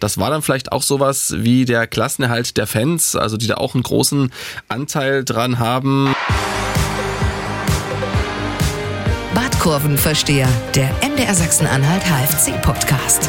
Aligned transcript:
Das 0.00 0.18
war 0.18 0.30
dann 0.30 0.42
vielleicht 0.42 0.72
auch 0.72 0.82
sowas 0.82 1.34
wie 1.36 1.64
der 1.64 1.86
Klassenerhalt 1.86 2.56
der 2.56 2.66
Fans, 2.66 3.14
also 3.14 3.36
die 3.36 3.46
da 3.46 3.54
auch 3.54 3.74
einen 3.74 3.82
großen 3.82 4.32
Anteil 4.68 5.24
dran 5.24 5.58
haben. 5.58 6.14
Badkurvenversteher, 9.34 10.48
der 10.74 10.90
MDR 11.06 11.34
Sachsen-Anhalt 11.34 12.02
HFC-Podcast. 12.04 13.28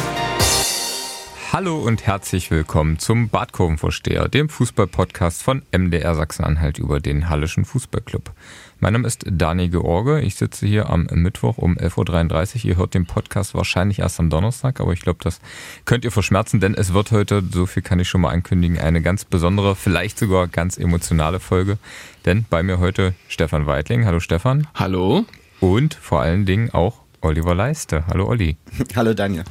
Hallo 1.52 1.76
und 1.76 2.06
herzlich 2.06 2.50
willkommen 2.50 2.98
zum 2.98 3.28
Badkurvenversteher, 3.28 4.26
dem 4.28 4.48
Fußballpodcast 4.48 5.42
von 5.42 5.60
MDR 5.70 6.14
Sachsen-Anhalt 6.14 6.78
über 6.78 6.98
den 6.98 7.28
Hallischen 7.28 7.66
Fußballclub. 7.66 8.32
Mein 8.80 8.94
Name 8.94 9.06
ist 9.06 9.26
Dani 9.30 9.68
George. 9.68 10.22
Ich 10.22 10.36
sitze 10.36 10.66
hier 10.66 10.88
am 10.88 11.08
Mittwoch 11.12 11.58
um 11.58 11.76
11.33 11.76 12.54
Uhr. 12.54 12.64
Ihr 12.70 12.76
hört 12.78 12.94
den 12.94 13.04
Podcast 13.04 13.54
wahrscheinlich 13.54 13.98
erst 13.98 14.18
am 14.18 14.30
Donnerstag, 14.30 14.80
aber 14.80 14.94
ich 14.94 15.02
glaube, 15.02 15.18
das 15.22 15.40
könnt 15.84 16.06
ihr 16.06 16.10
verschmerzen, 16.10 16.58
denn 16.58 16.72
es 16.72 16.94
wird 16.94 17.12
heute, 17.12 17.42
so 17.52 17.66
viel 17.66 17.82
kann 17.82 18.00
ich 18.00 18.08
schon 18.08 18.22
mal 18.22 18.30
ankündigen, 18.30 18.78
eine 18.78 19.02
ganz 19.02 19.26
besondere, 19.26 19.76
vielleicht 19.76 20.18
sogar 20.18 20.48
ganz 20.48 20.78
emotionale 20.78 21.38
Folge. 21.38 21.76
Denn 22.24 22.46
bei 22.48 22.62
mir 22.62 22.78
heute 22.78 23.12
Stefan 23.28 23.66
Weidling. 23.66 24.06
Hallo 24.06 24.20
Stefan. 24.20 24.68
Hallo. 24.74 25.26
Und 25.60 25.92
vor 25.92 26.22
allen 26.22 26.46
Dingen 26.46 26.70
auch 26.70 27.01
Oliver 27.22 27.54
Leiste. 27.54 28.04
Hallo 28.08 28.26
Olli. 28.26 28.56
Hallo 28.96 29.14
Daniel. 29.14 29.44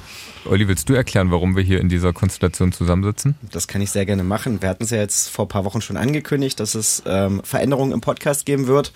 Olli, 0.46 0.68
willst 0.68 0.90
du 0.90 0.94
erklären, 0.94 1.32
warum 1.32 1.56
wir 1.56 1.64
hier 1.64 1.80
in 1.80 1.90
dieser 1.90 2.14
Konstellation 2.14 2.72
zusammensitzen? 2.72 3.36
Das 3.52 3.68
kann 3.68 3.82
ich 3.82 3.92
sehr 3.92 4.06
gerne 4.06 4.24
machen. 4.24 4.62
Wir 4.62 4.70
hatten 4.70 4.84
es 4.84 4.92
ja 4.92 4.98
jetzt 4.98 5.30
vor 5.30 5.46
ein 5.46 5.50
paar 5.50 5.66
Wochen 5.66 5.82
schon 5.82 5.98
angekündigt, 5.98 6.60
dass 6.60 6.76
es 6.76 7.02
ähm, 7.06 7.42
Veränderungen 7.44 7.92
im 7.92 8.02
Podcast 8.02 8.46
geben 8.46 8.68
wird. 8.68 8.92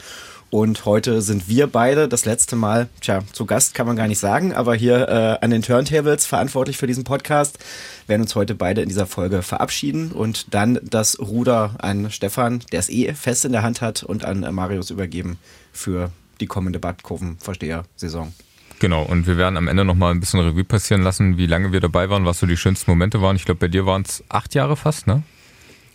Und 0.52 0.86
heute 0.86 1.22
sind 1.22 1.50
wir 1.50 1.68
beide 1.68 2.08
das 2.08 2.26
letzte 2.26 2.56
Mal, 2.56 2.88
tja, 3.02 3.24
zu 3.34 3.46
Gast 3.46 3.74
kann 3.74 3.88
man 3.88 3.96
gar 3.96 4.08
nicht 4.08 4.20
sagen, 4.20 4.54
aber 4.54 4.76
hier 4.76 5.08
äh, 5.10 5.44
an 5.44 5.50
den 5.50 5.64
Turntables 5.64 6.26
verantwortlich 6.26 6.78
für 6.78 6.88
diesen 6.88 7.04
Podcast, 7.04 7.60
werden 8.08 8.22
uns 8.22 8.36
heute 8.36 8.56
beide 8.56 8.82
in 8.82 8.88
dieser 8.88 9.08
Folge 9.08 9.42
verabschieden 9.42 10.12
und 10.12 10.54
dann 10.54 10.80
das 10.84 11.20
Ruder 11.20 11.76
an 11.80 12.12
Stefan, 12.12 12.64
der 12.72 12.80
es 12.80 12.90
eh 12.90 13.14
fest 13.14 13.44
in 13.44 13.52
der 13.52 13.64
Hand 13.64 13.82
hat, 13.82 14.04
und 14.04 14.24
an 14.24 14.42
Marius 14.54 14.92
übergeben 14.92 15.38
für 15.74 16.12
die 16.40 16.48
kommende 16.48 16.80
Badkurvenversteher-Saison. 16.80 18.32
Genau, 18.80 19.04
und 19.04 19.28
wir 19.28 19.38
werden 19.38 19.58
am 19.58 19.68
Ende 19.68 19.86
nochmal 19.86 20.12
ein 20.12 20.20
bisschen 20.20 20.40
Revue 20.40 20.64
passieren 20.64 21.02
lassen, 21.02 21.38
wie 21.38 21.48
lange 21.48 21.72
wir 21.72 21.80
dabei 21.80 22.10
waren, 22.10 22.26
was 22.26 22.40
so 22.40 22.46
die 22.46 22.58
schönsten 22.58 22.92
Momente 22.92 23.22
waren. 23.22 23.36
Ich 23.36 23.46
glaube, 23.46 23.60
bei 23.60 23.68
dir 23.68 23.86
waren 23.86 24.02
es 24.02 24.24
acht 24.30 24.54
Jahre 24.54 24.76
fast, 24.76 25.08
ne? 25.08 25.24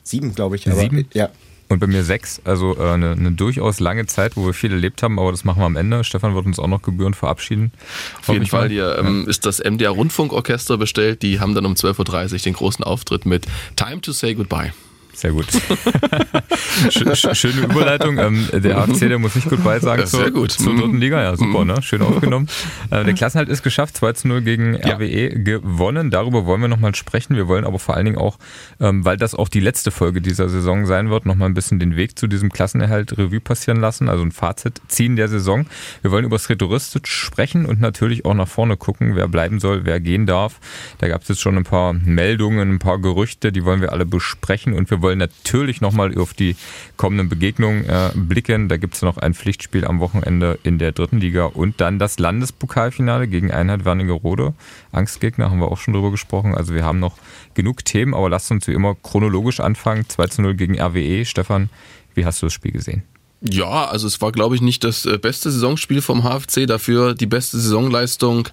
Sieben, 0.03 0.35
glaube 0.35 0.57
ich. 0.57 0.67
Aber, 0.67 0.81
Sieben? 0.81 1.07
Ja. 1.13 1.29
Und 1.69 1.79
bei 1.79 1.87
mir 1.87 2.03
sechs, 2.03 2.41
also 2.45 2.77
äh, 2.77 2.95
eine, 2.95 3.13
eine, 3.13 3.31
durchaus 3.31 3.79
lange 3.79 4.07
Zeit, 4.07 4.37
wo 4.37 4.45
wir 4.45 4.55
viel 4.55 4.73
erlebt 4.73 5.05
haben, 5.05 5.21
aber 5.21 5.31
das 5.31 5.45
machen 5.45 5.61
wir 5.61 5.67
am 5.67 5.77
Ende. 5.77 6.03
Stefan 6.03 6.35
wird 6.35 6.45
uns 6.45 6.59
auch 6.59 6.67
noch 6.67 6.83
gebührend 6.83 7.15
verabschieden. 7.15 7.71
Auf 8.19 8.29
jeden 8.29 8.47
Fall, 8.47 8.71
hier 8.71 8.99
ähm, 8.99 9.29
ist 9.29 9.47
das 9.47 9.61
MDR 9.61 9.91
Rundfunkorchester 9.91 10.79
bestellt. 10.79 11.23
Die 11.23 11.39
haben 11.39 11.55
dann 11.55 11.67
um 11.67 11.75
12.30 11.75 12.33
Uhr 12.33 12.39
den 12.39 12.55
großen 12.55 12.85
Auftritt 12.85 13.25
mit 13.25 13.47
Time 13.77 14.01
to 14.01 14.11
Say 14.11 14.35
Goodbye. 14.35 14.73
Sehr 15.21 15.33
gut. 15.33 15.49
Schöne 17.37 17.61
Überleitung. 17.61 18.17
Ähm, 18.17 18.49
der 18.55 18.79
AFC, 18.79 19.01
der 19.01 19.19
muss 19.19 19.35
nicht 19.35 19.51
gut 19.51 19.63
beisagen 19.63 20.07
zur, 20.07 20.21
sehr 20.21 20.31
gut. 20.31 20.53
zur 20.53 20.75
dritten 20.75 20.97
Liga. 20.97 21.23
Ja, 21.23 21.37
super, 21.37 21.67
ne? 21.67 21.83
Schön 21.83 22.01
aufgenommen. 22.03 22.49
Äh, 22.91 23.05
der 23.05 23.15
Klassenhalt 23.15 23.49
ist 23.49 23.63
geschafft, 23.63 23.97
2 23.99 24.13
zu 24.15 24.29
0 24.29 24.43
gegen 24.43 24.75
ja. 24.75 24.95
RWE 24.97 25.31
gewonnen. 25.43 26.11
Darüber 26.11 26.45
wollen 26.47 26.61
wir 26.61 26.69
nochmal 26.69 26.95
sprechen. 26.95 27.37
Wir 27.37 27.47
wollen 27.47 27.65
aber 27.65 27.79
vor 27.79 27.95
allen 27.95 28.07
Dingen 28.07 28.19
auch, 28.19 28.39
ähm, 28.81 29.05
weil 29.05 29.17
das 29.17 29.35
auch 29.35 29.49
die 29.49 29.61
letzte 29.61 29.91
Folge 29.91 30.21
dieser 30.21 30.49
Saison 30.49 30.87
sein 30.87 31.11
wird, 31.11 31.27
nochmal 31.27 31.49
ein 31.49 31.55
bisschen 31.55 31.79
den 31.79 31.95
Weg 31.97 32.19
zu 32.19 32.27
diesem 32.27 32.51
Klassenerhalt 32.51 33.17
Revue 33.17 33.41
passieren 33.41 33.81
lassen. 33.81 34.09
Also 34.09 34.25
ein 34.25 34.33
Fazit 34.33 34.81
ziehen 34.89 35.17
der 35.17 35.29
Saison. 35.29 35.67
Wir 36.03 36.11
wollen 36.11 36.25
über 36.25 36.37
das 36.37 36.49
Rhetoristik 36.49 37.07
sprechen 37.07 37.67
und 37.67 37.81
natürlich 37.81 38.25
auch 38.25 38.35
nach 38.35 38.49
vorne 38.49 38.77
gucken, 38.77 39.15
wer 39.15 39.29
bleiben 39.29 39.61
soll, 39.61 39.85
wer 39.85 40.01
gehen 40.01 40.27
darf. 40.27 40.59
Da 40.99 41.09
gab 41.09 41.23
es 41.23 41.29
jetzt 41.29 41.41
schon 41.41 41.57
ein 41.57 41.65
paar 41.65 41.93
Meldungen, 41.93 42.73
ein 42.73 42.79
paar 42.79 42.99
Gerüchte, 42.99 43.53
die 43.53 43.65
wollen 43.65 43.81
wir 43.81 43.93
alle 43.93 44.07
besprechen 44.07 44.73
und 44.73 44.91
wir 44.91 45.03
wollen 45.03 45.10
wollen 45.11 45.19
natürlich 45.19 45.81
nochmal 45.81 46.17
auf 46.17 46.35
die 46.35 46.55
kommenden 46.97 47.29
Begegnungen 47.29 47.85
äh, 47.85 48.11
blicken. 48.15 48.69
Da 48.69 48.77
gibt 48.77 48.95
es 48.95 49.03
noch 49.03 49.17
ein 49.17 49.35
Pflichtspiel 49.35 49.85
am 49.85 49.99
Wochenende 49.99 50.57
in 50.63 50.79
der 50.79 50.93
dritten 50.93 51.19
Liga 51.19 51.47
und 51.47 51.81
dann 51.81 51.99
das 51.99 52.21
Landespokalfinale 52.21 53.27
gegen 53.27 53.51
Einheit 53.51 53.85
Wernigerode. 53.85 54.55
Angstgegner 54.93 55.51
haben 55.51 55.59
wir 55.59 55.73
auch 55.73 55.79
schon 55.79 55.95
drüber 55.95 56.13
gesprochen. 56.13 56.55
Also 56.55 56.75
wir 56.75 56.85
haben 56.85 57.01
noch 57.01 57.17
genug 57.55 57.85
Themen, 57.85 58.15
aber 58.15 58.31
lasst 58.31 58.53
uns 58.53 58.69
wie 58.69 58.73
immer 58.73 58.95
chronologisch 58.95 59.59
anfangen. 59.59 60.09
2 60.09 60.27
zu 60.29 60.43
0 60.43 60.55
gegen 60.55 60.81
RWE. 60.81 61.25
Stefan, 61.25 61.71
wie 62.15 62.25
hast 62.25 62.41
du 62.41 62.47
das 62.47 62.53
Spiel 62.53 62.71
gesehen? 62.71 63.03
Ja, 63.43 63.87
also 63.87 64.07
es 64.07 64.21
war, 64.21 64.31
glaube 64.31 64.55
ich, 64.55 64.61
nicht 64.61 64.85
das 64.85 65.07
äh, 65.07 65.19
beste 65.19 65.51
Saisonspiel 65.51 66.03
vom 66.03 66.23
HFC, 66.23 66.67
dafür 66.67 67.15
die 67.15 67.27
beste 67.27 67.59
Saisonleistung 67.59 68.49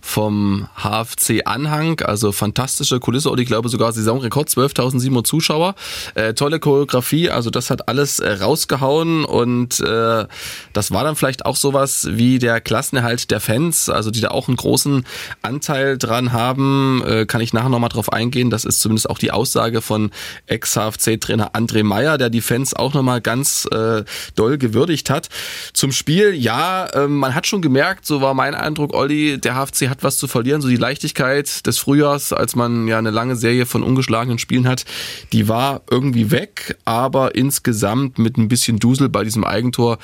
vom 0.00 0.68
HFC 0.76 1.42
Anhang, 1.44 2.00
also 2.00 2.32
fantastische 2.32 3.00
Kulisse 3.00 3.30
und 3.30 3.40
ich 3.40 3.46
glaube 3.46 3.68
sogar 3.68 3.92
Saisonrekord, 3.92 4.48
12.700 4.48 5.24
Zuschauer. 5.24 5.74
Äh, 6.14 6.34
tolle 6.34 6.60
Choreografie, 6.60 7.30
also 7.30 7.50
das 7.50 7.70
hat 7.70 7.88
alles 7.88 8.18
äh, 8.18 8.30
rausgehauen 8.32 9.24
und 9.24 9.80
äh, 9.80 10.26
das 10.72 10.90
war 10.90 11.04
dann 11.04 11.16
vielleicht 11.16 11.46
auch 11.46 11.56
sowas 11.56 12.08
wie 12.10 12.38
der 12.38 12.60
Klassenerhalt 12.60 13.30
der 13.30 13.40
Fans, 13.40 13.88
also 13.88 14.10
die 14.10 14.20
da 14.20 14.28
auch 14.28 14.48
einen 14.48 14.56
großen 14.56 15.04
Anteil 15.42 15.98
dran 15.98 16.32
haben, 16.32 17.02
äh, 17.06 17.26
kann 17.26 17.40
ich 17.40 17.52
nachher 17.52 17.68
nochmal 17.68 17.90
drauf 17.90 18.12
eingehen. 18.12 18.50
Das 18.50 18.64
ist 18.64 18.80
zumindest 18.80 19.10
auch 19.10 19.18
die 19.18 19.30
Aussage 19.30 19.82
von 19.82 20.10
Ex-HFC-Trainer 20.46 21.52
André 21.54 21.84
Meyer, 21.84 22.18
der 22.18 22.30
die 22.30 22.40
Fans 22.40 22.74
auch 22.74 22.94
nochmal 22.94 23.20
ganz 23.20 23.66
äh, 23.70 24.04
doll 24.34 24.58
gewürdigt 24.58 25.10
hat. 25.10 25.28
Zum 25.72 25.92
Spiel, 25.92 26.34
ja, 26.34 26.86
äh, 26.86 27.06
man 27.06 27.34
hat 27.34 27.46
schon 27.46 27.62
gemerkt, 27.62 28.06
so 28.06 28.20
war 28.20 28.34
mein 28.34 28.54
Eindruck, 28.54 28.94
Olli, 28.94 29.38
der 29.38 29.54
HFC 29.54 29.88
hat 29.90 30.02
was 30.02 30.16
zu 30.16 30.28
verlieren. 30.28 30.62
So 30.62 30.68
die 30.68 30.76
Leichtigkeit 30.76 31.66
des 31.66 31.78
Frühjahrs, 31.78 32.32
als 32.32 32.56
man 32.56 32.88
ja 32.88 32.98
eine 32.98 33.10
lange 33.10 33.36
Serie 33.36 33.66
von 33.66 33.82
ungeschlagenen 33.82 34.38
Spielen 34.38 34.66
hat, 34.66 34.84
die 35.32 35.48
war 35.48 35.82
irgendwie 35.90 36.30
weg. 36.30 36.78
Aber 36.84 37.34
insgesamt 37.34 38.18
mit 38.18 38.38
ein 38.38 38.48
bisschen 38.48 38.78
Dusel 38.78 39.08
bei 39.08 39.24
diesem 39.24 39.44
Eigentor 39.44 39.98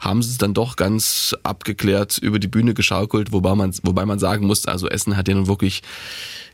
haben 0.00 0.22
sie 0.22 0.30
es 0.30 0.38
dann 0.38 0.54
doch 0.54 0.76
ganz 0.76 1.34
abgeklärt 1.42 2.18
über 2.18 2.38
die 2.38 2.48
Bühne 2.48 2.72
geschaukelt, 2.72 3.32
wobei 3.32 3.54
man, 3.54 3.74
wobei 3.82 4.06
man 4.06 4.18
sagen 4.18 4.46
muss, 4.46 4.66
also 4.66 4.88
Essen 4.88 5.16
hat 5.16 5.28
ja 5.28 5.34
nun 5.34 5.48
wirklich 5.48 5.82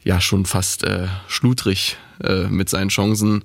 ja 0.05 0.21
schon 0.21 0.47
fast 0.47 0.85
äh, 0.85 1.07
schludrig 1.29 1.97
äh, 2.23 2.45
mit 2.45 2.69
seinen 2.69 2.89
Chancen 2.89 3.45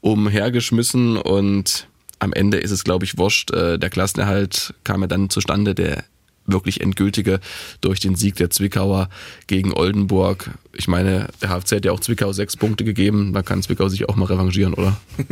umhergeschmissen 0.00 1.16
und 1.16 1.88
am 2.18 2.32
Ende 2.32 2.58
ist 2.58 2.70
es, 2.70 2.84
glaube 2.84 3.04
ich, 3.04 3.18
wurscht. 3.18 3.50
Äh, 3.50 3.78
der 3.78 3.90
Klassenerhalt 3.90 4.74
kam 4.84 5.02
ja 5.02 5.06
dann 5.06 5.30
zustande, 5.30 5.74
der 5.74 6.04
wirklich 6.46 6.80
endgültige 6.80 7.40
durch 7.80 8.00
den 8.00 8.14
Sieg 8.16 8.36
der 8.36 8.50
Zwickauer 8.50 9.08
gegen 9.46 9.72
Oldenburg. 9.72 10.50
Ich 10.72 10.88
meine, 10.88 11.28
der 11.40 11.50
HFC 11.50 11.76
hat 11.76 11.84
ja 11.84 11.92
auch 11.92 12.00
Zwickau 12.00 12.32
sechs 12.32 12.56
Punkte 12.56 12.84
gegeben. 12.84 13.32
Da 13.32 13.42
kann 13.42 13.62
Zwickau 13.62 13.88
sich 13.88 14.08
auch 14.08 14.16
mal 14.16 14.26
revanchieren, 14.26 14.74
oder? 14.74 14.96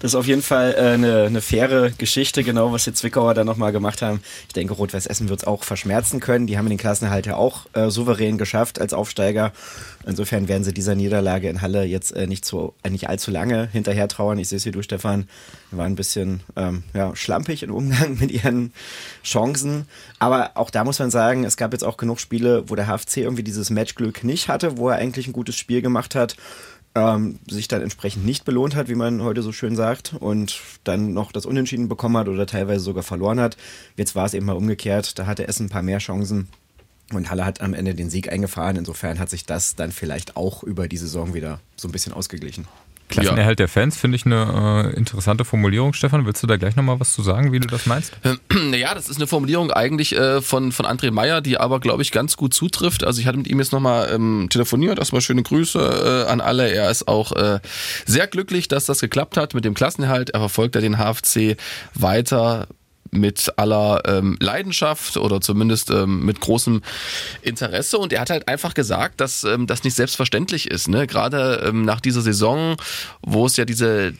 das 0.00 0.12
ist 0.12 0.14
auf 0.14 0.26
jeden 0.26 0.42
Fall 0.42 0.74
äh, 0.76 0.94
eine, 0.94 1.24
eine 1.24 1.40
faire 1.40 1.90
Geschichte, 1.90 2.44
genau, 2.44 2.72
was 2.72 2.84
die 2.84 2.92
Zwickauer 2.92 3.34
da 3.34 3.44
nochmal 3.44 3.72
gemacht 3.72 4.02
haben. 4.02 4.20
Ich 4.48 4.54
denke, 4.54 4.74
Rot-Weiß 4.74 5.06
Essen 5.06 5.28
wird 5.28 5.40
es 5.40 5.46
auch 5.46 5.64
verschmerzen 5.64 6.20
können. 6.20 6.46
Die 6.46 6.56
haben 6.56 6.68
den 6.68 6.78
Klassenerhalt 6.78 7.26
ja 7.26 7.36
auch 7.36 7.66
äh, 7.74 7.90
souverän 7.90 8.38
geschafft 8.38 8.80
als 8.80 8.94
Aufsteiger. 8.94 9.52
Insofern 10.06 10.48
werden 10.48 10.64
sie 10.64 10.72
dieser 10.72 10.94
Niederlage 10.94 11.48
in 11.48 11.60
Halle 11.60 11.84
jetzt 11.84 12.12
äh, 12.12 12.26
nicht, 12.26 12.44
so, 12.44 12.74
äh, 12.82 12.90
nicht 12.90 13.08
allzu 13.08 13.30
lange 13.30 13.68
hinterher 13.70 14.08
trauern. 14.08 14.38
Ich 14.38 14.48
sehe 14.48 14.56
es 14.56 14.62
hier 14.62 14.72
du, 14.72 14.82
Stefan, 14.82 15.28
war 15.70 15.84
ein 15.84 15.94
bisschen 15.94 16.40
ähm, 16.56 16.84
ja, 16.94 17.14
schlampig 17.14 17.62
im 17.62 17.74
Umgang 17.74 18.16
mit 18.20 18.30
ihren 18.30 18.72
Chancen. 19.22 19.86
Aber 20.18 20.39
auch 20.54 20.70
da 20.70 20.84
muss 20.84 20.98
man 20.98 21.10
sagen, 21.10 21.44
es 21.44 21.56
gab 21.56 21.72
jetzt 21.72 21.84
auch 21.84 21.96
genug 21.96 22.20
Spiele, 22.20 22.68
wo 22.68 22.74
der 22.74 22.86
HFC 22.86 23.18
irgendwie 23.18 23.42
dieses 23.42 23.70
Matchglück 23.70 24.24
nicht 24.24 24.48
hatte, 24.48 24.78
wo 24.78 24.88
er 24.88 24.96
eigentlich 24.96 25.26
ein 25.26 25.32
gutes 25.32 25.56
Spiel 25.56 25.82
gemacht 25.82 26.14
hat. 26.14 26.36
Ähm, 26.96 27.38
sich 27.48 27.68
dann 27.68 27.82
entsprechend 27.82 28.24
nicht 28.24 28.44
belohnt 28.44 28.74
hat, 28.74 28.88
wie 28.88 28.96
man 28.96 29.22
heute 29.22 29.42
so 29.42 29.52
schön 29.52 29.76
sagt, 29.76 30.14
und 30.18 30.60
dann 30.82 31.12
noch 31.12 31.30
das 31.30 31.46
Unentschieden 31.46 31.88
bekommen 31.88 32.16
hat 32.16 32.26
oder 32.26 32.46
teilweise 32.46 32.80
sogar 32.80 33.04
verloren 33.04 33.38
hat. 33.38 33.56
Jetzt 33.96 34.16
war 34.16 34.26
es 34.26 34.34
eben 34.34 34.46
mal 34.46 34.56
umgekehrt, 34.56 35.16
da 35.16 35.26
hatte 35.26 35.46
Essen 35.46 35.66
ein 35.66 35.68
paar 35.68 35.82
mehr 35.82 35.98
Chancen 35.98 36.48
und 37.12 37.30
Halle 37.30 37.44
hat 37.44 37.60
am 37.60 37.74
Ende 37.74 37.94
den 37.94 38.10
Sieg 38.10 38.32
eingefahren. 38.32 38.76
Insofern 38.76 39.20
hat 39.20 39.30
sich 39.30 39.46
das 39.46 39.76
dann 39.76 39.92
vielleicht 39.92 40.36
auch 40.36 40.64
über 40.64 40.88
die 40.88 40.96
Saison 40.96 41.32
wieder 41.32 41.60
so 41.76 41.86
ein 41.86 41.92
bisschen 41.92 42.12
ausgeglichen. 42.12 42.66
Klassenerhalt 43.10 43.60
ja. 43.60 43.66
der 43.66 43.68
Fans 43.68 43.96
finde 43.96 44.16
ich 44.16 44.26
eine 44.26 44.92
äh, 44.94 44.96
interessante 44.96 45.44
Formulierung. 45.44 45.92
Stefan, 45.92 46.26
willst 46.26 46.42
du 46.42 46.46
da 46.46 46.56
gleich 46.56 46.76
nochmal 46.76 47.00
was 47.00 47.12
zu 47.12 47.22
sagen, 47.22 47.52
wie 47.52 47.60
du 47.60 47.68
das 47.68 47.86
meinst? 47.86 48.12
Naja, 48.70 48.94
das 48.94 49.08
ist 49.08 49.16
eine 49.16 49.26
Formulierung 49.26 49.72
eigentlich 49.72 50.16
äh, 50.16 50.40
von, 50.40 50.70
von 50.70 50.86
André 50.86 51.10
Meyer, 51.10 51.40
die 51.40 51.58
aber, 51.58 51.80
glaube 51.80 52.02
ich, 52.02 52.12
ganz 52.12 52.36
gut 52.36 52.54
zutrifft. 52.54 53.04
Also 53.04 53.20
ich 53.20 53.26
hatte 53.26 53.38
mit 53.38 53.48
ihm 53.48 53.58
jetzt 53.58 53.72
nochmal 53.72 54.10
ähm, 54.12 54.48
telefoniert. 54.50 54.98
Erstmal 54.98 55.22
schöne 55.22 55.42
Grüße 55.42 56.26
äh, 56.26 56.30
an 56.30 56.40
alle. 56.40 56.70
Er 56.70 56.90
ist 56.90 57.08
auch 57.08 57.32
äh, 57.32 57.60
sehr 58.06 58.26
glücklich, 58.26 58.68
dass 58.68 58.86
das 58.86 59.00
geklappt 59.00 59.36
hat 59.36 59.54
mit 59.54 59.64
dem 59.64 59.74
Klassenerhalt. 59.74 60.30
Er 60.30 60.40
verfolgt 60.40 60.74
ja 60.74 60.80
den 60.80 60.98
HFC 60.98 61.56
weiter 61.94 62.68
mit 63.10 63.52
aller 63.56 64.02
ähm, 64.06 64.36
Leidenschaft 64.40 65.16
oder 65.16 65.40
zumindest 65.40 65.90
ähm, 65.90 66.24
mit 66.24 66.40
großem 66.40 66.82
Interesse. 67.42 67.98
Und 67.98 68.12
er 68.12 68.20
hat 68.20 68.30
halt 68.30 68.48
einfach 68.48 68.74
gesagt, 68.74 69.20
dass 69.20 69.44
ähm, 69.44 69.66
das 69.66 69.84
nicht 69.84 69.94
selbstverständlich 69.94 70.70
ist. 70.70 70.88
Ne? 70.88 71.06
Gerade 71.06 71.64
ähm, 71.66 71.84
nach 71.84 72.00
dieser 72.00 72.20
Saison, 72.20 72.76
wo 73.22 73.46
es 73.46 73.56
ja 73.56 73.64
diese 73.64 74.14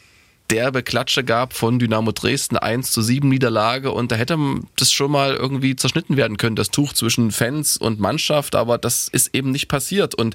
derbe 0.50 0.82
Klatsche 0.82 1.22
gab 1.22 1.52
von 1.54 1.78
Dynamo 1.78 2.12
Dresden 2.12 2.56
1 2.56 2.90
zu 2.90 3.02
7 3.02 3.28
Niederlage 3.28 3.92
und 3.92 4.10
da 4.10 4.16
hätte 4.16 4.36
das 4.76 4.90
schon 4.90 5.10
mal 5.10 5.34
irgendwie 5.34 5.76
zerschnitten 5.76 6.16
werden 6.16 6.36
können, 6.36 6.56
das 6.56 6.70
Tuch 6.70 6.92
zwischen 6.92 7.30
Fans 7.30 7.76
und 7.76 8.00
Mannschaft, 8.00 8.56
aber 8.56 8.76
das 8.76 9.08
ist 9.08 9.34
eben 9.34 9.52
nicht 9.52 9.68
passiert 9.68 10.14
und 10.14 10.34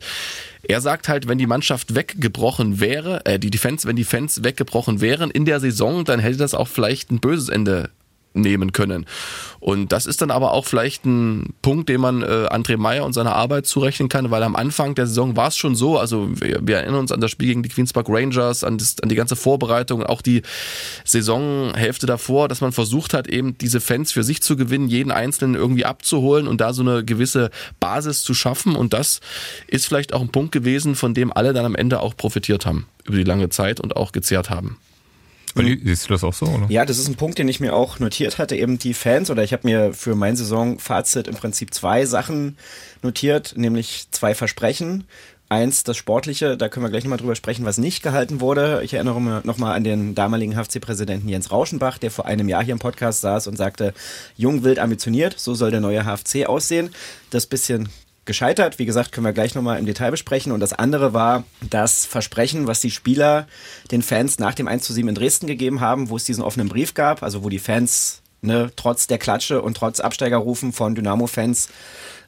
er 0.63 0.81
sagt 0.81 1.10
halt, 1.10 1.28
wenn 1.28 1.38
die 1.38 1.48
Mannschaft 1.48 1.96
weggebrochen 1.96 2.80
wäre, 2.80 3.25
äh, 3.25 3.40
die, 3.40 3.57
Fans, 3.57 3.86
wenn 3.86 3.96
die 3.96 4.04
Fans 4.04 4.44
weggebrochen 4.44 5.02
wären 5.02 5.30
in 5.31 5.46
der 5.46 5.60
Saison, 5.60 6.06
dann 6.06 6.19
hätte 6.19 6.38
das 6.38 6.54
auch 6.54 6.68
vielleicht 6.68 7.12
ein 7.12 7.19
böses 7.19 7.50
Ende 7.50 7.90
nehmen 8.36 8.72
können. 8.72 9.06
Und 9.60 9.92
das 9.92 10.06
ist 10.06 10.22
dann 10.22 10.30
aber 10.30 10.52
auch 10.52 10.66
vielleicht 10.66 11.06
ein 11.06 11.56
Punkt, 11.62 11.90
den 11.90 12.02
man 12.02 12.22
äh, 12.22 12.26
André 12.26 12.78
Meyer 12.78 13.04
und 13.04 13.14
seiner 13.14 13.36
Arbeit 13.36 13.66
zurechnen 13.66 14.10
kann, 14.10 14.30
weil 14.30 14.44
am 14.44 14.56
Anfang 14.56 14.94
der 14.94 15.08
Saison 15.08 15.36
war 15.36 15.48
es 15.48 15.58
schon 15.58 15.76
so, 15.76 15.98
also 15.98 16.30
wir, 16.40 16.60
wir, 16.62 16.78
erinnern 16.78 17.00
uns 17.00 17.12
an 17.12 17.22
das 17.22 17.32
Spiel 17.32 17.48
gegen 17.48 17.64
die 17.64 17.70
Queens 17.70 17.94
Park 17.94 18.08
Rangers, 18.10 18.64
an, 18.64 18.78
das, 18.78 18.98
an 19.02 19.10
die 19.10 19.16
ganze 19.16 19.36
Vorbereitung, 19.36 20.04
auch 20.04 20.22
die 20.22 20.44
Saisonhälfte 21.04 22.06
davor, 22.06 22.48
dass 22.48 22.62
man 22.62 22.74
versucht 22.74 23.14
hat, 23.14 23.28
eben 23.28 23.58
diese 23.58 23.82
Fans 23.82 24.12
für 24.12 24.24
sich 24.24 24.44
zu 24.44 24.56
gewinnen, 24.56 24.88
jeden 24.88 25.12
Einzelnen 25.12 25.56
irgendwie 25.56 25.86
abzuholen 25.86 26.48
und 26.48 26.62
da 26.62 26.74
so 26.74 26.81
eine 26.81 27.04
gewisse 27.04 27.50
Basis 27.80 28.22
zu 28.22 28.34
schaffen. 28.34 28.76
Und 28.76 28.94
das 28.94 29.20
ist 29.68 29.88
vielleicht 29.88 30.14
auch 30.14 30.22
ein 30.22 30.30
Punkt 30.30 30.52
gewesen, 30.52 30.96
von 30.96 31.14
dem 31.14 31.34
alle 31.34 31.54
dann 31.54 31.66
am 31.66 31.76
Ende 31.76 32.02
auch 32.02 32.16
profitiert 32.16 32.66
haben 32.66 32.86
über 33.06 33.18
die 33.18 33.24
lange 33.24 33.50
Zeit 33.50 33.80
und 33.80 33.96
auch 33.96 34.12
gezehrt 34.12 34.50
haben. 34.50 34.78
Olli, 35.56 35.80
siehst 35.84 36.10
du 36.10 36.13
das 36.13 36.24
auch 36.24 36.34
so? 36.34 36.46
Oder? 36.46 36.66
Ja, 36.69 36.86
das 36.86 36.98
ist 36.98 37.07
ein 37.07 37.16
Punkt, 37.16 37.38
den 37.40 37.48
ich 37.48 37.60
mir 37.60 37.74
auch 37.74 38.00
notiert 38.00 38.38
hatte. 38.38 38.56
Eben 38.56 38.78
die 38.78 38.94
Fans, 38.94 39.30
oder 39.30 39.44
ich 39.44 39.54
habe 39.54 39.68
mir 39.68 39.94
für 39.94 40.16
mein 40.16 40.36
Saisonfazit 40.36 41.28
im 41.28 41.36
Prinzip 41.36 41.74
zwei 41.74 42.06
Sachen 42.06 42.57
notiert, 43.02 43.54
nämlich 43.56 44.07
zwei 44.12 44.36
Versprechen. 44.36 45.06
Eins, 45.48 45.84
das 45.84 45.96
Sportliche, 45.96 46.57
da 46.57 46.69
können 46.69 46.86
wir 46.86 46.90
gleich 46.90 47.04
nochmal 47.04 47.19
drüber 47.19 47.36
sprechen, 47.36 47.66
was 47.66 47.78
nicht 47.78 48.02
gehalten 48.02 48.42
wurde. 48.42 48.81
Ich 48.84 48.96
erinnere 48.96 49.22
mich 49.22 49.44
nochmal 49.44 49.75
an 49.75 49.84
den 49.84 50.16
damaligen 50.16 50.56
HFC-Präsidenten 50.56 51.30
Jens 51.30 51.52
Rauschenbach, 51.52 52.00
der 52.00 52.10
vor 52.10 52.25
einem 52.25 52.50
Jahr 52.50 52.63
hier 52.63 52.74
im 52.74 52.80
Podcast 52.80 53.22
saß 53.22 53.48
und 53.48 53.56
sagte, 53.56 53.94
jung, 54.36 54.63
wild, 54.63 54.80
ambitioniert, 54.80 55.36
so 55.38 55.54
soll 55.54 55.69
der 55.69 55.81
neue 55.81 56.04
HFC 56.04 56.48
aussehen. 56.48 56.90
Das 57.30 57.46
bisschen 57.46 57.90
gescheitert. 58.25 58.80
Wie 58.80 58.86
gesagt, 58.86 59.12
können 59.12 59.25
wir 59.25 59.33
gleich 59.33 59.56
nochmal 59.56 59.80
im 59.80 59.86
Detail 59.86 60.12
besprechen. 60.12 60.51
Und 60.51 60.60
das 60.60 60.74
andere 60.74 61.13
war 61.13 61.44
das 61.69 62.06
Versprechen, 62.06 62.68
was 62.68 62.81
die 62.81 62.92
Spieler 62.92 63.48
den 63.92 64.01
Fans 64.01 64.39
nach 64.39 64.54
dem 64.54 64.68
1 64.68 64.83
zu 64.83 64.94
7 64.94 65.07
in 65.10 65.16
Dresden 65.16 65.48
gegeben 65.48 65.81
haben, 65.81 66.10
wo 66.10 66.18
es 66.18 66.24
diesen 66.24 66.44
offenen 66.44 66.69
Brief 66.69 66.94
gab, 66.94 67.24
also 67.24 67.44
wo 67.44 67.50
die 67.50 67.60
Fans 67.60 68.22
ne, 68.42 68.72
trotz 68.75 69.07
der 69.07 69.18
Klatsche 69.18 69.62
und 69.62 69.77
trotz 69.77 70.00
Absteigerrufen 70.00 70.74
von 70.74 70.95
Dynamo-Fans 70.95 71.69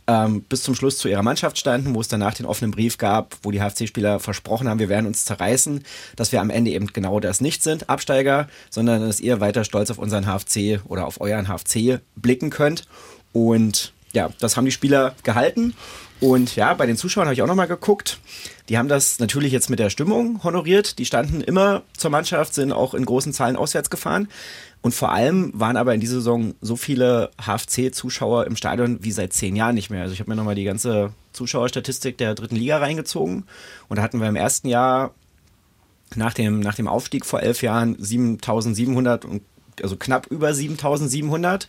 ähm, 0.08 0.42
bis 0.44 0.64
zum 0.64 0.74
Schluss 0.74 0.98
zu 0.98 1.10
ihrer 1.10 1.22
Mannschaft 1.22 1.58
standen, 1.58 1.94
wo 1.94 2.02
es 2.02 2.08
danach 2.08 2.34
den 2.34 2.46
offenen 2.46 2.72
Brief 2.72 2.98
gab, 2.98 3.36
wo 3.44 3.52
die 3.52 3.60
HFC-Spieler 3.60 4.20
versprochen 4.20 4.70
haben, 4.70 4.80
wir 4.80 4.90
werden 4.90 5.06
uns 5.06 5.26
zerreißen, 5.26 5.84
dass 6.16 6.32
wir 6.32 6.42
am 6.42 6.50
Ende 6.50 6.72
eben 6.72 6.88
genau 6.88 7.20
das 7.20 7.42
nicht 7.42 7.62
sind, 7.62 7.90
Absteiger, 7.90 8.48
sondern 8.70 9.02
dass 9.02 9.20
ihr 9.20 9.42
weiter 9.42 9.64
stolz 9.64 9.92
auf 9.92 9.98
unseren 9.98 10.26
HFC 10.26 10.80
oder 10.88 11.06
auf 11.06 11.20
euren 11.20 11.48
HFC 11.48 12.00
blicken 12.16 12.50
könnt. 12.50 12.88
Und 13.34 13.94
ja, 14.14 14.30
das 14.40 14.58
haben 14.58 14.66
die 14.66 14.72
Spieler 14.72 15.16
gehalten. 15.24 15.74
Und 16.20 16.56
ja, 16.56 16.74
bei 16.74 16.86
den 16.88 16.98
Zuschauern 16.98 17.28
habe 17.28 17.34
ich 17.36 17.42
auch 17.42 17.48
nochmal 17.48 17.68
geguckt. 17.68 18.20
Die 18.70 18.78
haben 18.78 18.88
das 18.88 19.20
natürlich 19.20 19.52
jetzt 19.52 19.70
mit 19.70 19.80
der 19.80 19.90
Stimmung 19.90 20.44
honoriert. 20.44 20.98
Die 20.98 21.06
standen 21.06 21.42
immer 21.42 21.84
zur 21.96 22.10
Mannschaft, 22.10 22.56
sind 22.56 22.72
auch 22.72 22.94
in 22.94 23.06
großen 23.06 23.34
Zahlen 23.34 23.56
auswärts 23.56 23.90
gefahren. 23.90 24.28
Und 24.82 24.94
vor 24.94 25.12
allem 25.12 25.52
waren 25.54 25.78
aber 25.78 25.94
in 25.94 26.00
dieser 26.00 26.16
Saison 26.16 26.56
so 26.62 26.76
viele 26.76 27.32
HFC-Zuschauer 27.40 28.46
im 28.48 28.56
Stadion 28.56 29.04
wie 29.04 29.12
seit 29.12 29.34
zehn 29.34 29.56
Jahren 29.56 29.76
nicht 29.76 29.90
mehr. 29.90 30.02
Also 30.02 30.14
ich 30.14 30.20
habe 30.20 30.30
mir 30.30 30.36
nochmal 30.36 30.56
die 30.56 30.64
ganze 30.64 31.12
Zuschauerstatistik 31.34 32.18
der 32.18 32.36
dritten 32.36 32.56
Liga 32.56 32.78
reingezogen. 32.78 33.46
Und 33.88 33.98
da 33.98 34.02
hatten 34.02 34.20
wir 34.20 34.28
im 34.28 34.36
ersten 34.36 34.68
Jahr 34.68 35.14
nach 36.16 36.34
dem, 36.34 36.62
nach 36.62 36.76
dem 36.76 36.88
Aufstieg 36.88 37.26
vor 37.26 37.42
elf 37.42 37.62
Jahren 37.62 37.96
7700 38.00 39.26
also 39.84 39.96
knapp 39.96 40.28
über 40.28 40.54
7700 40.54 41.68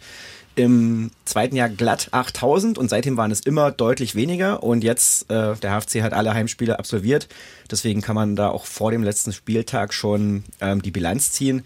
im 0.58 1.10
zweiten 1.24 1.56
Jahr 1.56 1.68
glatt 1.68 2.08
8000 2.10 2.78
und 2.78 2.90
seitdem 2.90 3.16
waren 3.16 3.30
es 3.30 3.40
immer 3.40 3.70
deutlich 3.70 4.14
weniger 4.14 4.62
und 4.62 4.82
jetzt, 4.82 5.30
äh, 5.30 5.54
der 5.54 5.80
HFC 5.80 6.02
hat 6.02 6.12
alle 6.12 6.34
Heimspiele 6.34 6.78
absolviert, 6.78 7.28
deswegen 7.70 8.02
kann 8.02 8.16
man 8.16 8.34
da 8.34 8.48
auch 8.48 8.66
vor 8.66 8.90
dem 8.90 9.04
letzten 9.04 9.32
Spieltag 9.32 9.94
schon 9.94 10.44
ähm, 10.60 10.82
die 10.82 10.90
Bilanz 10.90 11.32
ziehen. 11.32 11.62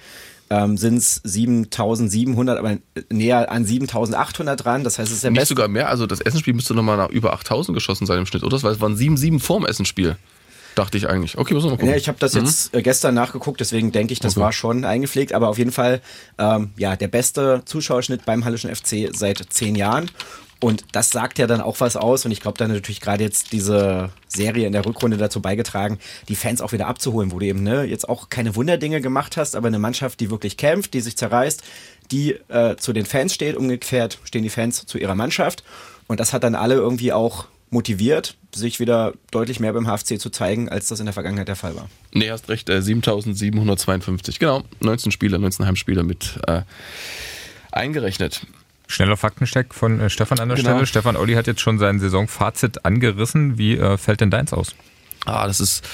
Ähm, 0.51 0.77
sind 0.77 0.99
es 0.99 1.23
7700, 1.25 2.59
aber 2.59 2.77
näher 3.09 3.51
an 3.51 3.65
7800 3.65 4.63
dran. 4.63 4.85
Das 4.85 4.99
heißt, 4.99 5.09
es 5.09 5.17
ist 5.17 5.25
der 5.25 5.31
Nicht 5.31 5.47
sogar 5.47 5.67
mehr, 5.67 5.89
also 5.89 6.07
das 6.07 6.21
Essenspiel 6.21 6.53
müsste 6.53 6.75
nochmal 6.75 6.99
nach 6.99 7.09
über 7.09 7.33
8000 7.33 7.75
geschossen 7.75 8.05
sein 8.05 8.19
im 8.19 8.27
Schnitt, 8.27 8.45
oder? 8.45 8.57
Es 8.57 8.63
waren 8.63 8.95
7-7 8.95 9.41
vorm 9.41 9.65
Essenspiel. 9.65 10.19
Dachte 10.75 10.97
ich 10.97 11.09
eigentlich. 11.09 11.37
Okay, 11.37 11.55
muss 11.55 11.65
man 11.65 11.73
mal 11.73 11.77
gucken. 11.77 11.91
Ja, 11.91 11.97
ich 11.97 12.09
habe 12.09 12.19
das 12.19 12.35
mhm. 12.35 12.45
jetzt 12.45 12.75
äh, 12.75 12.83
gestern 12.83 13.15
nachgeguckt, 13.15 13.61
deswegen 13.61 13.93
denke 13.93 14.13
ich, 14.13 14.21
das 14.21 14.37
okay. 14.37 14.45
war 14.45 14.53
schon 14.53 14.85
eingepflegt. 14.85 15.33
Aber 15.33 15.49
auf 15.49 15.59
jeden 15.59 15.73
Fall, 15.73 16.01
ähm, 16.39 16.71
ja, 16.77 16.97
der 16.97 17.09
beste 17.09 17.63
Zuschauerschnitt 17.65 18.25
beim 18.25 18.45
Hallischen 18.45 18.75
FC 18.75 19.11
seit 19.13 19.39
zehn 19.51 19.75
Jahren. 19.75 20.11
Und 20.63 20.85
das 20.93 21.11
sagt 21.11 21.41
ja 21.41 21.49
dann 21.49 21.61
auch 21.61 21.81
was 21.81 21.97
aus. 21.97 22.25
Und 22.25 22.31
ich 22.31 22.41
glaube, 22.41 22.57
da 22.57 22.69
natürlich 22.69 23.01
gerade 23.01 23.25
jetzt 23.25 23.53
diese 23.53 24.11
Serie 24.29 24.67
in 24.67 24.73
der 24.73 24.87
Rückrunde 24.87 25.17
dazu 25.17 25.43
beigetragen, 25.43 25.99
die 26.29 26.37
Fans 26.37 26.61
auch 26.61 26.71
wieder 26.71 26.87
abzuholen, 26.87 27.33
wo 27.33 27.41
du 27.41 27.47
eben 27.47 27.65
ne, 27.65 27.83
jetzt 27.83 28.09
auch 28.09 28.29
keine 28.29 28.55
Wunderdinge 28.55 29.01
gemacht 29.01 29.37
hast, 29.37 29.57
aber 29.57 29.67
eine 29.67 29.81
Mannschaft, 29.81 30.21
die 30.21 30.31
wirklich 30.31 30.57
kämpft, 30.57 30.95
die 30.95 31.01
sich 31.01 31.17
zerreißt, 31.17 31.65
die 32.13 32.39
äh, 32.49 32.77
zu 32.77 32.93
den 32.93 33.07
Fans 33.07 33.35
steht. 33.35 33.57
Umgekehrt 33.57 34.21
stehen 34.23 34.45
die 34.45 34.51
Fans 34.51 34.87
zu 34.87 34.99
ihrer 34.99 35.17
Mannschaft. 35.17 35.65
Und 36.07 36.21
das 36.21 36.33
hat 36.33 36.45
dann 36.45 36.55
alle 36.55 36.77
irgendwie 36.77 37.13
auch 37.13 37.47
motiviert, 37.73 38.37
sich 38.55 38.81
wieder 38.81 39.15
deutlich 39.31 39.59
mehr 39.59 39.73
beim 39.73 39.87
HFC 39.87 40.21
zu 40.21 40.31
zeigen, 40.31 40.69
als 40.69 40.89
das 40.89 41.01
in 41.01 41.07
der 41.07 41.13
Vergangenheit 41.13 41.49
der 41.49 41.57
Fall 41.57 41.75
war. 41.75 41.89
Nee, 42.13 42.31
hast 42.31 42.49
recht, 42.49 42.69
äh, 42.69 42.83
7752, 42.83 44.39
genau, 44.39 44.63
19 44.81 45.11
Spiele, 45.11 45.39
19 45.39 45.67
Heimspiele 45.67 46.03
mit 46.03 46.39
äh, 46.47 46.63
eingerechnet. 47.73 48.47
Schneller 48.87 49.17
Faktencheck 49.17 49.73
von 49.73 50.01
äh, 50.01 50.11
Stefan 50.11 50.39
an 50.39 50.49
der 50.49 50.57
genau. 50.59 50.71
Stelle. 50.71 50.87
Stefan 50.87 51.17
Olli 51.17 51.33
hat 51.33 51.47
jetzt 51.47 51.63
schon 51.63 51.79
sein 51.79 51.99
Saisonfazit 51.99 52.85
angerissen. 52.85 53.57
Wie 53.57 53.79
äh, 53.79 53.97
fällt 53.97 54.21
denn 54.21 54.31
deins 54.31 54.53
aus? 54.53 54.75
Ah, 55.25 55.47
das 55.47 55.61
ist 55.61 55.85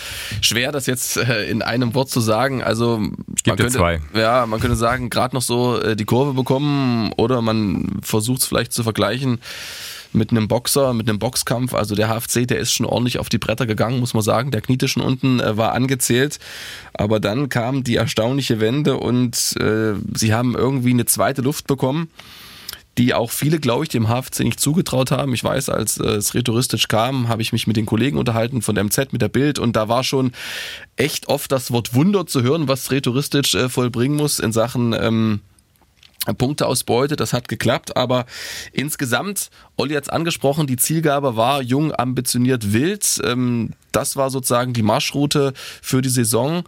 schwer, 0.40 0.72
das 0.72 0.86
jetzt 0.86 1.16
äh, 1.16 1.48
in 1.48 1.62
einem 1.62 1.94
Wort 1.94 2.10
zu 2.10 2.18
sagen. 2.20 2.62
Also 2.62 3.00
ich 3.36 3.46
man 3.46 3.56
könnte, 3.56 3.72
zwei. 3.72 4.00
ja, 4.14 4.46
man 4.46 4.58
könnte 4.58 4.74
sagen, 4.74 5.10
gerade 5.10 5.36
noch 5.36 5.42
so 5.42 5.80
äh, 5.80 5.94
die 5.94 6.06
Kurve 6.06 6.32
bekommen 6.32 7.12
oder 7.16 7.40
man 7.40 8.00
versucht 8.02 8.40
es 8.40 8.46
vielleicht 8.48 8.72
zu 8.72 8.82
vergleichen 8.82 9.38
mit 10.12 10.30
einem 10.30 10.48
Boxer, 10.48 10.94
mit 10.94 11.08
einem 11.08 11.18
Boxkampf. 11.18 11.74
Also 11.74 11.94
der 11.94 12.08
HFC, 12.08 12.46
der 12.46 12.58
ist 12.58 12.72
schon 12.72 12.86
ordentlich 12.86 13.18
auf 13.18 13.28
die 13.28 13.38
Bretter 13.38 13.66
gegangen, 13.66 14.00
muss 14.00 14.14
man 14.14 14.22
sagen. 14.22 14.50
Der 14.50 14.60
kniete 14.60 14.88
schon 14.88 15.02
unten, 15.02 15.40
äh, 15.40 15.56
war 15.56 15.72
angezählt. 15.72 16.38
Aber 16.94 17.20
dann 17.20 17.48
kam 17.48 17.84
die 17.84 17.96
erstaunliche 17.96 18.60
Wende 18.60 18.96
und 18.96 19.54
äh, 19.60 19.94
sie 20.14 20.34
haben 20.34 20.54
irgendwie 20.54 20.90
eine 20.90 21.06
zweite 21.06 21.42
Luft 21.42 21.66
bekommen 21.66 22.08
die 22.98 23.14
auch 23.14 23.30
viele, 23.30 23.60
glaube 23.60 23.84
ich, 23.84 23.88
dem 23.88 24.08
HFC 24.08 24.40
nicht 24.40 24.60
zugetraut 24.60 25.12
haben. 25.12 25.32
Ich 25.32 25.44
weiß, 25.44 25.68
als 25.68 25.98
äh, 25.98 26.08
es 26.08 26.34
rhetoristisch 26.34 26.88
kam, 26.88 27.28
habe 27.28 27.42
ich 27.42 27.52
mich 27.52 27.66
mit 27.66 27.76
den 27.76 27.86
Kollegen 27.86 28.18
unterhalten 28.18 28.60
von 28.60 28.74
der 28.74 28.84
MZ, 28.84 29.12
mit 29.12 29.22
der 29.22 29.28
Bild 29.28 29.58
und 29.58 29.76
da 29.76 29.88
war 29.88 30.02
schon 30.02 30.32
echt 30.96 31.28
oft 31.28 31.50
das 31.52 31.70
Wort 31.70 31.94
Wunder 31.94 32.26
zu 32.26 32.42
hören, 32.42 32.66
was 32.66 32.90
rhetoristisch 32.90 33.54
äh, 33.54 33.68
vollbringen 33.68 34.16
muss 34.16 34.40
in 34.40 34.52
Sachen 34.52 34.94
ähm, 34.98 35.40
Punkteausbeute, 36.34 37.16
das 37.16 37.32
hat 37.32 37.48
geklappt, 37.48 37.96
aber 37.96 38.26
insgesamt, 38.72 39.50
Olli 39.76 39.94
hat 39.94 40.04
es 40.04 40.08
angesprochen, 40.08 40.66
die 40.66 40.76
Zielgabe 40.76 41.36
war 41.36 41.62
jung, 41.62 41.94
ambitioniert, 41.94 42.72
wild. 42.72 43.20
Ähm, 43.24 43.70
das 43.92 44.16
war 44.16 44.30
sozusagen 44.30 44.72
die 44.72 44.82
Marschroute 44.82 45.52
für 45.82 46.02
die 46.02 46.08
Saison. 46.08 46.64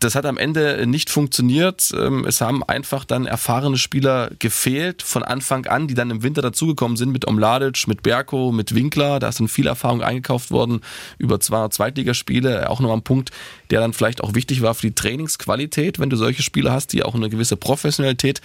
Das 0.00 0.14
hat 0.14 0.26
am 0.26 0.38
Ende 0.38 0.86
nicht 0.86 1.10
funktioniert. 1.10 1.92
Ähm, 1.96 2.24
es 2.24 2.40
haben 2.40 2.62
einfach 2.62 3.04
dann 3.04 3.26
erfahrene 3.26 3.78
Spieler 3.78 4.30
gefehlt 4.38 5.02
von 5.02 5.24
Anfang 5.24 5.66
an, 5.66 5.88
die 5.88 5.94
dann 5.94 6.10
im 6.10 6.22
Winter 6.22 6.40
dazugekommen 6.40 6.96
sind 6.96 7.10
mit 7.10 7.26
Omladic, 7.26 7.88
mit 7.88 8.02
Berko, 8.02 8.52
mit 8.52 8.76
Winkler. 8.76 9.18
Da 9.18 9.32
sind 9.32 9.48
viel 9.48 9.66
Erfahrung 9.66 10.02
eingekauft 10.02 10.52
worden 10.52 10.82
über 11.18 11.40
200 11.40 11.72
Zweitligaspiele. 11.72 12.70
Auch 12.70 12.78
nochmal 12.78 12.98
ein 12.98 13.02
Punkt, 13.02 13.30
der 13.70 13.80
dann 13.80 13.92
vielleicht 13.92 14.22
auch 14.22 14.34
wichtig 14.34 14.62
war 14.62 14.74
für 14.74 14.86
die 14.86 14.94
Trainingsqualität, 14.94 15.98
wenn 15.98 16.10
du 16.10 16.16
solche 16.16 16.42
Spieler 16.42 16.72
hast, 16.72 16.92
die 16.92 17.02
auch 17.02 17.16
eine 17.16 17.28
gewisse 17.28 17.56
Professionalität 17.56 18.40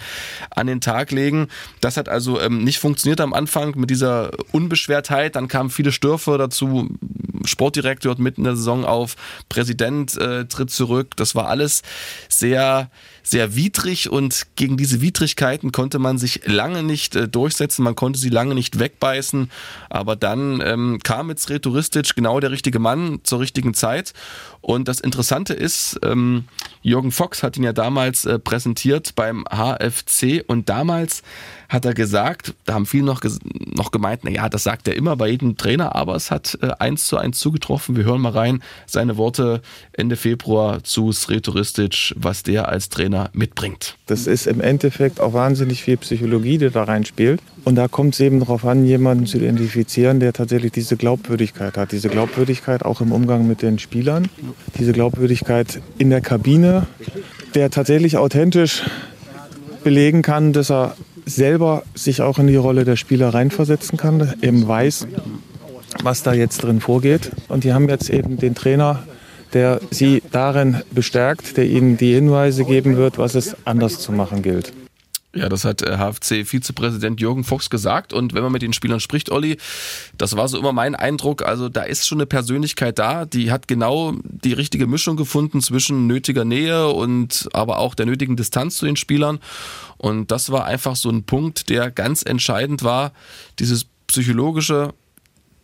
an 0.50 0.66
den 0.66 0.80
Tag 0.80 1.12
legen. 1.12 1.48
Das 1.80 1.96
hat 1.96 2.08
also 2.08 2.40
ähm, 2.40 2.64
nicht 2.64 2.78
funktioniert 2.78 3.20
am 3.20 3.32
Anfang 3.32 3.78
mit 3.78 3.90
dieser 3.90 4.32
Unbeschwertheit. 4.50 5.36
Dann 5.36 5.46
kamen 5.46 5.70
viele 5.70 5.92
Stürfe 5.92 6.36
dazu. 6.36 6.88
Sportdirektor 7.44 8.10
hört 8.10 8.18
mitten 8.18 8.40
in 8.40 8.44
der 8.44 8.56
Saison 8.56 8.84
auf, 8.84 9.16
Präsident 9.48 10.16
äh, 10.16 10.46
tritt 10.46 10.70
zurück. 10.70 11.16
Das 11.16 11.34
war 11.34 11.43
alles 11.44 11.82
sehr 12.28 12.90
sehr 13.26 13.56
widrig 13.56 14.10
und 14.10 14.46
gegen 14.54 14.76
diese 14.76 15.00
Widrigkeiten 15.00 15.72
konnte 15.72 15.98
man 15.98 16.18
sich 16.18 16.42
lange 16.46 16.82
nicht 16.82 17.16
äh, 17.16 17.26
durchsetzen, 17.26 17.82
man 17.82 17.94
konnte 17.94 18.20
sie 18.20 18.28
lange 18.28 18.54
nicht 18.54 18.78
wegbeißen, 18.78 19.50
aber 19.88 20.14
dann 20.14 20.60
ähm, 20.60 21.00
kam 21.02 21.30
jetzt 21.30 21.48
Retouristisch 21.48 22.14
genau 22.14 22.38
der 22.38 22.50
richtige 22.50 22.78
Mann 22.78 23.20
zur 23.24 23.40
richtigen 23.40 23.72
Zeit 23.72 24.12
Und 24.64 24.88
das 24.88 24.98
Interessante 24.98 25.52
ist, 25.52 26.00
ähm, 26.02 26.44
Jürgen 26.80 27.12
Fox 27.12 27.42
hat 27.42 27.58
ihn 27.58 27.64
ja 27.64 27.74
damals 27.74 28.24
äh, 28.24 28.38
präsentiert 28.38 29.14
beim 29.14 29.44
HFC 29.44 30.42
und 30.46 30.70
damals 30.70 31.22
hat 31.68 31.84
er 31.84 31.92
gesagt, 31.92 32.54
da 32.64 32.72
haben 32.72 32.86
viele 32.86 33.04
noch, 33.04 33.20
noch 33.74 33.90
gemeint, 33.90 34.24
naja, 34.24 34.48
das 34.48 34.62
sagt 34.62 34.88
er 34.88 34.96
immer 34.96 35.16
bei 35.16 35.28
jedem 35.28 35.58
Trainer, 35.58 35.94
aber 35.94 36.14
es 36.14 36.30
hat 36.30 36.56
äh, 36.62 36.70
eins 36.78 37.06
zu 37.08 37.18
eins 37.18 37.40
zugetroffen. 37.40 37.94
Wir 37.94 38.04
hören 38.04 38.22
mal 38.22 38.32
rein 38.32 38.62
seine 38.86 39.18
Worte 39.18 39.60
Ende 39.92 40.16
Februar 40.16 40.82
zu 40.82 41.12
Sretoristic, 41.12 42.14
was 42.16 42.42
der 42.42 42.66
als 42.66 42.88
Trainer 42.88 43.28
mitbringt. 43.34 43.98
Das 44.06 44.26
ist 44.26 44.46
im 44.46 44.62
Endeffekt 44.62 45.20
auch 45.20 45.34
wahnsinnig 45.34 45.82
viel 45.82 45.98
Psychologie, 45.98 46.56
die 46.56 46.70
da 46.70 46.84
reinspielt. 46.84 47.42
Und 47.64 47.76
da 47.76 47.88
kommt 47.88 48.14
es 48.14 48.20
eben 48.20 48.40
darauf 48.40 48.66
an, 48.66 48.84
jemanden 48.84 49.26
zu 49.26 49.38
identifizieren, 49.38 50.20
der 50.20 50.34
tatsächlich 50.34 50.72
diese 50.72 50.96
Glaubwürdigkeit 50.96 51.78
hat. 51.78 51.92
Diese 51.92 52.10
Glaubwürdigkeit 52.10 52.84
auch 52.84 53.00
im 53.00 53.10
Umgang 53.10 53.48
mit 53.48 53.62
den 53.62 53.78
Spielern. 53.78 54.28
Diese 54.78 54.92
Glaubwürdigkeit 54.92 55.80
in 55.96 56.10
der 56.10 56.20
Kabine, 56.20 56.86
der 57.54 57.70
tatsächlich 57.70 58.18
authentisch 58.18 58.82
belegen 59.82 60.22
kann, 60.22 60.52
dass 60.52 60.70
er 60.70 60.94
selber 61.24 61.84
sich 61.94 62.20
auch 62.20 62.38
in 62.38 62.48
die 62.48 62.56
Rolle 62.56 62.84
der 62.84 62.96
Spieler 62.96 63.32
reinversetzen 63.32 63.96
kann, 63.96 64.34
eben 64.42 64.68
weiß, 64.68 65.06
was 66.02 66.22
da 66.22 66.34
jetzt 66.34 66.62
drin 66.62 66.80
vorgeht. 66.80 67.30
Und 67.48 67.64
die 67.64 67.72
haben 67.72 67.88
jetzt 67.88 68.10
eben 68.10 68.36
den 68.36 68.54
Trainer, 68.54 69.04
der 69.54 69.80
sie 69.90 70.22
darin 70.32 70.82
bestärkt, 70.90 71.56
der 71.56 71.66
ihnen 71.66 71.96
die 71.96 72.12
Hinweise 72.12 72.64
geben 72.64 72.96
wird, 72.96 73.16
was 73.16 73.34
es 73.34 73.56
anders 73.64 74.00
zu 74.00 74.12
machen 74.12 74.42
gilt. 74.42 74.72
Ja, 75.34 75.48
das 75.48 75.64
hat 75.64 75.82
HFC-Vizepräsident 75.82 77.20
Jürgen 77.20 77.42
Fuchs 77.42 77.68
gesagt. 77.68 78.12
Und 78.12 78.34
wenn 78.34 78.42
man 78.42 78.52
mit 78.52 78.62
den 78.62 78.72
Spielern 78.72 79.00
spricht, 79.00 79.30
Olli, 79.30 79.58
das 80.16 80.36
war 80.36 80.46
so 80.46 80.58
immer 80.58 80.72
mein 80.72 80.94
Eindruck. 80.94 81.42
Also 81.42 81.68
da 81.68 81.82
ist 81.82 82.06
schon 82.06 82.18
eine 82.18 82.26
Persönlichkeit 82.26 82.98
da, 82.98 83.24
die 83.24 83.50
hat 83.50 83.66
genau 83.66 84.14
die 84.22 84.52
richtige 84.52 84.86
Mischung 84.86 85.16
gefunden 85.16 85.60
zwischen 85.60 86.06
nötiger 86.06 86.44
Nähe 86.44 86.88
und 86.88 87.48
aber 87.52 87.78
auch 87.78 87.94
der 87.94 88.06
nötigen 88.06 88.36
Distanz 88.36 88.78
zu 88.78 88.86
den 88.86 88.96
Spielern. 88.96 89.40
Und 89.96 90.30
das 90.30 90.50
war 90.50 90.66
einfach 90.66 90.94
so 90.94 91.10
ein 91.10 91.24
Punkt, 91.24 91.68
der 91.68 91.90
ganz 91.90 92.22
entscheidend 92.22 92.84
war, 92.84 93.12
dieses 93.58 93.86
psychologische, 94.06 94.94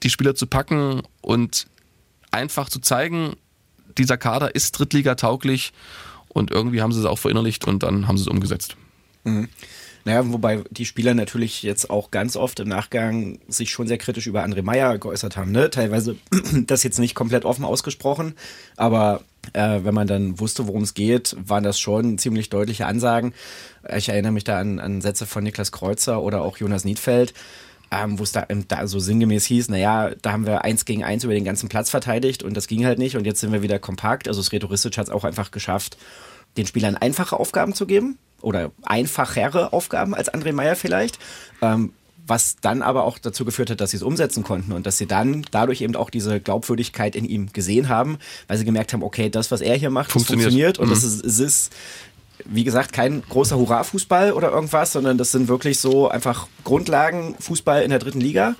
die 0.02 0.10
Spieler 0.10 0.34
zu 0.34 0.46
packen 0.46 1.02
und 1.20 1.68
einfach 2.32 2.68
zu 2.68 2.80
zeigen, 2.80 3.36
dieser 3.98 4.16
Kader 4.16 4.54
ist 4.54 4.72
Drittliga 4.72 5.14
tauglich 5.14 5.72
und 6.28 6.50
irgendwie 6.50 6.80
haben 6.82 6.92
sie 6.92 7.00
es 7.00 7.06
auch 7.06 7.18
verinnerlicht 7.18 7.66
und 7.66 7.82
dann 7.82 8.08
haben 8.08 8.16
sie 8.16 8.22
es 8.22 8.28
umgesetzt. 8.28 8.76
Mhm. 9.24 9.48
Naja, 10.04 10.22
wobei 10.32 10.62
die 10.70 10.86
Spieler 10.86 11.14
natürlich 11.14 11.62
jetzt 11.62 11.90
auch 11.90 12.10
ganz 12.10 12.36
oft 12.36 12.60
im 12.60 12.68
Nachgang 12.68 13.38
sich 13.48 13.70
schon 13.70 13.86
sehr 13.86 13.98
kritisch 13.98 14.26
über 14.26 14.44
André 14.44 14.62
Meyer 14.62 14.98
geäußert 14.98 15.36
haben. 15.36 15.52
Ne? 15.52 15.70
Teilweise 15.70 16.16
das 16.66 16.82
jetzt 16.82 16.98
nicht 16.98 17.14
komplett 17.14 17.44
offen 17.44 17.64
ausgesprochen, 17.64 18.34
aber 18.76 19.22
äh, 19.52 19.80
wenn 19.82 19.94
man 19.94 20.06
dann 20.06 20.40
wusste, 20.40 20.66
worum 20.66 20.82
es 20.82 20.94
geht, 20.94 21.36
waren 21.38 21.64
das 21.64 21.78
schon 21.78 22.18
ziemlich 22.18 22.48
deutliche 22.48 22.86
Ansagen. 22.86 23.34
Ich 23.94 24.08
erinnere 24.08 24.32
mich 24.32 24.44
da 24.44 24.58
an, 24.58 24.78
an 24.78 25.00
Sätze 25.00 25.26
von 25.26 25.44
Niklas 25.44 25.72
Kreuzer 25.72 26.22
oder 26.22 26.42
auch 26.42 26.56
Jonas 26.56 26.84
Niedfeld, 26.84 27.34
ähm, 27.90 28.18
wo 28.18 28.22
es 28.22 28.32
da, 28.32 28.46
da 28.68 28.86
so 28.86 29.00
sinngemäß 29.00 29.44
hieß, 29.46 29.68
naja, 29.68 30.12
da 30.22 30.32
haben 30.32 30.46
wir 30.46 30.64
eins 30.64 30.86
gegen 30.86 31.04
eins 31.04 31.24
über 31.24 31.34
den 31.34 31.44
ganzen 31.44 31.68
Platz 31.68 31.90
verteidigt 31.90 32.42
und 32.42 32.56
das 32.56 32.68
ging 32.68 32.86
halt 32.86 32.98
nicht 32.98 33.16
und 33.16 33.26
jetzt 33.26 33.40
sind 33.40 33.52
wir 33.52 33.62
wieder 33.62 33.78
kompakt. 33.78 34.28
Also 34.28 34.42
Sretoristisch 34.42 34.96
hat 34.96 35.08
es 35.08 35.12
auch 35.12 35.24
einfach 35.24 35.50
geschafft, 35.50 35.98
den 36.56 36.66
Spielern 36.66 36.96
einfache 36.96 37.38
Aufgaben 37.38 37.74
zu 37.74 37.86
geben 37.86 38.18
oder 38.42 38.72
einfachere 38.82 39.72
Aufgaben 39.72 40.14
als 40.14 40.32
André 40.32 40.52
Meyer 40.52 40.76
vielleicht. 40.76 41.18
Ähm, 41.62 41.92
was 42.26 42.56
dann 42.60 42.82
aber 42.82 43.04
auch 43.04 43.18
dazu 43.18 43.44
geführt 43.44 43.70
hat, 43.70 43.80
dass 43.80 43.90
sie 43.90 43.96
es 43.96 44.02
umsetzen 44.04 44.44
konnten 44.44 44.72
und 44.72 44.86
dass 44.86 44.98
sie 44.98 45.06
dann 45.06 45.44
dadurch 45.50 45.80
eben 45.80 45.96
auch 45.96 46.10
diese 46.10 46.38
Glaubwürdigkeit 46.38 47.16
in 47.16 47.24
ihm 47.24 47.52
gesehen 47.52 47.88
haben, 47.88 48.18
weil 48.46 48.56
sie 48.56 48.64
gemerkt 48.64 48.92
haben, 48.92 49.02
okay, 49.02 49.28
das, 49.30 49.50
was 49.50 49.60
er 49.60 49.74
hier 49.74 49.90
macht, 49.90 50.12
funktioniert, 50.12 50.44
funktioniert 50.44 50.78
und 50.78 50.86
mhm. 50.86 50.90
das 50.90 51.02
ist, 51.02 51.24
es 51.24 51.38
ist 51.40 51.72
wie 52.44 52.64
gesagt, 52.64 52.92
kein 52.92 53.22
großer 53.28 53.56
Hurra-Fußball 53.56 54.32
oder 54.32 54.50
irgendwas, 54.50 54.92
sondern 54.92 55.18
das 55.18 55.32
sind 55.32 55.48
wirklich 55.48 55.78
so 55.78 56.08
einfach 56.08 56.46
Grundlagen 56.64 57.34
Fußball 57.38 57.82
in 57.82 57.90
der 57.90 57.98
dritten 57.98 58.20
Liga. 58.20 58.54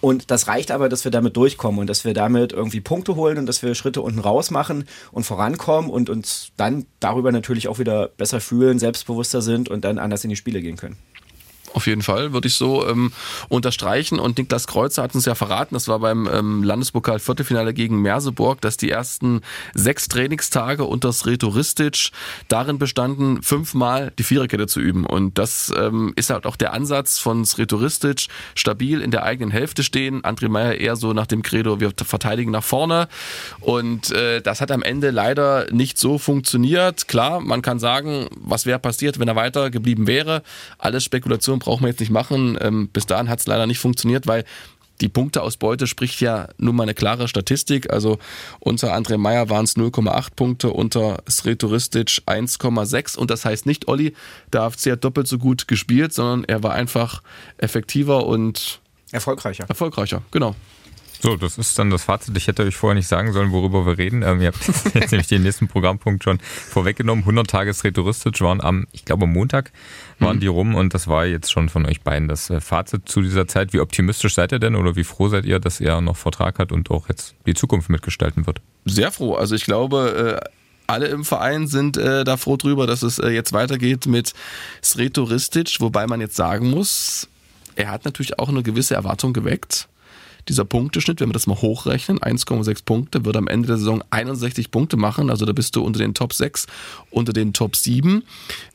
Und 0.00 0.30
das 0.30 0.46
reicht 0.46 0.70
aber, 0.70 0.88
dass 0.88 1.04
wir 1.04 1.10
damit 1.10 1.36
durchkommen 1.36 1.80
und 1.80 1.88
dass 1.88 2.04
wir 2.04 2.14
damit 2.14 2.52
irgendwie 2.52 2.80
Punkte 2.80 3.16
holen 3.16 3.38
und 3.38 3.46
dass 3.46 3.62
wir 3.62 3.74
Schritte 3.74 4.02
unten 4.02 4.20
raus 4.20 4.50
machen 4.50 4.84
und 5.10 5.24
vorankommen 5.24 5.90
und 5.90 6.10
uns 6.10 6.50
dann 6.56 6.86
darüber 7.00 7.32
natürlich 7.32 7.68
auch 7.68 7.78
wieder 7.78 8.08
besser 8.08 8.40
fühlen, 8.40 8.78
selbstbewusster 8.78 9.42
sind 9.42 9.68
und 9.68 9.84
dann 9.84 9.98
anders 9.98 10.24
in 10.24 10.30
die 10.30 10.36
Spiele 10.36 10.60
gehen 10.60 10.76
können. 10.76 10.96
Auf 11.76 11.86
jeden 11.86 12.00
Fall 12.00 12.32
würde 12.32 12.48
ich 12.48 12.54
so 12.54 12.88
ähm, 12.88 13.12
unterstreichen. 13.50 14.18
Und 14.18 14.38
Niklas 14.38 14.66
Kreuzer 14.66 15.02
hat 15.02 15.14
uns 15.14 15.26
ja 15.26 15.34
verraten, 15.34 15.74
das 15.74 15.88
war 15.88 15.98
beim 15.98 16.26
ähm, 16.26 16.62
Landespokal 16.62 17.18
Viertelfinale 17.18 17.74
gegen 17.74 18.00
Merseburg, 18.00 18.62
dass 18.62 18.78
die 18.78 18.90
ersten 18.90 19.42
sechs 19.74 20.08
Trainingstage 20.08 20.84
unter 20.84 21.12
Sretoristic 21.12 22.12
darin 22.48 22.78
bestanden, 22.78 23.42
fünfmal 23.42 24.10
die 24.18 24.22
Viererkette 24.22 24.66
zu 24.66 24.80
üben. 24.80 25.04
Und 25.04 25.36
das 25.36 25.70
ähm, 25.76 26.14
ist 26.16 26.30
halt 26.30 26.46
auch 26.46 26.56
der 26.56 26.72
Ansatz 26.72 27.18
von 27.18 27.44
Sretoristic, 27.44 28.28
stabil 28.54 29.02
in 29.02 29.10
der 29.10 29.24
eigenen 29.24 29.50
Hälfte 29.50 29.82
stehen. 29.82 30.22
André 30.22 30.48
Meyer 30.48 30.76
eher 30.76 30.96
so 30.96 31.12
nach 31.12 31.26
dem 31.26 31.42
Credo, 31.42 31.78
wir 31.78 31.92
verteidigen 31.94 32.52
nach 32.52 32.64
vorne. 32.64 33.06
Und 33.60 34.12
äh, 34.12 34.40
das 34.40 34.62
hat 34.62 34.70
am 34.70 34.82
Ende 34.82 35.10
leider 35.10 35.70
nicht 35.70 35.98
so 35.98 36.16
funktioniert. 36.16 37.06
Klar, 37.06 37.40
man 37.40 37.60
kann 37.60 37.78
sagen, 37.78 38.28
was 38.34 38.64
wäre 38.64 38.78
passiert, 38.78 39.18
wenn 39.18 39.28
er 39.28 39.36
weiter 39.36 39.68
geblieben 39.68 40.06
wäre. 40.06 40.42
Alles 40.78 41.04
Spekulation 41.04 41.60
brauchen 41.66 41.82
wir 41.82 41.88
jetzt 41.88 42.00
nicht 42.00 42.10
machen. 42.10 42.56
Ähm, 42.60 42.88
bis 42.88 43.04
dahin 43.04 43.28
hat 43.28 43.40
es 43.40 43.46
leider 43.46 43.66
nicht 43.66 43.78
funktioniert, 43.78 44.26
weil 44.26 44.44
die 45.02 45.08
Punkteausbeute 45.08 45.86
spricht 45.86 46.20
ja 46.20 46.48
nun 46.56 46.76
mal 46.76 46.84
eine 46.84 46.94
klare 46.94 47.28
Statistik. 47.28 47.92
Also 47.92 48.18
unter 48.60 48.94
André 48.94 49.18
Meyer 49.18 49.50
waren 49.50 49.64
es 49.64 49.76
0,8 49.76 50.28
Punkte, 50.34 50.70
unter 50.70 51.22
Sretoristic 51.28 52.22
1,6. 52.26 53.18
Und 53.18 53.30
das 53.30 53.44
heißt 53.44 53.66
nicht, 53.66 53.88
Olli, 53.88 54.14
der 54.52 54.62
AFC 54.62 54.92
hat 54.92 55.04
doppelt 55.04 55.28
so 55.28 55.38
gut 55.38 55.68
gespielt, 55.68 56.14
sondern 56.14 56.44
er 56.44 56.62
war 56.62 56.72
einfach 56.72 57.22
effektiver 57.58 58.26
und 58.26 58.80
erfolgreicher. 59.12 59.66
Erfolgreicher, 59.68 60.22
genau. 60.30 60.54
So, 61.20 61.36
das 61.36 61.58
ist 61.58 61.78
dann 61.78 61.90
das 61.90 62.04
Fazit. 62.04 62.36
Ich 62.36 62.46
hätte 62.46 62.62
euch 62.62 62.76
vorher 62.76 62.94
nicht 62.94 63.08
sagen 63.08 63.32
sollen, 63.32 63.50
worüber 63.52 63.86
wir 63.86 63.98
reden. 63.98 64.22
Ähm, 64.22 64.40
ihr 64.40 64.48
habt 64.48 64.66
jetzt 64.94 65.12
nämlich 65.12 65.28
den 65.28 65.42
nächsten 65.42 65.68
Programmpunkt 65.68 66.24
schon 66.24 66.38
vorweggenommen. 66.40 67.22
100 67.22 67.48
Tage 67.48 67.72
Retouristisch 67.84 68.40
waren 68.40 68.60
am, 68.60 68.86
ich 68.92 69.04
glaube, 69.04 69.26
Montag 69.26 69.72
waren 70.18 70.36
mhm. 70.36 70.40
die 70.40 70.46
rum 70.46 70.74
und 70.74 70.94
das 70.94 71.08
war 71.08 71.26
jetzt 71.26 71.50
schon 71.50 71.68
von 71.68 71.86
euch 71.86 72.02
beiden 72.02 72.28
das 72.28 72.50
äh, 72.50 72.60
Fazit 72.60 73.08
zu 73.08 73.22
dieser 73.22 73.46
Zeit. 73.48 73.72
Wie 73.72 73.80
optimistisch 73.80 74.34
seid 74.34 74.52
ihr 74.52 74.58
denn 74.58 74.76
oder 74.76 74.96
wie 74.96 75.04
froh 75.04 75.28
seid 75.28 75.44
ihr, 75.44 75.58
dass 75.58 75.80
er 75.80 76.00
noch 76.00 76.16
Vertrag 76.16 76.58
hat 76.58 76.72
und 76.72 76.90
auch 76.90 77.08
jetzt 77.08 77.34
die 77.46 77.54
Zukunft 77.54 77.88
mitgestalten 77.88 78.46
wird? 78.46 78.60
Sehr 78.84 79.10
froh. 79.10 79.34
Also 79.34 79.54
ich 79.54 79.64
glaube, 79.64 80.40
äh, 80.42 80.50
alle 80.86 81.06
im 81.06 81.24
Verein 81.24 81.66
sind 81.66 81.96
äh, 81.96 82.24
da 82.24 82.36
froh 82.36 82.56
drüber, 82.56 82.86
dass 82.86 83.02
es 83.02 83.18
äh, 83.18 83.28
jetzt 83.30 83.52
weitergeht 83.52 84.06
mit 84.06 84.32
Sretoristic, 84.82 85.76
wobei 85.80 86.06
man 86.06 86.20
jetzt 86.20 86.36
sagen 86.36 86.70
muss, 86.70 87.28
er 87.74 87.90
hat 87.90 88.04
natürlich 88.04 88.38
auch 88.38 88.48
eine 88.48 88.62
gewisse 88.62 88.94
Erwartung 88.94 89.32
geweckt 89.32 89.88
dieser 90.48 90.64
Punkteschnitt, 90.64 91.20
wenn 91.20 91.28
wir 91.28 91.34
das 91.34 91.46
mal 91.46 91.60
hochrechnen, 91.60 92.18
1,6 92.18 92.84
Punkte, 92.84 93.24
wird 93.24 93.36
am 93.36 93.48
Ende 93.48 93.68
der 93.68 93.78
Saison 93.78 94.02
61 94.10 94.70
Punkte 94.70 94.96
machen. 94.96 95.30
Also 95.30 95.44
da 95.44 95.52
bist 95.52 95.74
du 95.76 95.82
unter 95.82 95.98
den 95.98 96.14
Top 96.14 96.32
6, 96.32 96.66
unter 97.10 97.32
den 97.32 97.52
Top 97.52 97.76
7. 97.76 98.22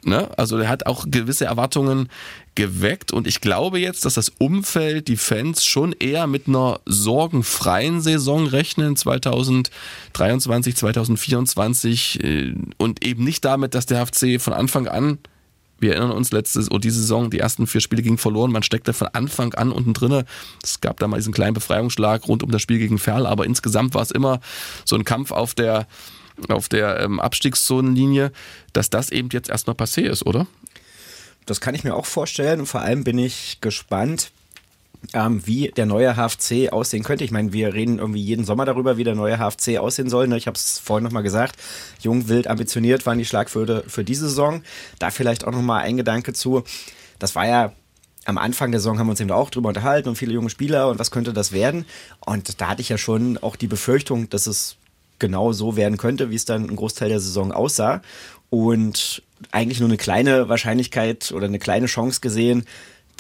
Ne? 0.04 0.30
Also 0.38 0.58
der 0.58 0.70
hat 0.70 0.86
auch 0.86 1.06
gewisse 1.10 1.46
Erwartungen 1.46 2.10
geweckt 2.56 3.14
und 3.14 3.28
ich 3.28 3.40
glaube 3.40 3.80
jetzt, 3.80 4.04
dass 4.04 4.16
das 4.16 4.30
Umfeld, 4.38 5.08
die 5.08 5.16
Fans 5.16 5.64
schon 5.64 5.94
eher 5.94 6.28
mit 6.28 6.48
einer 6.48 6.82
sorgenfreien 6.86 8.02
Saison 8.02 8.46
rechnen, 8.46 8.98
2023, 8.98 10.76
2024 10.76 12.24
äh, 12.24 12.54
und 12.78 13.06
eben 13.06 13.24
nicht 13.24 13.46
damit, 13.46 13.74
dass 13.74 13.86
der 13.86 14.06
HFC 14.06 14.42
von 14.42 14.54
Anfang 14.54 14.88
an 14.88 15.20
wir 15.82 15.94
erinnern 15.94 16.12
uns 16.12 16.32
letztes 16.32 16.70
oder 16.70 16.80
diese 16.80 17.00
Saison, 17.00 17.30
die 17.30 17.40
ersten 17.40 17.68
vier 17.68 17.82
Spiele 17.82 18.02
gingen 18.02 18.18
verloren. 18.18 18.52
Man 18.52 18.64
steckte 18.64 18.94
von 18.94 19.08
Anfang 19.10 19.54
an 19.54 19.72
unten 19.72 19.94
drinne. 19.94 20.26
Es 20.64 20.82
gab 20.82 21.00
da 21.00 21.08
mal 21.08 21.18
diesen 21.18 21.34
kleinen 21.34 21.54
Befreiungsschlag 21.54 22.28
rund 22.28 22.44
um 22.44 22.52
das 22.52 22.62
Spiel 22.62 22.80
gegen 22.80 23.00
Ferl, 23.00 23.26
aber 23.26 23.46
insgesamt 23.46 23.94
war 23.94 24.02
es 24.02 24.12
immer 24.12 24.40
so 24.86 24.96
ein 24.96 25.04
Kampf 25.04 25.32
auf 25.32 25.54
der 25.54 25.88
auf 26.50 26.70
der 26.70 27.02
ähm, 27.02 27.20
Abstiegszonenlinie, 27.20 28.32
dass 28.74 28.90
das 28.90 29.12
eben 29.12 29.30
jetzt 29.32 29.50
erstmal 29.50 29.76
passé 29.76 30.02
ist, 30.02 30.26
oder? 30.26 30.48
Das 31.46 31.62
kann 31.62 31.76
ich 31.76 31.84
mir 31.84 31.96
auch 31.96 32.06
vorstellen 32.06 32.62
und 32.62 32.66
vor 32.66 32.82
allem 32.82 33.04
bin 33.04 33.18
ich 33.18 33.60
gespannt, 33.62 34.32
ähm, 35.14 35.46
wie 35.46 35.70
der 35.70 35.86
neue 35.86 36.16
HFC 36.16 36.72
aussehen 36.72 37.04
könnte. 37.04 37.24
Ich 37.24 37.32
meine, 37.32 37.54
wir 37.54 37.74
reden 37.74 38.00
irgendwie 38.00 38.22
jeden 38.22 38.46
Sommer 38.46 38.66
darüber, 38.66 38.98
wie 38.98 39.04
der 39.04 39.16
neue 39.16 39.38
HFC 39.38 39.78
aussehen 39.80 40.10
soll. 40.10 40.28
Ne? 40.28 40.38
Ich 40.38 40.48
habe 40.48 40.56
es 40.56 40.80
vorhin 40.80 41.04
nochmal 41.04 41.24
gesagt. 41.24 41.58
Jung, 42.02 42.28
wild, 42.28 42.48
ambitioniert 42.48 43.06
waren 43.06 43.18
die 43.18 43.26
Schlagwörter 43.26 43.84
für 43.88 44.04
diese 44.04 44.28
Saison. 44.28 44.64
Da 45.00 45.12
vielleicht 45.12 45.46
auch 45.46 45.52
nochmal 45.52 45.84
ein 45.84 45.98
Gedanke 45.98 46.34
zu. 46.34 46.64
Das 47.20 47.36
war 47.36 47.48
ja 47.48 47.74
am 48.26 48.38
Anfang 48.38 48.72
der 48.72 48.80
Saison 48.80 49.00
haben 49.00 49.08
wir 49.08 49.12
uns 49.12 49.20
eben 49.20 49.32
auch 49.32 49.50
drüber 49.50 49.70
unterhalten 49.70 50.10
und 50.10 50.16
viele 50.16 50.34
junge 50.34 50.50
Spieler 50.50 50.90
und 50.90 51.00
was 51.00 51.12
könnte 51.12 51.34
das 51.34 51.52
werden. 51.52 51.86
Und 52.20 52.62
da 52.62 52.70
hatte 52.70 52.82
ich 52.82 52.90
ja 52.90 52.98
schon 52.98 53.38
auch 53.40 53.56
die 53.56 53.68
Befürchtung, 53.68 54.30
dass 54.30 54.46
es 54.46 54.78
genau 55.18 55.54
so 55.54 55.76
werden 55.76 55.98
könnte, 55.98 56.30
wie 56.30 56.36
es 56.36 56.46
dann 56.46 56.70
ein 56.70 56.76
Großteil 56.76 57.10
der 57.10 57.20
Saison 57.20 57.52
aussah. 57.52 58.02
Und 58.50 59.24
eigentlich 59.52 59.80
nur 59.80 59.90
eine 59.90 59.98
kleine 59.98 60.50
Wahrscheinlichkeit 60.50 61.32
oder 61.32 61.46
eine 61.46 61.60
kleine 61.60 61.88
Chance 61.88 62.22
gesehen, 62.22 62.66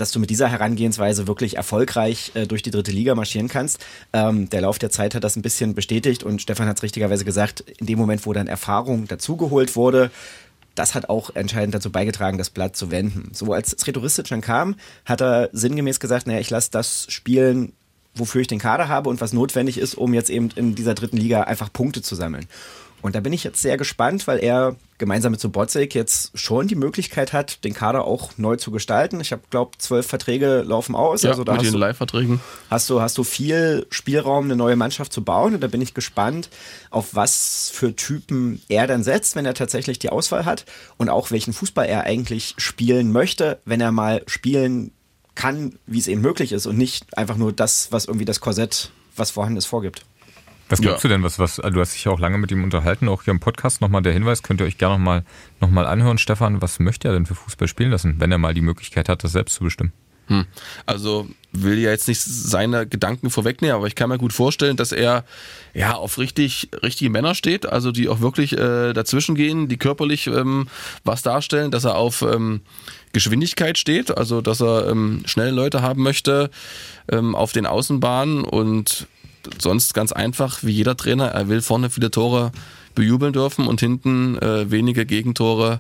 dass 0.01 0.12
du 0.12 0.20
mit 0.20 0.31
dieser 0.31 0.48
Herangehensweise 0.50 1.27
wirklich 1.27 1.58
erfolgreich 1.58 2.31
äh, 2.34 2.48
durch 2.48 2.63
die 2.63 2.72
dritte 2.72 2.91
Liga 2.91 3.13
marschieren 3.13 3.48
kannst. 3.48 3.79
Ähm, 4.13 4.50
der 4.50 4.62
Lauf 4.62 4.79
der 4.79 4.89
Zeit 4.89 5.13
hat 5.13 5.24
das 5.24 5.36
ein 5.36 5.43
bisschen 5.43 5.75
bestätigt 5.75 6.24
und 6.24 6.41
Stefan 6.41 6.67
hat 6.67 6.77
es 6.77 6.84
richtigerweise 6.84 7.24
gesagt, 7.24 7.62
in 7.77 7.86
dem 7.86 8.00
Moment, 8.00 8.25
wo 8.25 8.34
dann 8.34 8.48
Erfahrung 8.48 9.08
dazugeholt 9.08 9.75
wurde, 9.75 10.10
das 10.74 10.96
hat 10.96 11.10
auch 11.10 11.36
entscheidend 11.36 11.75
dazu 11.75 11.91
beigetragen, 11.91 12.39
das 12.39 12.50
Blatt 12.50 12.75
zu 12.75 12.89
wenden. 12.89 13.29
So 13.34 13.53
als 13.53 13.72
Sredoristic 13.72 14.27
dann 14.29 14.41
kam, 14.41 14.75
hat 15.05 15.22
er 15.22 15.50
sinngemäß 15.53 16.00
gesagt, 16.00 16.25
naja, 16.25 16.39
ich 16.39 16.50
lasse 16.50 16.72
das 16.72 17.05
spielen, 17.10 17.74
wofür 18.15 18.41
ich 18.41 18.48
den 18.48 18.60
Kader 18.60 18.88
habe 18.88 19.10
und 19.10 19.22
was 19.22 19.34
notwendig 19.34 19.77
ist, 19.77 19.96
um 19.96 20.13
jetzt 20.13 20.29
eben 20.29 20.50
in 20.55 20.74
dieser 20.74 20.96
dritten 20.96 21.17
Liga 21.17 21.43
einfach 21.43 21.72
Punkte 21.72 22.01
zu 22.01 22.15
sammeln. 22.15 22.48
Und 23.01 23.15
da 23.15 23.20
bin 23.20 23.34
ich 23.34 23.43
jetzt 23.43 23.62
sehr 23.62 23.77
gespannt, 23.77 24.27
weil 24.27 24.39
er 24.39 24.75
gemeinsam 24.98 25.31
mit 25.31 25.41
Subotic 25.41 25.96
jetzt 25.96 26.38
schon 26.38 26.67
die 26.67 26.75
Möglichkeit 26.75 27.34
hat, 27.34 27.63
den 27.63 27.74
Kader 27.74 28.05
auch 28.05 28.38
neu 28.38 28.55
zu 28.55 28.70
gestalten. 28.70 29.20
Ich 29.20 29.31
habe, 29.31 29.41
glaube 29.50 29.72
zwölf 29.79 30.05
Verträge 30.05 30.62
laufen 30.62 30.96
aus. 30.96 31.24
Ja, 31.24 31.31
also 31.31 31.43
da 31.43 31.53
mit 31.53 31.62
hast 31.62 31.67
den 31.67 31.74
du, 31.74 31.79
Live-Verträgen. 31.79 32.39
hast 32.70 32.89
du, 32.89 33.01
hast 33.01 33.17
du 33.17 33.24
viel 33.24 33.88
Spielraum, 33.89 34.46
eine 34.46 34.55
neue 34.55 34.75
Mannschaft 34.75 35.12
zu 35.12 35.24
bauen. 35.24 35.55
Und 35.55 35.62
da 35.62 35.67
bin 35.67 35.81
ich 35.81 35.93
gespannt, 35.93 36.50
auf 36.91 37.15
was 37.15 37.72
für 37.74 37.96
Typen 37.96 38.62
er 38.70 38.86
dann 38.86 39.03
setzt, 39.03 39.36
wenn 39.36 39.46
er 39.46 39.55
tatsächlich 39.55 39.98
die 39.98 40.10
Auswahl 40.10 40.46
hat. 40.46 40.65
Und 40.98 41.10
auch 41.10 41.31
welchen 41.31 41.53
Fußball 41.53 41.88
er 41.88 42.03
eigentlich 42.03 42.53
spielen 42.58 43.12
möchte, 43.12 43.60
wenn 43.65 43.81
er 43.81 43.91
mal 43.91 44.22
spielen 44.27 44.91
kann, 45.34 45.79
wie 45.88 46.00
es 46.00 46.08
eben 46.08 46.22
möglich 46.22 46.51
ist 46.51 46.67
und 46.67 46.77
nicht 46.77 47.17
einfach 47.17 47.38
nur 47.38 47.51
das, 47.53 47.91
was 47.91 48.05
irgendwie 48.05 48.25
das 48.25 48.41
Korsett, 48.41 48.91
was 49.15 49.31
vorhanden 49.31 49.58
ist, 49.58 49.65
vorgibt. 49.65 50.05
Was 50.71 50.81
glaubst 50.81 51.03
Ja. 51.03 51.09
du 51.09 51.13
denn? 51.15 51.23
Was, 51.23 51.37
was, 51.37 51.57
du 51.57 51.79
hast 51.79 51.93
dich 51.93 52.05
ja 52.05 52.11
auch 52.11 52.19
lange 52.19 52.37
mit 52.37 52.51
ihm 52.51 52.63
unterhalten, 52.63 53.07
auch 53.09 53.23
hier 53.23 53.31
im 53.31 53.39
Podcast 53.39 53.81
nochmal 53.81 54.01
der 54.01 54.13
Hinweis, 54.13 54.41
könnt 54.43 54.61
ihr 54.61 54.65
euch 54.67 54.77
gerne 54.77 54.95
nochmal 54.95 55.23
noch 55.59 55.69
mal 55.69 55.85
anhören. 55.85 56.17
Stefan, 56.17 56.61
was 56.61 56.79
möchte 56.79 57.07
er 57.07 57.13
denn 57.13 57.25
für 57.25 57.35
Fußball 57.35 57.67
spielen 57.67 57.91
lassen, 57.91 58.15
wenn 58.19 58.31
er 58.31 58.37
mal 58.37 58.53
die 58.53 58.61
Möglichkeit 58.61 59.09
hat, 59.09 59.23
das 59.23 59.33
selbst 59.33 59.55
zu 59.55 59.63
bestimmen? 59.63 59.93
Hm. 60.27 60.45
Also 60.85 61.27
will 61.51 61.77
ja 61.79 61.89
jetzt 61.89 62.07
nicht 62.07 62.21
seine 62.21 62.87
Gedanken 62.87 63.29
vorwegnehmen, 63.31 63.75
aber 63.75 63.87
ich 63.87 63.95
kann 63.95 64.07
mir 64.07 64.17
gut 64.17 64.31
vorstellen, 64.31 64.77
dass 64.77 64.93
er 64.93 65.25
ja 65.73 65.95
auf 65.95 66.17
richtig 66.19 66.69
richtige 66.83 67.09
Männer 67.09 67.35
steht, 67.35 67.65
also 67.65 67.91
die 67.91 68.07
auch 68.07 68.21
wirklich 68.21 68.53
äh, 68.57 68.93
dazwischen 68.93 69.35
gehen, 69.35 69.67
die 69.67 69.77
körperlich 69.77 70.27
ähm, 70.27 70.67
was 71.03 71.21
darstellen, 71.21 71.71
dass 71.71 71.83
er 71.83 71.95
auf 71.95 72.21
ähm, 72.21 72.61
Geschwindigkeit 73.11 73.77
steht, 73.77 74.15
also 74.17 74.39
dass 74.41 74.61
er 74.61 74.87
ähm, 74.89 75.23
schnelle 75.25 75.51
Leute 75.51 75.81
haben 75.81 76.03
möchte 76.03 76.49
ähm, 77.11 77.35
auf 77.35 77.51
den 77.51 77.65
Außenbahnen 77.65 78.43
und 78.45 79.07
sonst 79.60 79.93
ganz 79.93 80.12
einfach 80.12 80.63
wie 80.63 80.71
jeder 80.71 80.95
Trainer, 80.98 81.27
er 81.27 81.48
will 81.48 81.62
vorne 81.62 81.89
viele 81.89 82.12
Tore 82.12 82.51
bejubeln 82.95 83.33
dürfen 83.33 83.67
und 83.67 83.79
hinten 83.79 84.38
äh, 84.38 84.69
wenige 84.69 85.05
Gegentore 85.05 85.79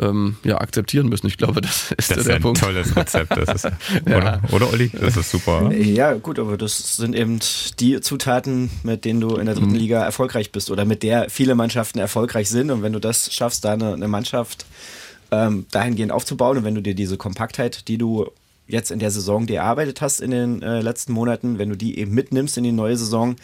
ähm, 0.00 0.36
ja, 0.44 0.60
akzeptieren 0.60 1.08
müssen. 1.08 1.26
Ich 1.26 1.36
glaube, 1.36 1.60
das 1.60 1.92
ist 1.96 2.10
Das 2.10 2.18
ist 2.18 2.26
der 2.28 2.36
ein 2.36 2.42
Punkt. 2.42 2.60
tolles 2.60 2.96
Rezept. 2.96 3.36
Das 3.36 3.64
ist, 3.64 3.72
oder, 4.06 4.40
oder 4.52 4.70
Olli? 4.72 4.90
Das 4.98 5.16
ist 5.16 5.30
super. 5.30 5.72
Ja, 5.72 6.14
gut, 6.14 6.38
aber 6.38 6.56
das 6.56 6.96
sind 6.96 7.14
eben 7.16 7.40
die 7.80 8.00
Zutaten, 8.00 8.70
mit 8.82 9.04
denen 9.04 9.20
du 9.20 9.36
in 9.36 9.46
der 9.46 9.54
dritten 9.56 9.74
Liga 9.74 10.04
erfolgreich 10.04 10.52
bist 10.52 10.70
oder 10.70 10.84
mit 10.84 11.02
der 11.02 11.28
viele 11.30 11.54
Mannschaften 11.54 11.98
erfolgreich 11.98 12.48
sind. 12.48 12.70
Und 12.70 12.82
wenn 12.82 12.92
du 12.92 13.00
das 13.00 13.32
schaffst, 13.32 13.64
da 13.64 13.72
eine, 13.72 13.92
eine 13.94 14.08
Mannschaft 14.08 14.66
ähm, 15.30 15.66
dahingehend 15.70 16.12
aufzubauen 16.12 16.58
und 16.58 16.64
wenn 16.64 16.74
du 16.74 16.80
dir 16.82 16.94
diese 16.94 17.16
Kompaktheit, 17.16 17.88
die 17.88 17.98
du 17.98 18.30
jetzt 18.68 18.90
in 18.90 18.98
der 18.98 19.10
Saison 19.10 19.46
dir 19.46 19.60
erarbeitet 19.60 20.00
hast 20.00 20.20
in 20.20 20.30
den 20.30 20.62
äh, 20.62 20.80
letzten 20.80 21.12
Monaten, 21.12 21.58
wenn 21.58 21.70
du 21.70 21.76
die 21.76 21.98
eben 21.98 22.14
mitnimmst 22.14 22.56
in 22.56 22.64
die 22.64 22.72
neue 22.72 22.96
Saison, 22.96 23.36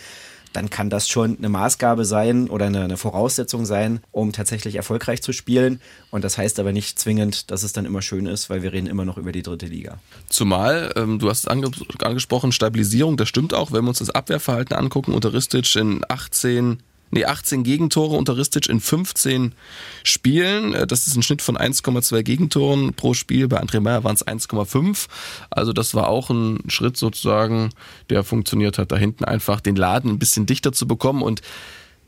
dann 0.55 0.71
kann 0.71 0.89
das 0.89 1.09
schon 1.09 1.37
eine 1.37 1.49
Maßgabe 1.49 2.05
sein 2.05 2.49
oder 2.49 2.67
eine, 2.67 2.85
eine 2.85 2.97
Voraussetzung 2.97 3.67
sein, 3.67 4.01
um 4.13 4.33
tatsächlich 4.33 4.77
erfolgreich 4.77 5.21
zu 5.21 5.33
spielen. 5.33 5.81
Und 6.11 6.23
das 6.23 6.39
heißt 6.39 6.61
aber 6.61 6.73
nicht 6.73 6.99
zwingend, 6.99 7.51
dass 7.51 7.65
es 7.65 7.73
dann 7.73 7.85
immer 7.85 8.03
schön 8.03 8.27
ist, 8.27 8.51
weil 8.51 8.63
wir 8.63 8.73
reden 8.73 8.87
immer 8.87 9.05
noch 9.05 9.19
über 9.19 9.33
die 9.33 9.43
dritte 9.43 9.67
Liga. 9.67 9.99
Zumal, 10.29 10.93
ähm, 10.97 11.19
du 11.19 11.29
hast 11.29 11.41
es 11.41 11.49
ange 11.49 11.71
angesprochen, 12.03 12.53
Stabilisierung, 12.53 13.17
das 13.17 13.29
stimmt 13.29 13.53
auch, 13.53 13.73
wenn 13.73 13.85
wir 13.85 13.89
uns 13.89 13.99
das 13.99 14.11
Abwehrverhalten 14.11 14.77
angucken, 14.77 15.13
unter 15.13 15.33
Ristic 15.33 15.75
in 15.75 16.05
18, 16.09 16.79
nee, 17.15 17.25
18 17.25 17.65
Gegentore, 17.65 18.17
unter 18.17 18.37
Ristic 18.37 18.69
in 18.69 18.81
15 18.81 19.55
Spielen. 20.03 20.75
Äh, 20.75 20.87
Das 20.87 21.07
ist 21.07 21.17
ein 21.17 21.23
Schnitt 21.23 21.43
von 21.43 21.57
1,2 21.57 22.23
Gegentoren 22.23 22.93
pro 22.95 23.15
Spiel. 23.15 23.49
Bei 23.49 23.63
André 23.63 23.81
Meyer 23.81 24.05
waren 24.05 24.15
es 24.15 24.27
1,5. 24.27 25.07
Also 25.51 25.73
das 25.73 25.95
war 25.95 26.09
auch 26.09 26.31
ein 26.31 26.61
Schritt 26.69 26.97
sozusagen, 26.97 27.71
der 28.11 28.25
funktioniert 28.25 28.79
hat, 28.79 28.93
da 28.93 28.97
hinten 28.97 29.25
einfach 29.25 29.61
den 29.61 29.77
Laden 29.77 30.11
ein 30.11 30.19
bisschen 30.19 30.47
dichter 30.47 30.73
zu 30.73 30.87
bekommen 30.87 31.23
und 31.23 31.41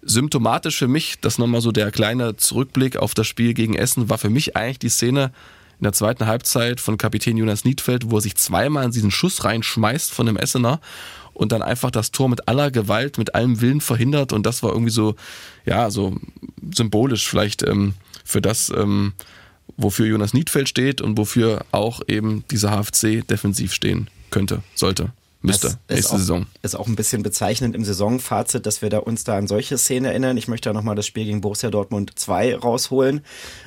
symptomatisch 0.03 0.77
für 0.77 0.89
mich, 0.89 1.17
das 1.21 1.39
nochmal 1.39 1.61
so 1.61 1.73
der 1.73 1.91
kleine 1.91 2.37
Zurückblick 2.37 2.97
auf 2.97 3.15
das 3.15 3.27
Spiel 3.27 3.55
gegen 3.55 3.75
Essen, 3.75 4.09
war 4.09 4.19
für 4.19 4.31
mich 4.31 4.57
eigentlich 4.57 4.79
die 4.79 4.89
Szene 4.89 5.33
in 5.79 5.85
der 5.85 5.93
zweiten 5.93 6.27
Halbzeit 6.27 6.81
von 6.81 6.97
Kapitän 6.97 7.37
Jonas 7.37 7.65
Niedfeld, 7.65 8.11
wo 8.11 8.17
er 8.17 8.23
sich 8.23 8.37
zweimal 8.37 8.85
in 8.85 8.93
diesen 8.93 9.11
Schuss 9.11 9.45
reinschmeißt 9.45 10.13
von 10.13 10.27
dem 10.27 10.37
Essener 10.37 10.81
und 11.37 11.53
dann 11.53 11.63
einfach 11.63 11.91
das 11.91 12.11
Tor 12.11 12.29
mit 12.29 12.49
aller 12.49 12.71
Gewalt, 12.71 13.19
mit 13.19 13.35
allem 13.35 13.61
Willen 13.61 13.81
verhindert 13.81 14.33
und 14.33 14.47
das 14.47 14.63
war 14.63 14.71
irgendwie 14.73 14.91
so, 14.91 15.15
ja, 15.65 15.91
so 15.91 16.17
symbolisch 16.75 17.29
vielleicht 17.29 17.63
ähm, 17.63 17.95
für 18.25 18.41
das, 18.41 18.71
ähm, 18.71 19.13
wofür 19.77 20.07
Jonas 20.07 20.35
Niedfeld 20.35 20.69
steht 20.69 21.01
und 21.01 21.19
wofür 21.19 21.65
auch 21.73 22.01
eben 22.09 22.45
dieser 22.51 22.71
HFC 22.71 23.27
defensiv 23.27 23.73
stehen 23.73 24.09
könnte, 24.31 24.63
sollte, 24.75 25.13
müsste, 25.43 25.69
Das 25.69 25.75
ist 25.75 25.91
nächste 25.91 26.15
auch, 26.15 26.19
Saison. 26.19 26.47
Ist 26.63 26.75
auch 26.75 26.87
ein 26.87 26.97
bisschen 26.97 27.23
bezeichnend 27.23 27.75
im 27.75 27.85
Saisonfazit, 27.85 28.67
dass 28.67 28.83
wir 28.83 28.91
da 28.91 28.99
uns 28.99 29.25
da 29.25 29.37
an 29.37 29.47
solche 29.47 29.79
Szenen 29.79 30.07
erinnern. 30.07 30.37
Ich 30.37 30.49
möchte 30.49 30.71
da 30.71 30.73
nochmal 30.73 30.97
das 30.97 31.07
Spiel 31.07 31.25
gegen 31.25 31.41
Borussia 31.41 31.71
Dortmund 31.71 32.13
2 32.17 32.57
rausholen. 32.57 33.21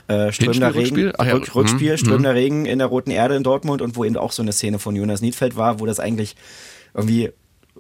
Äh, 0.08 0.32
strömender 0.32 0.70
Regen, 0.70 0.80
Rückspiel? 0.80 1.14
Ach 1.18 1.26
ja, 1.26 1.34
Rück, 1.34 1.56
Rückspiel, 1.56 1.92
mhm, 1.94 1.98
strömender 1.98 2.36
Regen 2.36 2.66
in 2.66 2.80
der 2.80 2.88
Roten 2.88 3.12
Erde 3.12 3.36
in 3.36 3.44
Dortmund 3.44 3.82
und 3.82 3.96
wo 3.96 4.04
eben 4.04 4.18
auch 4.18 4.32
so 4.32 4.42
eine 4.42 4.52
Szene 4.52 4.80
von 4.80 4.96
Jonas 4.96 5.22
Niedfeld 5.22 5.56
war, 5.56 5.80
wo 5.80 5.86
das 5.86 6.00
eigentlich 6.00 6.36
irgendwie 6.94 7.32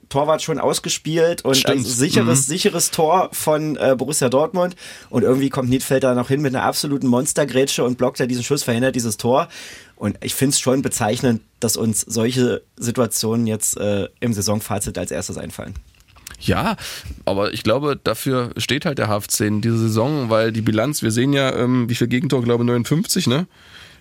Torwart 0.10 0.42
schon 0.42 0.60
ausgespielt 0.60 1.44
und 1.44 1.56
Stimmt. 1.58 1.80
ein 1.80 1.84
sicheres, 1.84 2.48
Mhm. 2.48 2.52
sicheres 2.52 2.92
Tor 2.92 3.30
von 3.34 3.76
äh, 3.76 3.96
Borussia 3.98 4.30
Dortmund 4.30 4.76
und 5.10 5.24
irgendwie 5.24 5.50
kommt 5.50 5.70
Niedfeld 5.70 6.04
da 6.04 6.16
noch 6.16 6.30
hin 6.30 6.42
mit 6.42 6.56
einer 6.56 6.64
absoluten 6.64 7.08
Monstergrätsche 7.08 7.84
und 7.84 7.98
blockt 7.98 8.20
da 8.20 8.26
diesen 8.26 8.44
Schuss, 8.44 8.64
verhindert 8.64 8.96
dieses 8.96 9.18
Tor. 9.18 9.48
Und 9.96 10.18
ich 10.24 10.34
finde 10.34 10.52
es 10.54 10.60
schon 10.60 10.82
bezeichnend, 10.82 11.42
dass 11.60 11.76
uns 11.76 12.02
solche 12.02 12.62
Situationen 12.78 13.48
jetzt 13.48 13.78
äh, 13.78 14.08
im 14.22 14.34
Saisonfazit 14.34 14.98
als 14.98 15.12
erstes 15.12 15.38
einfallen. 15.38 15.74
Ja, 16.42 16.78
aber 17.26 17.54
ich 17.54 17.64
glaube, 17.64 18.00
dafür 18.02 18.52
steht 18.56 18.86
halt 18.86 18.98
der 18.98 19.08
HFC 19.10 19.42
in 19.42 19.60
dieser 19.62 19.78
Saison, 19.78 20.30
weil 20.30 20.54
die 20.54 20.62
Bilanz, 20.62 21.02
wir 21.02 21.12
sehen 21.12 21.34
ja, 21.34 21.54
ähm, 21.54 21.90
wie 21.90 21.96
viel 21.96 22.08
Gegentore, 22.08 22.44
glaube 22.44 22.64
59, 22.64 23.28
ne? 23.28 23.46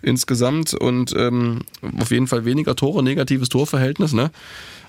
Insgesamt 0.03 0.75
und 0.75 1.13
ähm, 1.17 1.63
auf 1.99 2.13
jeden 2.13 2.29
Fall 2.29 2.45
weniger 2.45 2.77
Tore, 2.77 3.03
negatives 3.03 3.49
Torverhältnis, 3.49 4.13
ne? 4.13 4.31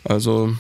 Also, 0.04 0.54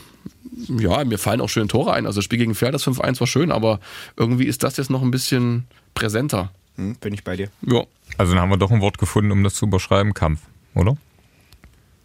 ja, 0.67 1.03
mir 1.03 1.17
fallen 1.17 1.41
auch 1.41 1.49
schöne 1.49 1.67
Tore 1.67 1.93
ein. 1.93 2.05
Also, 2.05 2.17
das 2.19 2.25
Spiel 2.25 2.39
gegen 2.39 2.55
Pferd, 2.55 2.73
das 2.73 2.85
5-1 2.85 3.19
war 3.19 3.27
schön, 3.27 3.51
aber 3.51 3.79
irgendwie 4.17 4.45
ist 4.45 4.63
das 4.63 4.77
jetzt 4.77 4.89
noch 4.89 5.01
ein 5.01 5.11
bisschen 5.11 5.65
präsenter. 5.93 6.51
Hm, 6.75 6.95
bin 6.95 7.13
ich 7.13 7.23
bei 7.23 7.35
dir. 7.35 7.49
Ja, 7.61 7.83
Also 8.17 8.33
dann 8.33 8.41
haben 8.41 8.49
wir 8.49 8.57
doch 8.57 8.71
ein 8.71 8.81
Wort 8.81 8.97
gefunden, 8.97 9.31
um 9.31 9.43
das 9.43 9.55
zu 9.55 9.65
überschreiben. 9.65 10.13
Kampf, 10.13 10.41
oder? 10.75 10.97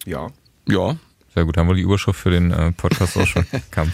Ja. 0.05 0.29
ja. 0.68 0.96
Sehr 1.35 1.44
gut, 1.44 1.57
haben 1.57 1.68
wir 1.68 1.74
die 1.74 1.83
Überschrift 1.83 2.20
für 2.20 2.31
den 2.31 2.53
äh, 2.53 2.72
Podcast 2.72 3.16
auch 3.16 3.27
schon. 3.27 3.44
Kampf. 3.70 3.92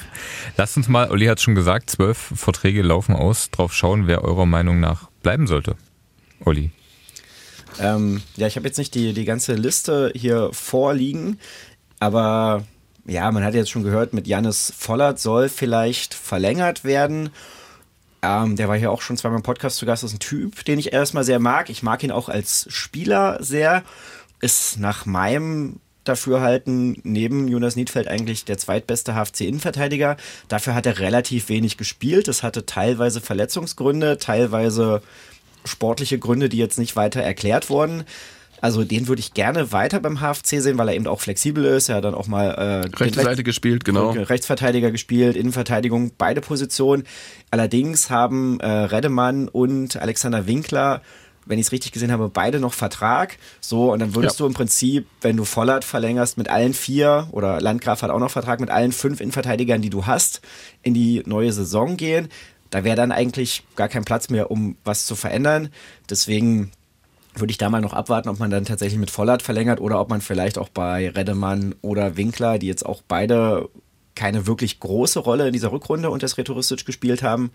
Lasst 0.57 0.77
uns 0.77 0.89
mal, 0.89 1.11
Olli 1.11 1.27
hat 1.27 1.39
es 1.39 1.45
schon 1.45 1.55
gesagt, 1.55 1.91
zwölf 1.91 2.33
Verträge 2.35 2.83
laufen 2.83 3.15
aus. 3.15 3.51
Drauf 3.51 3.73
schauen, 3.73 4.07
wer 4.07 4.23
eurer 4.25 4.47
Meinung 4.47 4.81
nach 4.81 5.09
bleiben 5.23 5.47
sollte. 5.47 5.77
Olli. 6.45 6.71
Ähm, 7.79 8.21
ja, 8.37 8.47
ich 8.47 8.57
habe 8.57 8.67
jetzt 8.67 8.79
nicht 8.79 8.95
die, 8.95 9.15
die 9.15 9.25
ganze 9.25 9.55
Liste 9.55 10.13
hier 10.15 10.51
vorliegen, 10.53 11.39
aber 11.99 12.65
ja, 13.07 13.31
man 13.31 13.45
hat 13.45 13.55
jetzt 13.55 13.71
schon 13.71 13.83
gehört, 13.83 14.13
mit 14.13 14.27
Jannis 14.27 14.73
Vollert 14.77 15.19
soll 15.19 15.49
vielleicht 15.49 16.15
verlängert 16.15 16.85
werden. 16.85 17.31
Ähm, 18.23 18.57
der 18.57 18.69
war 18.69 18.77
hier 18.77 18.91
auch 18.91 19.01
schon 19.01 19.17
zweimal 19.17 19.39
im 19.39 19.43
Podcast 19.43 19.79
zu 19.79 19.87
Gast. 19.87 20.03
Das 20.03 20.11
ist 20.11 20.17
ein 20.17 20.21
Typ, 20.21 20.65
den 20.65 20.79
ich 20.79 20.93
erstmal 20.93 21.25
sehr 21.25 21.39
mag. 21.39 21.71
Ich 21.71 21.83
mag 21.83 22.03
ihn 22.03 22.11
auch 22.11 22.29
als 22.29 22.67
Spieler 22.71 23.39
sehr. 23.43 23.83
Ist 24.41 24.79
nach 24.79 25.07
meinem 25.07 25.81
Dafürhalten 26.05 26.99
neben 27.03 27.49
Jonas 27.49 27.77
Niedfeld 27.77 28.09
eigentlich 28.09 28.45
der 28.45 28.59
zweitbeste 28.59 29.15
HFC-Innenverteidiger. 29.15 30.17
Dafür 30.49 30.75
hat 30.75 30.87
er 30.87 30.99
relativ 30.99 31.49
wenig 31.49 31.77
gespielt. 31.77 32.29
Es 32.29 32.43
hatte 32.43 32.67
teilweise 32.67 33.21
Verletzungsgründe, 33.21 34.19
teilweise 34.19 35.03
sportliche 35.65 36.19
Gründe, 36.19 36.49
die 36.49 36.57
jetzt 36.57 36.79
nicht 36.79 36.97
weiter 36.97 37.21
erklärt 37.21 37.69
wurden. 37.71 38.05
Also 38.61 38.85
den 38.85 39.09
würde 39.09 39.21
ich 39.21 39.33
gerne 39.35 39.73
weiter 39.73 40.01
beim 40.01 40.21
HFC 40.21 40.61
sehen, 40.61 40.77
weil 40.79 40.89
er 40.89 40.95
eben 40.95 41.07
auch 41.07 41.21
flexibel 41.21 41.65
ist. 41.65 41.89
Er 41.89 41.97
hat 41.97 42.05
dann 42.05 42.15
auch 42.15 42.27
mal 42.27 42.47
äh, 42.51 42.97
Rechte 42.97 43.23
Seite 43.23 43.43
gespielt, 43.43 43.85
genau. 43.85 44.11
Rechtsverteidiger 44.11 44.91
gespielt, 44.91 45.37
Innenverteidigung, 45.37 46.13
beide 46.19 46.41
Positionen. 46.41 47.05
Allerdings 47.51 48.11
haben 48.11 48.61
äh, 48.61 48.67
Redemann 48.69 49.49
und 49.49 49.97
Alexander 49.97 50.47
Winkler, 50.47 51.01
wenn 51.47 51.59
ich 51.59 51.67
es 51.67 51.73
richtig 51.73 51.93
gesehen 51.93 52.13
habe, 52.13 52.29
beide 52.29 52.61
noch 52.61 52.75
Vertrag. 52.75 53.39
So, 53.61 53.93
und 53.93 53.99
dann 53.99 54.15
würdest 54.15 54.39
Ja. 54.39 54.45
du 54.45 54.49
im 54.49 54.55
Prinzip, 54.55 55.07
wenn 55.23 55.37
du 55.37 55.45
Vollert 55.45 55.85
verlängerst, 55.85 56.37
mit 56.39 56.49
allen 56.51 56.75
vier 56.75 57.29
oder 57.33 57.61
Landgraf 57.61 58.03
hat 58.03 58.11
auch 58.11 58.19
noch 58.21 58.31
Vertrag, 58.31 58.61
mit 58.61 58.71
allen 58.71 58.93
fünf 58.93 59.21
Innenverteidigern, 59.21 59.81
die 59.83 59.91
du 59.91 60.07
hast, 60.07 60.43
in 60.83 60.95
die 60.95 61.23
neue 61.27 61.53
Saison 61.53 61.97
gehen. 61.97 62.29
Da 62.69 62.85
wäre 62.85 62.95
dann 62.95 63.11
eigentlich 63.11 63.65
gar 63.75 63.89
kein 63.89 64.05
Platz 64.05 64.29
mehr, 64.29 64.51
um 64.51 64.77
was 64.85 65.07
zu 65.07 65.17
verändern. 65.17 65.71
Deswegen 66.09 66.71
würde 67.35 67.51
ich 67.51 67.59
da 67.59 67.71
mal 67.71 67.81
noch 67.81 67.93
abwarten, 67.93 68.29
ob 68.29 68.39
man 68.39 68.51
dann 68.51 68.65
tatsächlich 68.65 68.99
mit 68.99 69.11
Vollert 69.11 69.43
verlängert 69.43 69.81
oder 69.81 70.01
ob 70.01 70.11
man 70.11 70.21
vielleicht 70.21 70.59
auch 70.59 70.69
bei 70.69 71.11
Redemann 71.11 71.75
oder 71.81 72.17
Winkler, 72.17 72.59
die 72.59 72.67
jetzt 72.67 72.85
auch 72.85 73.03
beide 73.07 73.69
keine 74.15 74.47
wirklich 74.47 74.81
große 74.81 75.21
Rolle 75.21 75.47
in 75.47 75.53
dieser 75.53 75.73
Rückrunde 75.73 76.11
unter 76.11 76.29
Sretoristic 76.29 76.85
gespielt 76.85 77.23
haben, 77.23 77.53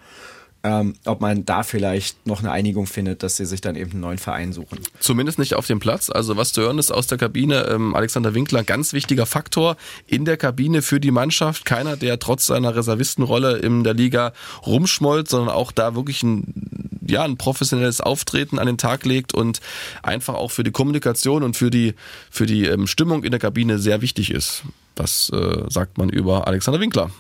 ähm, 0.65 0.95
ob 1.05 1.21
man 1.21 1.45
da 1.45 1.61
vielleicht 1.61 2.25
noch 2.25 2.39
eine 2.39 2.51
Einigung 2.51 2.87
findet, 2.87 3.21
dass 3.21 3.37
sie 3.37 3.45
sich 3.45 3.61
dann 3.61 3.75
eben 3.75 3.91
einen 3.91 3.99
neuen 3.99 4.17
Verein 4.17 4.51
suchen. 4.51 4.79
Zumindest 4.99 5.37
nicht 5.37 5.53
auf 5.53 5.67
dem 5.67 5.79
Platz. 5.79 6.09
Also 6.09 6.37
was 6.37 6.53
zu 6.53 6.61
hören 6.61 6.79
ist 6.79 6.91
aus 6.91 7.05
der 7.05 7.19
Kabine, 7.19 7.67
ähm, 7.69 7.93
Alexander 7.93 8.33
Winkler, 8.33 8.63
ganz 8.63 8.91
wichtiger 8.91 9.27
Faktor 9.27 9.77
in 10.07 10.25
der 10.25 10.37
Kabine 10.37 10.81
für 10.81 10.99
die 10.99 11.11
Mannschaft. 11.11 11.65
Keiner, 11.65 11.97
der 11.97 12.17
trotz 12.17 12.47
seiner 12.47 12.75
Reservistenrolle 12.75 13.57
in 13.57 13.83
der 13.83 13.93
Liga 13.93 14.33
rumschmollt, 14.65 15.29
sondern 15.29 15.53
auch 15.53 15.71
da 15.71 15.93
wirklich 15.93 16.23
ein, 16.23 16.94
ja, 17.07 17.23
ein 17.23 17.37
professionelles 17.37 18.01
Auftreten 18.01 18.59
an 18.59 18.67
den 18.67 18.77
Tag 18.77 19.05
legt 19.05 19.33
und 19.33 19.61
einfach 20.03 20.35
auch 20.35 20.51
für 20.51 20.63
die 20.63 20.71
Kommunikation 20.71 21.43
und 21.43 21.55
für 21.55 21.69
die, 21.69 21.93
für 22.29 22.45
die 22.45 22.65
ähm, 22.65 22.87
Stimmung 22.87 23.23
in 23.23 23.31
der 23.31 23.39
Kabine 23.39 23.79
sehr 23.79 24.01
wichtig 24.01 24.31
ist. 24.31 24.63
Das 24.95 25.29
äh, 25.29 25.63
sagt 25.69 25.97
man 25.97 26.09
über 26.09 26.47
Alexander 26.47 26.79
Winkler. 26.79 27.11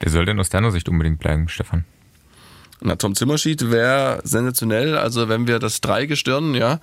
Wer 0.00 0.10
soll 0.10 0.24
denn 0.26 0.38
aus 0.40 0.50
deiner 0.50 0.70
Sicht 0.70 0.88
unbedingt 0.88 1.20
bleiben, 1.20 1.48
Stefan? 1.48 1.84
Na, 2.86 2.96
Tom 2.96 3.14
Zimmerschied 3.14 3.70
wäre 3.70 4.20
sensationell. 4.24 4.98
Also 4.98 5.30
wenn 5.30 5.46
wir 5.46 5.58
das 5.58 5.80
Dreigestirn, 5.80 6.54
ja, 6.54 6.80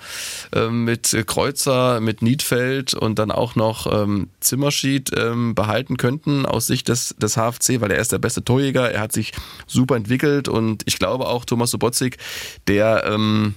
ähm, 0.51 0.83
mit 0.83 1.15
Kreuzer, 1.27 2.01
mit 2.01 2.23
Niedfeld 2.23 2.95
und 2.95 3.19
dann 3.19 3.29
auch 3.29 3.53
noch 3.53 3.85
ähm, 3.85 4.29
Zimmerschied 4.39 5.11
ähm, 5.15 5.53
behalten 5.53 5.97
könnten 5.97 6.47
aus 6.47 6.65
Sicht 6.65 6.87
des, 6.87 7.15
des 7.19 7.35
HFC, 7.35 7.81
weil 7.81 7.91
er 7.91 7.99
ist 7.99 8.11
der 8.11 8.17
beste 8.17 8.43
Torjäger. 8.43 8.91
Er 8.91 8.99
hat 8.99 9.11
sich 9.11 9.31
super 9.67 9.95
entwickelt 9.95 10.47
und 10.47 10.81
ich 10.87 10.97
glaube 10.97 11.27
auch 11.27 11.45
Thomas 11.45 11.69
Sobotzig, 11.69 12.17
der 12.67 13.03
ähm, 13.05 13.53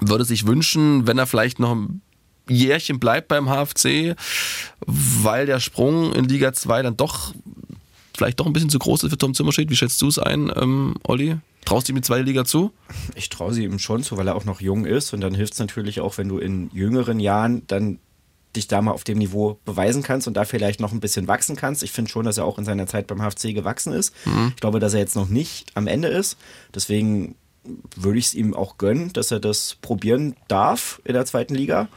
würde 0.00 0.24
sich 0.24 0.48
wünschen, 0.48 1.06
wenn 1.06 1.18
er 1.18 1.28
vielleicht 1.28 1.60
noch 1.60 1.76
ein 1.76 2.02
Jährchen 2.48 2.98
bleibt 2.98 3.28
beim 3.28 3.48
HFC, 3.48 4.16
weil 4.84 5.46
der 5.46 5.60
Sprung 5.60 6.12
in 6.12 6.24
Liga 6.24 6.52
2 6.52 6.82
dann 6.82 6.96
doch 6.96 7.32
vielleicht 8.20 8.38
doch 8.38 8.46
ein 8.46 8.52
bisschen 8.52 8.68
zu 8.68 8.78
groß 8.78 9.04
ist 9.04 9.10
für 9.10 9.18
Tom 9.18 9.32
Zimmerschied. 9.32 9.70
Wie 9.70 9.76
schätzt 9.76 10.00
du 10.02 10.08
es 10.08 10.18
ein, 10.18 10.52
ähm, 10.54 10.94
Olli? 11.04 11.38
Traust 11.64 11.88
du 11.88 11.92
ihm 11.92 11.96
die 11.96 12.02
zweite 12.02 12.22
Liga 12.22 12.44
zu? 12.44 12.70
Ich 13.14 13.30
traue 13.30 13.54
sie 13.54 13.64
ihm 13.64 13.78
schon 13.78 14.02
zu, 14.02 14.18
weil 14.18 14.28
er 14.28 14.36
auch 14.36 14.44
noch 14.44 14.60
jung 14.60 14.84
ist 14.84 15.14
und 15.14 15.22
dann 15.22 15.34
hilft 15.34 15.54
es 15.54 15.58
natürlich 15.58 16.00
auch, 16.00 16.18
wenn 16.18 16.28
du 16.28 16.38
in 16.38 16.70
jüngeren 16.74 17.18
Jahren 17.18 17.62
dann 17.66 17.98
dich 18.54 18.68
da 18.68 18.82
mal 18.82 18.92
auf 18.92 19.04
dem 19.04 19.18
Niveau 19.18 19.58
beweisen 19.64 20.02
kannst 20.02 20.28
und 20.28 20.34
da 20.34 20.44
vielleicht 20.44 20.80
noch 20.80 20.92
ein 20.92 21.00
bisschen 21.00 21.28
wachsen 21.28 21.56
kannst. 21.56 21.82
Ich 21.82 21.92
finde 21.92 22.10
schon, 22.10 22.26
dass 22.26 22.36
er 22.36 22.44
auch 22.44 22.58
in 22.58 22.64
seiner 22.64 22.86
Zeit 22.86 23.06
beim 23.06 23.20
HFC 23.20 23.54
gewachsen 23.54 23.92
ist. 23.92 24.14
Mhm. 24.26 24.52
Ich 24.54 24.60
glaube, 24.60 24.80
dass 24.80 24.92
er 24.92 25.00
jetzt 25.00 25.16
noch 25.16 25.28
nicht 25.28 25.70
am 25.74 25.86
Ende 25.86 26.08
ist. 26.08 26.36
Deswegen 26.74 27.36
würde 27.96 28.18
ich 28.18 28.26
es 28.26 28.34
ihm 28.34 28.52
auch 28.54 28.76
gönnen, 28.76 29.12
dass 29.12 29.30
er 29.30 29.40
das 29.40 29.76
probieren 29.80 30.36
darf 30.48 31.00
in 31.04 31.14
der 31.14 31.24
zweiten 31.26 31.54
Liga. 31.54 31.88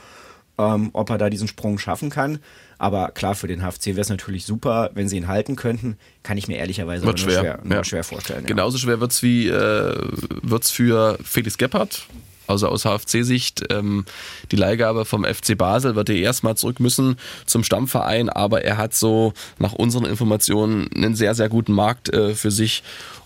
Ähm, 0.57 0.91
ob 0.93 1.09
er 1.09 1.17
da 1.17 1.31
diesen 1.31 1.47
Sprung 1.47 1.79
schaffen 1.79 2.11
kann. 2.11 2.37
Aber 2.77 3.09
klar, 3.11 3.35
für 3.35 3.47
den 3.47 3.61
HFC 3.61 3.87
wäre 3.87 4.01
es 4.01 4.09
natürlich 4.09 4.45
super, 4.45 4.91
wenn 4.93 5.07
sie 5.07 5.17
ihn 5.17 5.27
halten 5.27 5.55
könnten. 5.55 5.97
Kann 6.23 6.37
ich 6.37 6.47
mir 6.47 6.57
ehrlicherweise 6.57 7.05
wird 7.05 7.19
schwer. 7.19 7.39
schwer, 7.39 7.59
nur 7.63 7.77
ja. 7.77 7.83
schwer 7.83 8.03
vorstellen. 8.03 8.41
Ja. 8.41 8.47
Genauso 8.47 8.77
schwer 8.77 8.99
wird 8.99 9.11
es 9.11 9.23
wie 9.23 9.47
äh, 9.47 9.95
wird's 10.41 10.71
für 10.71 11.17
Felix 11.23 11.57
Gebhardt. 11.57 12.07
Also 12.47 12.67
aus 12.67 12.83
HFC-Sicht, 12.83 13.65
ähm, 13.69 14.05
die 14.51 14.55
Leihgabe 14.55 15.05
vom 15.05 15.23
FC 15.23 15.57
Basel 15.57 15.95
wird 15.95 16.09
er 16.09 16.15
erstmal 16.15 16.55
zurück 16.57 16.79
müssen 16.79 17.17
zum 17.45 17.63
Stammverein, 17.63 18.29
aber 18.29 18.63
er 18.63 18.77
hat 18.77 18.93
so 18.93 19.33
nach 19.59 19.73
unseren 19.73 20.05
Informationen 20.05 20.89
einen 20.93 21.15
sehr, 21.15 21.35
sehr 21.35 21.49
guten 21.49 21.73
Markt 21.73 22.13
äh, 22.13 22.35
für 22.35 22.51
sich 22.51 22.83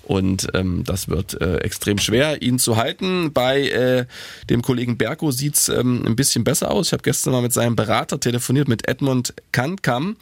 und 0.08 0.48
ähm, 0.54 0.84
das 0.86 1.10
wird 1.10 1.40
äh, 1.42 1.58
extrem 1.58 1.98
schwer, 1.98 2.42
ihn 2.42 2.60
zu 2.60 2.78
halten. 2.78 3.34
Bei 3.34 3.68
äh, 3.68 4.06
dem 4.50 4.62
Kollegen 4.62 4.98
Berko 4.98 5.32
sieht's 5.32 5.68
ähm, 5.68 6.02
ein 6.06 6.16
bisschen 6.16 6.46
besser 6.46 6.72
aus. 6.72 6.88
Ich 6.88 6.94
habe 6.94 7.04
gestern 7.04 7.34
mal 7.34 7.42
mit 7.42 7.52
seinem 7.52 7.76
Berater 7.76 8.18
telefoniert, 8.18 8.70
mit 8.70 8.88
Edmund 8.88 9.34
Kankam. 9.52 10.16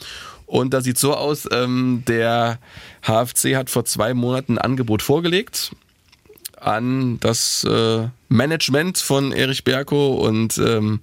Und 0.48 0.74
da 0.74 0.82
sieht 0.82 0.98
so 0.98 1.14
aus, 1.14 1.48
ähm, 1.52 2.02
der 2.08 2.58
HFC 3.04 3.56
hat 3.56 3.70
vor 3.70 3.86
zwei 3.86 4.16
Monaten 4.16 4.58
ein 4.58 4.72
Angebot 4.72 5.04
vorgelegt 5.04 5.72
an 6.60 7.20
das 7.20 7.64
äh, 7.64 8.08
Management 8.36 8.98
von 8.98 9.32
Erich 9.32 9.64
Berko 9.64 10.16
und 10.16 10.58
ähm, 10.58 11.00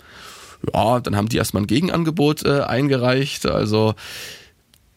ja, 0.72 1.00
dann 1.00 1.16
haben 1.16 1.28
die 1.28 1.36
erstmal 1.36 1.64
ein 1.64 1.66
Gegenangebot 1.66 2.44
äh, 2.44 2.60
eingereicht. 2.60 3.46
Also 3.46 3.94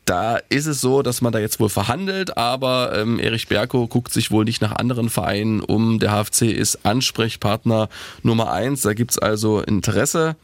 da 0.05 0.37
ist 0.49 0.67
es 0.67 0.81
so, 0.81 1.01
dass 1.01 1.21
man 1.21 1.33
da 1.33 1.39
jetzt 1.39 1.59
wohl 1.59 1.69
verhandelt, 1.69 2.37
aber 2.37 2.95
ähm, 2.95 3.19
Erich 3.19 3.47
Berko 3.47 3.87
guckt 3.87 4.13
sich 4.13 4.29
wohl 4.29 4.45
nicht 4.45 4.61
nach 4.61 4.73
anderen 4.73 5.09
Vereinen 5.09 5.61
um. 5.61 5.99
Der 5.99 6.11
HFC 6.11 6.43
ist 6.43 6.85
Ansprechpartner 6.85 7.89
Nummer 8.21 8.51
eins. 8.51 8.81
Da 8.81 8.93
gibt's 8.93 9.17
also 9.17 9.61
Interesse 9.61 10.35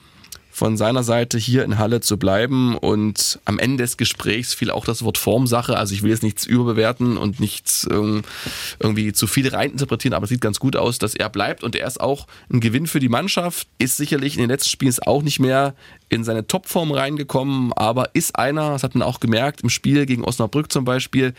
von 0.51 0.77
seiner 0.77 1.03
Seite 1.03 1.37
hier 1.37 1.63
in 1.63 1.79
Halle 1.79 2.01
zu 2.01 2.17
bleiben. 2.17 2.77
Und 2.77 3.39
am 3.45 3.57
Ende 3.57 3.83
des 3.83 3.97
Gesprächs 3.97 4.53
fiel 4.53 4.69
auch 4.69 4.85
das 4.85 5.03
Wort 5.03 5.17
Formsache. 5.17 5.77
Also 5.77 5.93
ich 5.93 6.03
will 6.03 6.11
jetzt 6.11 6.23
nichts 6.23 6.45
überbewerten 6.45 7.17
und 7.17 7.39
nichts 7.39 7.87
irgendwie 7.89 9.13
zu 9.13 9.27
viel 9.27 9.47
reininterpretieren, 9.47 10.13
aber 10.13 10.25
es 10.25 10.29
sieht 10.29 10.41
ganz 10.41 10.59
gut 10.59 10.75
aus, 10.75 10.99
dass 10.99 11.15
er 11.15 11.29
bleibt. 11.29 11.63
Und 11.63 11.75
er 11.75 11.87
ist 11.87 11.99
auch 11.99 12.27
ein 12.51 12.59
Gewinn 12.59 12.87
für 12.87 12.99
die 12.99 13.09
Mannschaft, 13.09 13.67
ist 13.77 13.97
sicherlich 13.97 14.35
in 14.35 14.41
den 14.41 14.49
letzten 14.49 14.69
Spielen 14.69 14.91
auch 15.05 15.21
nicht 15.21 15.39
mehr 15.39 15.73
in 16.09 16.23
seine 16.23 16.45
Topform 16.45 16.91
reingekommen, 16.91 17.71
aber 17.73 18.09
ist 18.13 18.35
einer, 18.35 18.71
das 18.71 18.83
hat 18.83 18.95
man 18.95 19.07
auch 19.07 19.19
gemerkt, 19.19 19.61
im 19.61 19.69
Spiel 19.69 20.05
gegen 20.05 20.25
Osnabrück 20.25 20.71
zum 20.71 20.83
Beispiel, 20.83 21.33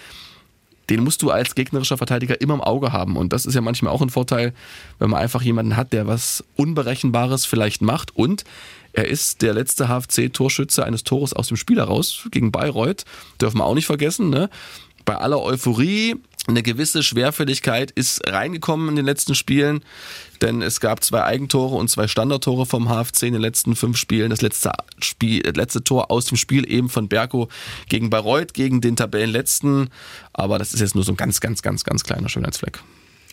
den 0.91 1.05
musst 1.05 1.23
du 1.23 1.31
als 1.31 1.55
gegnerischer 1.55 1.97
Verteidiger 1.97 2.41
immer 2.41 2.55
im 2.55 2.61
Auge 2.61 2.93
haben. 2.93 3.17
Und 3.17 3.33
das 3.33 3.47
ist 3.47 3.55
ja 3.55 3.61
manchmal 3.61 3.93
auch 3.93 4.03
ein 4.03 4.11
Vorteil, 4.11 4.53
wenn 4.99 5.11
man 5.11 5.21
einfach 5.21 5.43
jemanden 5.43 5.77
hat, 5.77 5.93
der 5.93 6.07
was 6.07 6.45
Unberechenbares 6.57 7.47
vielleicht 7.47 7.83
macht. 7.83 8.17
Und 8.17 8.45
er 8.93 9.07
ist 9.07 9.43
der 9.43 9.55
letzte 9.55 9.89
HFC-Torschütze 9.89 10.85
eines 10.85 11.05
Tores 11.05 11.33
aus 11.33 11.49
dem 11.49 11.57
Spiel 11.57 11.79
heraus 11.79 12.27
gegen 12.31 12.53
Bayreuth. 12.53 13.05
Dürfen 13.41 13.59
wir 13.59 13.65
auch 13.65 13.75
nicht 13.75 13.87
vergessen. 13.87 14.29
Ne? 14.29 14.51
Bei 15.05 15.17
aller 15.17 15.41
Euphorie, 15.41 16.17
eine 16.49 16.63
gewisse 16.63 17.05
Schwerfälligkeit 17.05 17.93
ist 17.93 18.27
reingekommen 18.27 18.89
in 18.89 18.97
den 18.97 19.05
letzten 19.05 19.37
Spielen, 19.37 19.85
denn 20.41 20.61
es 20.61 20.81
gab 20.81 21.05
zwei 21.05 21.23
Eigentore 21.23 21.77
und 21.77 21.89
zwei 21.89 22.09
Standardtore 22.09 22.67
vom 22.67 22.89
HFC 22.89 23.25
in 23.25 23.35
den 23.35 23.43
letzten 23.43 23.77
fünf 23.77 23.97
Spielen. 23.97 24.31
Das 24.31 24.43
letzte, 24.43 24.73
Spiel, 25.01 25.43
das 25.43 25.55
letzte 25.55 25.85
Tor 25.85 26.11
aus 26.11 26.25
dem 26.25 26.37
Spiel 26.37 26.69
eben 26.69 26.89
von 26.89 27.09
Berko 27.09 27.49
gegen 27.89 28.11
Bayreuth, 28.11 28.55
gegen 28.55 28.81
den 28.81 28.97
Tabellenletzten. 28.97 29.91
Aber 30.33 30.59
das 30.59 30.75
ist 30.75 30.81
jetzt 30.81 30.97
nur 30.97 31.05
so 31.05 31.13
ein 31.13 31.17
ganz, 31.17 31.41
ganz, 31.41 31.63
ganz, 31.63 31.85
ganz 31.85 32.03
kleiner 32.03 32.29
Schönheitsfleck. 32.29 32.81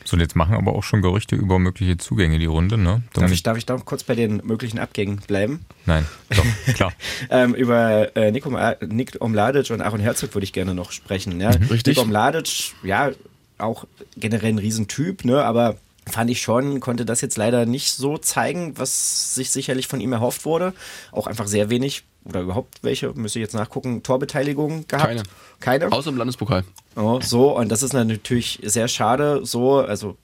So, 0.10 0.16
und 0.16 0.22
jetzt 0.22 0.36
machen 0.36 0.56
aber 0.56 0.74
auch 0.74 0.82
schon 0.82 1.04
Gerüchte 1.04 1.36
über 1.36 1.60
mögliche 1.60 1.96
Zugänge 1.98 2.40
die 2.40 2.48
Runde, 2.48 2.80
ne? 2.80 3.04
Darf 3.14 3.32
ich, 3.32 3.44
darf 3.44 3.60
ich 3.60 3.68
da 3.68 3.78
kurz 3.78 4.04
bei 4.04 4.16
den 4.16 4.38
möglichen 4.44 4.80
Abgängen 4.80 5.18
bleiben? 5.28 5.66
Nein, 5.86 6.04
doch, 6.36 6.74
klar. 6.74 6.94
ähm, 7.30 7.54
über 7.54 8.16
äh, 8.18 8.32
Nick, 8.32 8.46
Nick 8.88 9.18
Omladic 9.20 9.70
und 9.70 9.82
Aaron 9.82 10.00
Herzog 10.00 10.34
würde 10.34 10.46
ich 10.46 10.54
gerne 10.54 10.74
noch 10.74 10.92
sprechen. 10.92 11.40
Ja? 11.40 11.52
Mhm, 11.56 11.68
richtig. 11.68 11.96
Nick 11.96 12.04
Omladic, 12.04 12.74
ja, 12.82 13.12
auch 13.60 13.86
generell 14.18 14.54
ein 14.54 14.58
Riesentyp, 14.58 15.26
ne? 15.26 15.44
aber 15.44 15.78
fand 16.08 16.32
ich 16.32 16.42
schon, 16.42 16.80
konnte 16.80 17.06
das 17.06 17.22
jetzt 17.22 17.38
leider 17.38 17.68
nicht 17.68 17.92
so 17.92 18.18
zeigen, 18.18 18.80
was 18.80 19.36
sich 19.36 19.52
sicherlich 19.52 19.86
von 19.86 20.02
ihm 20.02 20.12
erhofft 20.12 20.44
wurde. 20.44 20.74
Auch 21.12 21.28
einfach 21.28 21.46
sehr 21.46 21.70
wenig 21.70 22.04
oder 22.30 22.42
überhaupt 22.42 22.80
welche, 22.84 23.12
müsste 23.14 23.40
ich 23.40 23.44
jetzt 23.44 23.54
nachgucken, 23.54 24.04
Torbeteiligung 24.04 24.86
gehabt. 24.88 25.08
Keine. 25.08 25.24
Keine? 25.60 25.92
Außer 25.92 26.10
im 26.10 26.18
Landespokal. 26.18 26.64
Oh, 26.96 27.20
so, 27.22 27.58
und 27.58 27.70
das 27.70 27.84
ist 27.84 27.94
natürlich 27.94 28.60
sehr 28.64 28.88
schade. 28.88 29.42
So, 29.46 29.80
also 29.80 30.18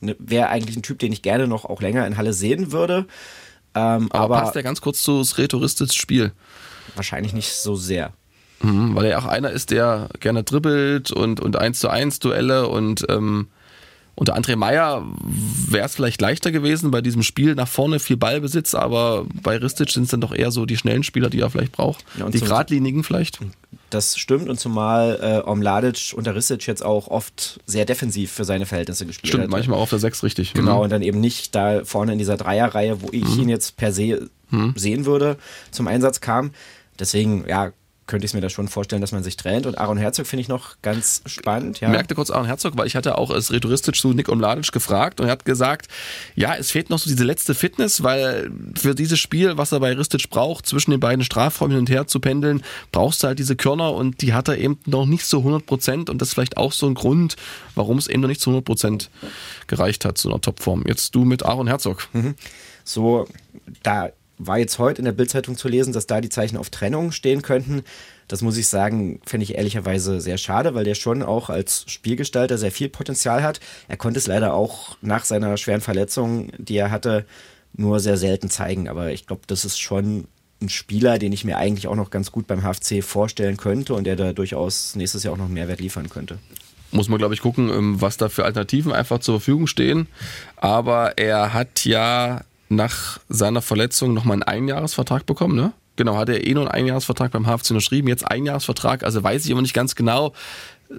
ne, 0.00 0.16
wäre 0.18 0.48
eigentlich 0.48 0.76
ein 0.76 0.82
Typ, 0.82 0.98
den 0.98 1.12
ich 1.12 1.22
gerne 1.22 1.46
noch 1.46 1.64
auch 1.64 1.80
länger 1.80 2.06
in 2.06 2.16
Halle 2.16 2.32
sehen 2.32 2.72
würde. 2.72 3.06
Ähm, 3.74 4.08
Aber, 4.10 4.14
aber 4.14 4.40
passt 4.40 4.54
der 4.54 4.62
ganz 4.62 4.80
kurz 4.80 5.02
zu 5.02 5.20
Retoristis 5.20 5.94
Spiel? 5.94 6.32
wahrscheinlich 6.94 7.32
nicht 7.32 7.52
so 7.52 7.76
sehr. 7.76 8.12
Mhm, 8.60 8.94
weil 8.94 9.04
er 9.06 9.18
auch 9.18 9.26
einer 9.26 9.50
ist, 9.50 9.70
der 9.70 10.08
gerne 10.20 10.42
dribbelt 10.42 11.10
und, 11.10 11.40
und 11.40 11.56
1 11.56 11.78
zu 11.78 11.88
1 11.90 12.20
Duelle 12.20 12.68
und 12.68 13.04
ähm, 13.08 13.48
unter 14.16 14.36
André 14.36 14.56
Meyer 14.56 15.04
wäre 15.68 15.86
es 15.86 15.94
vielleicht 15.94 16.20
leichter 16.20 16.50
gewesen 16.50 16.90
bei 16.90 17.00
diesem 17.02 17.22
Spiel 17.22 17.54
nach 17.54 17.68
vorne 17.68 18.00
viel 18.00 18.16
Ballbesitz, 18.16 18.74
aber 18.74 19.26
bei 19.42 19.56
Ristic 19.58 19.90
sind 19.90 20.04
es 20.04 20.10
dann 20.10 20.20
doch 20.20 20.34
eher 20.34 20.50
so 20.50 20.66
die 20.66 20.76
schnellen 20.76 21.02
Spieler, 21.04 21.30
die 21.30 21.40
er 21.40 21.50
vielleicht 21.50 21.72
braucht. 21.72 22.04
Ja, 22.18 22.24
und 22.24 22.34
die 22.34 22.38
zum- 22.38 22.48
geradlinigen 22.48 23.04
vielleicht. 23.04 23.38
Das 23.90 24.18
stimmt 24.18 24.48
und 24.48 24.58
zumal 24.58 25.42
äh, 25.46 25.48
Omladic 25.48 26.12
unter 26.16 26.34
Risic 26.34 26.66
jetzt 26.66 26.84
auch 26.84 27.06
oft 27.06 27.60
sehr 27.66 27.84
defensiv 27.84 28.32
für 28.32 28.44
seine 28.44 28.66
Verhältnisse 28.66 29.06
gespielt 29.06 29.28
Stimmt, 29.28 29.44
hat. 29.44 29.50
manchmal 29.50 29.78
auf 29.78 29.90
der 29.90 30.00
6 30.00 30.24
richtig. 30.24 30.54
Genau, 30.54 30.78
Mhm. 30.78 30.80
und 30.84 30.90
dann 30.90 31.02
eben 31.02 31.20
nicht 31.20 31.54
da 31.54 31.84
vorne 31.84 32.12
in 32.12 32.18
dieser 32.18 32.36
Dreierreihe, 32.36 33.00
wo 33.02 33.08
ich 33.12 33.36
ihn 33.38 33.48
jetzt 33.48 33.76
per 33.76 33.92
se 33.92 34.28
sehen 34.76 35.06
würde, 35.06 35.36
zum 35.70 35.86
Einsatz 35.88 36.20
kam. 36.20 36.50
Deswegen, 36.98 37.44
ja, 37.48 37.72
könnte 38.06 38.24
ich 38.24 38.34
mir 38.34 38.40
da 38.40 38.48
schon 38.48 38.68
vorstellen, 38.68 39.00
dass 39.00 39.12
man 39.12 39.22
sich 39.22 39.36
trennt. 39.36 39.66
Und 39.66 39.78
Aaron 39.78 39.98
Herzog 39.98 40.26
finde 40.26 40.42
ich 40.42 40.48
noch 40.48 40.76
ganz 40.82 41.22
spannend. 41.26 41.80
Ja. 41.80 41.88
Merkte 41.88 42.14
kurz 42.14 42.30
Aaron 42.30 42.46
Herzog, 42.46 42.76
weil 42.76 42.86
ich 42.86 42.94
hatte 42.94 43.18
auch 43.18 43.30
es 43.30 43.52
rhetoristisch 43.52 44.00
zu 44.00 44.12
Nick 44.12 44.28
Omladic 44.28 44.70
gefragt 44.70 45.20
und 45.20 45.26
er 45.26 45.32
hat 45.32 45.44
gesagt, 45.44 45.88
ja, 46.34 46.54
es 46.54 46.70
fehlt 46.70 46.90
noch 46.90 46.98
so 46.98 47.10
diese 47.10 47.24
letzte 47.24 47.54
Fitness, 47.54 48.02
weil 48.02 48.50
für 48.74 48.94
dieses 48.94 49.18
Spiel, 49.18 49.56
was 49.56 49.72
er 49.72 49.80
bei 49.80 49.92
Ristic 49.92 50.30
braucht, 50.30 50.66
zwischen 50.66 50.92
den 50.92 51.00
beiden 51.00 51.24
Strafräumen 51.24 51.72
hin 51.72 51.80
und 51.80 51.90
her 51.90 52.06
zu 52.06 52.20
pendeln, 52.20 52.62
brauchst 52.92 53.22
du 53.22 53.28
halt 53.28 53.38
diese 53.38 53.56
Körner 53.56 53.92
und 53.92 54.22
die 54.22 54.32
hat 54.32 54.48
er 54.48 54.58
eben 54.58 54.78
noch 54.86 55.06
nicht 55.06 55.26
so 55.26 55.38
100 55.38 55.66
Prozent 55.66 56.10
und 56.10 56.20
das 56.20 56.28
ist 56.28 56.34
vielleicht 56.34 56.56
auch 56.56 56.72
so 56.72 56.86
ein 56.86 56.94
Grund, 56.94 57.36
warum 57.74 57.98
es 57.98 58.06
eben 58.06 58.22
noch 58.22 58.28
nicht 58.28 58.40
zu 58.40 58.50
100 58.50 58.64
Prozent 58.64 59.10
gereicht 59.66 60.04
hat 60.04 60.18
zu 60.18 60.28
einer 60.28 60.40
Topform. 60.40 60.84
Jetzt 60.86 61.14
du 61.14 61.24
mit 61.24 61.44
Aaron 61.44 61.66
Herzog. 61.66 62.08
Mhm. 62.12 62.34
So, 62.84 63.26
da 63.82 64.10
war 64.38 64.58
jetzt 64.58 64.78
heute 64.78 65.00
in 65.00 65.04
der 65.04 65.12
Bildzeitung 65.12 65.56
zu 65.56 65.68
lesen, 65.68 65.92
dass 65.92 66.06
da 66.06 66.20
die 66.20 66.28
Zeichen 66.28 66.56
auf 66.56 66.70
Trennung 66.70 67.12
stehen 67.12 67.42
könnten. 67.42 67.82
Das 68.28 68.42
muss 68.42 68.56
ich 68.56 68.66
sagen, 68.66 69.20
finde 69.24 69.44
ich 69.44 69.54
ehrlicherweise 69.54 70.20
sehr 70.20 70.38
schade, 70.38 70.74
weil 70.74 70.84
der 70.84 70.94
schon 70.94 71.22
auch 71.22 71.48
als 71.48 71.84
Spielgestalter 71.86 72.58
sehr 72.58 72.72
viel 72.72 72.88
Potenzial 72.88 73.42
hat. 73.42 73.60
Er 73.88 73.96
konnte 73.96 74.18
es 74.18 74.26
leider 74.26 74.54
auch 74.54 74.96
nach 75.00 75.24
seiner 75.24 75.56
schweren 75.56 75.80
Verletzung, 75.80 76.50
die 76.58 76.76
er 76.76 76.90
hatte, 76.90 77.24
nur 77.74 78.00
sehr 78.00 78.16
selten 78.16 78.50
zeigen. 78.50 78.88
Aber 78.88 79.10
ich 79.12 79.26
glaube, 79.26 79.42
das 79.46 79.64
ist 79.64 79.78
schon 79.78 80.26
ein 80.60 80.68
Spieler, 80.68 81.18
den 81.18 81.32
ich 81.32 81.44
mir 81.44 81.58
eigentlich 81.58 81.86
auch 81.86 81.94
noch 81.94 82.10
ganz 82.10 82.32
gut 82.32 82.46
beim 82.46 82.62
HFC 82.62 83.04
vorstellen 83.04 83.56
könnte 83.56 83.94
und 83.94 84.04
der 84.04 84.16
da 84.16 84.32
durchaus 84.32 84.96
nächstes 84.96 85.22
Jahr 85.22 85.34
auch 85.34 85.38
noch 85.38 85.48
Mehrwert 85.48 85.80
liefern 85.80 86.08
könnte 86.08 86.38
muss 86.92 87.08
man, 87.08 87.18
glaube 87.18 87.34
ich, 87.34 87.40
gucken, 87.40 87.68
ähm, 87.68 88.00
was 88.00 88.16
da 88.16 88.28
für 88.28 88.44
Alternativen 88.44 88.92
einfach 88.92 89.18
zur 89.18 89.40
Verfügung 89.40 89.66
stehen. 89.66 90.06
Aber 90.56 91.18
er 91.18 91.52
hat 91.52 91.84
ja 91.84 92.42
nach 92.68 93.18
seiner 93.28 93.62
Verletzung 93.62 94.14
nochmal 94.14 94.34
einen 94.34 94.42
Einjahresvertrag 94.42 95.26
bekommen, 95.26 95.56
ne? 95.56 95.72
Genau, 95.96 96.16
hat 96.16 96.28
er 96.28 96.46
eh 96.46 96.52
nur 96.52 96.64
einen 96.64 96.72
Einjahresvertrag 96.72 97.32
beim 97.32 97.46
HFC 97.46 97.70
unterschrieben, 97.70 98.08
jetzt 98.08 98.30
Einjahresvertrag, 98.30 99.02
also 99.02 99.22
weiß 99.22 99.44
ich 99.44 99.50
immer 99.50 99.62
nicht 99.62 99.74
ganz 99.74 99.94
genau. 99.94 100.34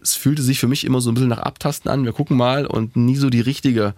Es 0.02 0.16
fühlte 0.16 0.42
sich 0.42 0.60
für 0.60 0.68
mich 0.68 0.84
immer 0.84 1.02
so 1.02 1.12
ein 1.12 1.14
bisschen 1.14 1.30
nach 1.30 1.40
Abtasten 1.40 1.90
an, 1.90 2.04
wir 2.04 2.14
gucken 2.14 2.36
mal 2.36 2.66
und 2.66 2.96
nie 2.96 3.16
so 3.16 3.30
die 3.30 3.42
richtige 3.42 3.94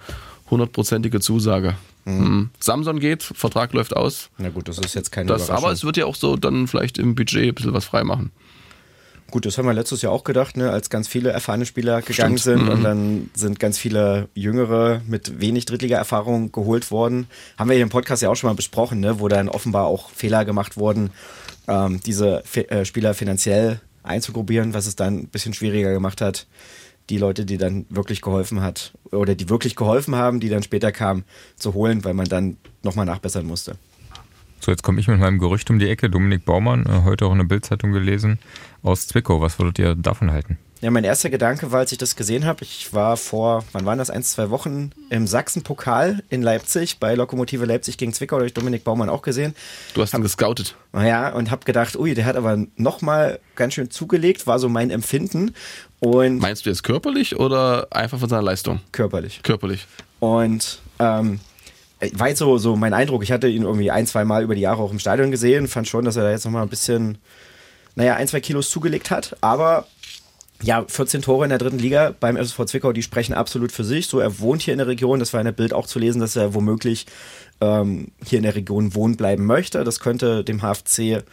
hundertprozentige 0.49 1.19
Zusage. 1.19 1.75
Mhm. 2.05 2.13
mhm. 2.13 2.49
Samson 2.59 2.99
geht, 2.99 3.23
Vertrag 3.23 3.73
läuft 3.73 3.95
aus. 3.95 4.29
Na 4.37 4.49
gut, 4.49 4.67
das 4.67 4.77
ist 4.79 4.93
jetzt 4.93 5.11
keine 5.11 5.27
das, 5.27 5.49
Aber 5.49 5.71
es 5.71 5.83
wird 5.83 5.97
ja 5.97 6.05
auch 6.05 6.15
so 6.15 6.35
dann 6.35 6.67
vielleicht 6.67 6.97
im 6.97 7.15
Budget 7.15 7.49
ein 7.49 7.55
bisschen 7.55 7.73
was 7.73 7.85
freimachen. 7.85 8.31
Gut, 9.31 9.45
das 9.45 9.57
haben 9.57 9.65
wir 9.65 9.73
letztes 9.73 10.01
Jahr 10.01 10.11
auch 10.11 10.23
gedacht, 10.23 10.57
ne, 10.57 10.71
als 10.71 10.89
ganz 10.89 11.07
viele 11.07 11.29
erfahrene 11.29 11.65
Spieler 11.65 12.01
gegangen 12.01 12.37
Stimmt. 12.37 12.59
sind 12.59 12.65
mhm. 12.65 12.71
und 12.71 12.83
dann 12.83 13.29
sind 13.35 13.59
ganz 13.59 13.77
viele 13.77 14.27
Jüngere 14.33 15.01
mit 15.07 15.39
wenig 15.39 15.65
Drittliga-Erfahrung 15.65 16.51
geholt 16.51 16.89
worden. 16.89 17.27
Haben 17.57 17.69
wir 17.69 17.75
hier 17.75 17.83
im 17.83 17.89
Podcast 17.89 18.21
ja 18.21 18.29
auch 18.29 18.35
schon 18.35 18.49
mal 18.49 18.55
besprochen, 18.55 18.99
ne, 18.99 19.19
wo 19.19 19.27
dann 19.27 19.49
offenbar 19.49 19.85
auch 19.85 20.09
Fehler 20.09 20.45
gemacht 20.45 20.77
wurden, 20.77 21.11
ähm, 21.67 21.99
diese 22.05 22.41
Fe 22.45 22.69
äh, 22.71 22.85
Spieler 22.85 23.13
finanziell 23.13 23.81
einzugruppieren, 24.03 24.73
was 24.73 24.87
es 24.87 24.95
dann 24.95 25.19
ein 25.19 25.27
bisschen 25.27 25.53
schwieriger 25.53 25.91
gemacht 25.91 26.21
hat, 26.21 26.47
die 27.09 27.17
Leute, 27.17 27.45
die 27.45 27.57
dann 27.57 27.85
wirklich 27.89 28.21
geholfen 28.21 28.61
hat 28.61 28.93
oder 29.11 29.35
die 29.35 29.49
wirklich 29.49 29.75
geholfen 29.75 30.15
haben, 30.15 30.39
die 30.39 30.49
dann 30.49 30.63
später 30.63 30.91
kamen, 30.91 31.23
zu 31.55 31.73
holen, 31.73 32.03
weil 32.03 32.13
man 32.13 32.27
dann 32.27 32.57
nochmal 32.83 33.05
nachbessern 33.05 33.45
musste. 33.45 33.75
So, 34.59 34.71
jetzt 34.71 34.83
komme 34.83 34.99
ich 34.99 35.07
mit 35.07 35.19
meinem 35.19 35.39
Gerücht 35.39 35.69
um 35.69 35.79
die 35.79 35.89
Ecke. 35.89 36.09
Dominik 36.09 36.45
Baumann, 36.45 36.85
äh, 36.85 37.03
heute 37.05 37.25
auch 37.25 37.31
in 37.31 37.37
der 37.37 37.45
Bildzeitung 37.45 37.91
gelesen, 37.91 38.39
aus 38.83 39.07
Zwickau. 39.07 39.41
Was 39.41 39.57
würdet 39.57 39.79
ihr 39.79 39.95
davon 39.95 40.31
halten? 40.31 40.57
Ja, 40.81 40.91
mein 40.91 41.03
erster 41.03 41.29
Gedanke 41.29 41.73
war, 41.73 41.79
als 41.79 41.91
ich 41.91 41.97
das 41.97 42.15
gesehen 42.15 42.45
habe, 42.45 42.63
ich 42.63 42.93
war 42.93 43.17
vor, 43.17 43.65
wann 43.73 43.85
waren 43.85 43.97
das, 43.97 44.09
ein, 44.09 44.23
zwei 44.23 44.49
Wochen 44.49 44.91
im 45.09 45.27
Sachsen-Pokal 45.27 46.23
in 46.29 46.41
Leipzig, 46.41 46.99
bei 46.99 47.15
Lokomotive 47.15 47.65
Leipzig 47.65 47.97
gegen 47.97 48.13
Zwickau, 48.13 48.37
da 48.37 48.41
habe 48.41 48.47
ich 48.47 48.53
Dominik 48.53 48.85
Baumann 48.85 49.09
auch 49.09 49.21
gesehen. 49.21 49.55
Du 49.93 50.01
hast 50.01 50.13
ihn 50.13 50.21
gescoutet. 50.21 50.75
Naja, 50.93 51.33
und 51.33 51.51
habe 51.51 51.65
gedacht, 51.65 51.97
ui, 51.97 52.13
der 52.13 52.23
hat 52.23 52.37
aber 52.37 52.65
nochmal 52.77 53.39
ganz 53.55 53.73
schön 53.73 53.91
zugelegt, 53.91 54.47
war 54.47 54.57
so 54.57 54.69
mein 54.69 54.89
Empfinden. 54.89 55.53
Und 55.99 56.39
Meinst 56.39 56.65
du 56.65 56.69
jetzt 56.69 56.83
körperlich 56.83 57.37
oder 57.37 57.87
einfach 57.91 58.17
von 58.17 58.29
seiner 58.29 58.43
Leistung? 58.43 58.79
Körperlich. 58.93 59.41
Körperlich. 59.43 59.85
Und 60.21 60.79
ähm, 60.99 61.41
war 62.13 62.29
jetzt 62.29 62.39
so, 62.39 62.57
so 62.57 62.75
mein 62.75 62.93
Eindruck. 62.93 63.23
Ich 63.23 63.31
hatte 63.31 63.47
ihn 63.47 63.63
irgendwie 63.63 63.91
ein, 63.91 64.07
zwei 64.07 64.25
Mal 64.25 64.43
über 64.43 64.55
die 64.55 64.61
Jahre 64.61 64.81
auch 64.81 64.91
im 64.91 64.99
Stadion 64.99 65.31
gesehen, 65.31 65.67
fand 65.67 65.87
schon, 65.87 66.05
dass 66.05 66.15
er 66.15 66.23
da 66.23 66.31
jetzt 66.31 66.45
nochmal 66.45 66.63
ein 66.63 66.69
bisschen, 66.69 67.17
naja, 67.95 68.15
ein, 68.15 68.27
zwei 68.27 68.39
Kilos 68.39 68.69
zugelegt 68.69 69.11
hat. 69.11 69.35
Aber 69.41 69.85
ja, 70.61 70.83
14 70.87 71.21
Tore 71.21 71.45
in 71.45 71.49
der 71.49 71.57
dritten 71.57 71.79
Liga 71.79 72.13
beim 72.19 72.37
FSV 72.37 72.65
Zwickau, 72.65 72.91
die 72.91 73.03
sprechen 73.03 73.33
absolut 73.33 73.71
für 73.71 73.83
sich. 73.83 74.07
So, 74.07 74.19
er 74.19 74.39
wohnt 74.39 74.61
hier 74.61 74.73
in 74.73 74.79
der 74.79 74.87
Region. 74.87 75.19
Das 75.19 75.33
war 75.33 75.39
in 75.39 75.45
der 75.45 75.51
Bild 75.53 75.73
auch 75.73 75.87
zu 75.87 75.99
lesen, 75.99 76.19
dass 76.19 76.35
er 76.35 76.53
womöglich 76.53 77.05
ähm, 77.61 78.11
hier 78.25 78.37
in 78.37 78.43
der 78.43 78.55
Region 78.55 78.93
wohnen 78.93 79.15
bleiben 79.15 79.45
möchte. 79.45 79.83
Das 79.83 79.99
könnte 79.99 80.43
dem 80.43 80.61
HFC 80.61 81.23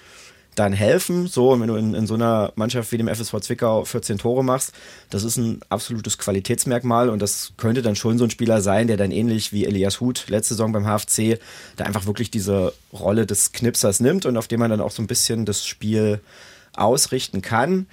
dann 0.56 0.72
helfen. 0.72 1.26
So, 1.28 1.58
wenn 1.60 1.68
du 1.68 1.76
in, 1.76 1.94
in 1.94 2.06
so 2.06 2.14
einer 2.14 2.52
Mannschaft 2.56 2.90
wie 2.90 2.98
dem 2.98 3.08
FSV 3.08 3.40
Zwickau 3.40 3.84
14 3.84 4.18
Tore 4.18 4.42
machst, 4.42 4.72
das 5.10 5.22
ist 5.22 5.36
ein 5.36 5.60
absolutes 5.68 6.18
Qualitätsmerkmal 6.18 7.08
und 7.08 7.20
das 7.20 7.52
könnte 7.56 7.82
dann 7.82 7.94
schon 7.94 8.18
so 8.18 8.24
ein 8.24 8.30
Spieler 8.30 8.60
sein, 8.60 8.88
der 8.88 8.96
dann 8.96 9.10
ähnlich 9.12 9.52
wie 9.52 9.66
Elias 9.66 10.00
Huth 10.00 10.28
letzte 10.28 10.54
Saison 10.54 10.72
beim 10.72 10.84
HFC 10.84 11.38
da 11.76 11.84
einfach 11.84 12.06
wirklich 12.06 12.30
diese 12.30 12.72
Rolle 12.92 13.26
des 13.26 13.52
Knipsers 13.52 14.00
nimmt 14.00 14.26
und 14.26 14.36
auf 14.36 14.48
dem 14.48 14.60
man 14.60 14.70
dann 14.70 14.80
auch 14.80 14.90
so 14.90 15.02
ein 15.02 15.06
bisschen 15.06 15.44
das 15.44 15.66
Spiel 15.66 16.20
ausrichten 16.74 17.42
kann. 17.42 17.86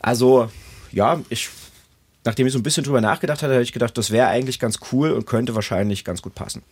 Also, 0.00 0.50
ja, 0.92 1.20
ich, 1.28 1.48
nachdem 2.24 2.46
ich 2.46 2.52
so 2.52 2.58
ein 2.58 2.62
bisschen 2.62 2.84
drüber 2.84 3.00
nachgedacht 3.00 3.42
hatte, 3.42 3.54
habe 3.54 3.62
ich 3.62 3.72
gedacht, 3.72 3.96
das 3.96 4.10
wäre 4.10 4.28
eigentlich 4.28 4.58
ganz 4.58 4.78
cool 4.92 5.12
und 5.12 5.26
könnte 5.26 5.54
wahrscheinlich 5.54 6.04
ganz 6.04 6.22
gut 6.22 6.34
passen. 6.34 6.62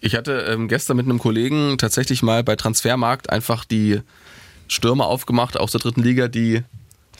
Ich 0.00 0.14
hatte 0.14 0.46
ähm, 0.48 0.68
gestern 0.68 0.96
mit 0.96 1.06
einem 1.06 1.18
Kollegen 1.18 1.76
tatsächlich 1.78 2.22
mal 2.22 2.44
bei 2.44 2.56
Transfermarkt 2.56 3.30
einfach 3.30 3.64
die 3.64 4.00
Stürmer 4.68 5.06
aufgemacht 5.06 5.58
aus 5.58 5.72
der 5.72 5.80
dritten 5.80 6.02
Liga, 6.02 6.28
die 6.28 6.62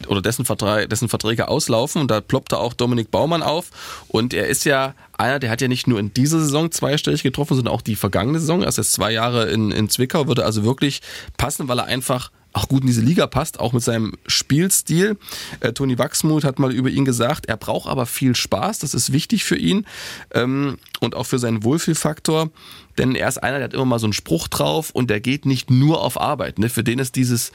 oder 0.06 0.22
dessen, 0.22 0.44
Verträ 0.44 0.86
dessen 0.86 1.08
Verträge 1.08 1.48
auslaufen 1.48 2.00
und 2.00 2.10
da 2.10 2.20
ploppte 2.20 2.58
auch 2.58 2.72
Dominik 2.72 3.10
Baumann 3.10 3.42
auf 3.42 3.70
und 4.06 4.32
er 4.32 4.46
ist 4.46 4.64
ja 4.64 4.94
einer, 5.16 5.40
der 5.40 5.50
hat 5.50 5.60
ja 5.60 5.66
nicht 5.66 5.88
nur 5.88 5.98
in 5.98 6.14
dieser 6.14 6.38
Saison 6.38 6.70
zweistellig 6.70 7.24
getroffen, 7.24 7.56
sondern 7.56 7.74
auch 7.74 7.82
die 7.82 7.96
vergangene 7.96 8.38
Saison. 8.38 8.62
Er 8.62 8.68
ist 8.68 8.78
jetzt 8.78 8.92
zwei 8.92 9.10
Jahre 9.10 9.50
in, 9.50 9.72
in 9.72 9.88
Zwickau, 9.88 10.28
würde 10.28 10.44
also 10.44 10.62
wirklich 10.62 11.00
passen, 11.36 11.66
weil 11.66 11.80
er 11.80 11.86
einfach 11.86 12.30
auch 12.52 12.68
gut 12.68 12.80
in 12.80 12.86
diese 12.86 13.00
Liga 13.02 13.26
passt, 13.26 13.60
auch 13.60 13.72
mit 13.72 13.82
seinem 13.82 14.14
Spielstil. 14.26 15.16
Äh, 15.60 15.72
Toni 15.72 15.98
Wachsmuth 15.98 16.44
hat 16.44 16.58
mal 16.58 16.72
über 16.72 16.88
ihn 16.88 17.04
gesagt, 17.04 17.46
er 17.46 17.56
braucht 17.56 17.88
aber 17.88 18.06
viel 18.06 18.34
Spaß, 18.34 18.78
das 18.78 18.94
ist 18.94 19.12
wichtig 19.12 19.44
für 19.44 19.56
ihn 19.56 19.86
ähm, 20.32 20.78
und 21.00 21.14
auch 21.14 21.24
für 21.24 21.38
seinen 21.38 21.62
Wohlfühlfaktor, 21.62 22.50
denn 22.96 23.14
er 23.14 23.28
ist 23.28 23.38
einer, 23.38 23.58
der 23.58 23.64
hat 23.64 23.74
immer 23.74 23.84
mal 23.84 23.98
so 23.98 24.06
einen 24.06 24.12
Spruch 24.12 24.48
drauf 24.48 24.90
und 24.90 25.10
der 25.10 25.20
geht 25.20 25.46
nicht 25.46 25.70
nur 25.70 26.02
auf 26.02 26.20
Arbeit. 26.20 26.58
Ne? 26.58 26.68
Für 26.68 26.82
den 26.82 26.98
ist 26.98 27.16
dieses 27.16 27.52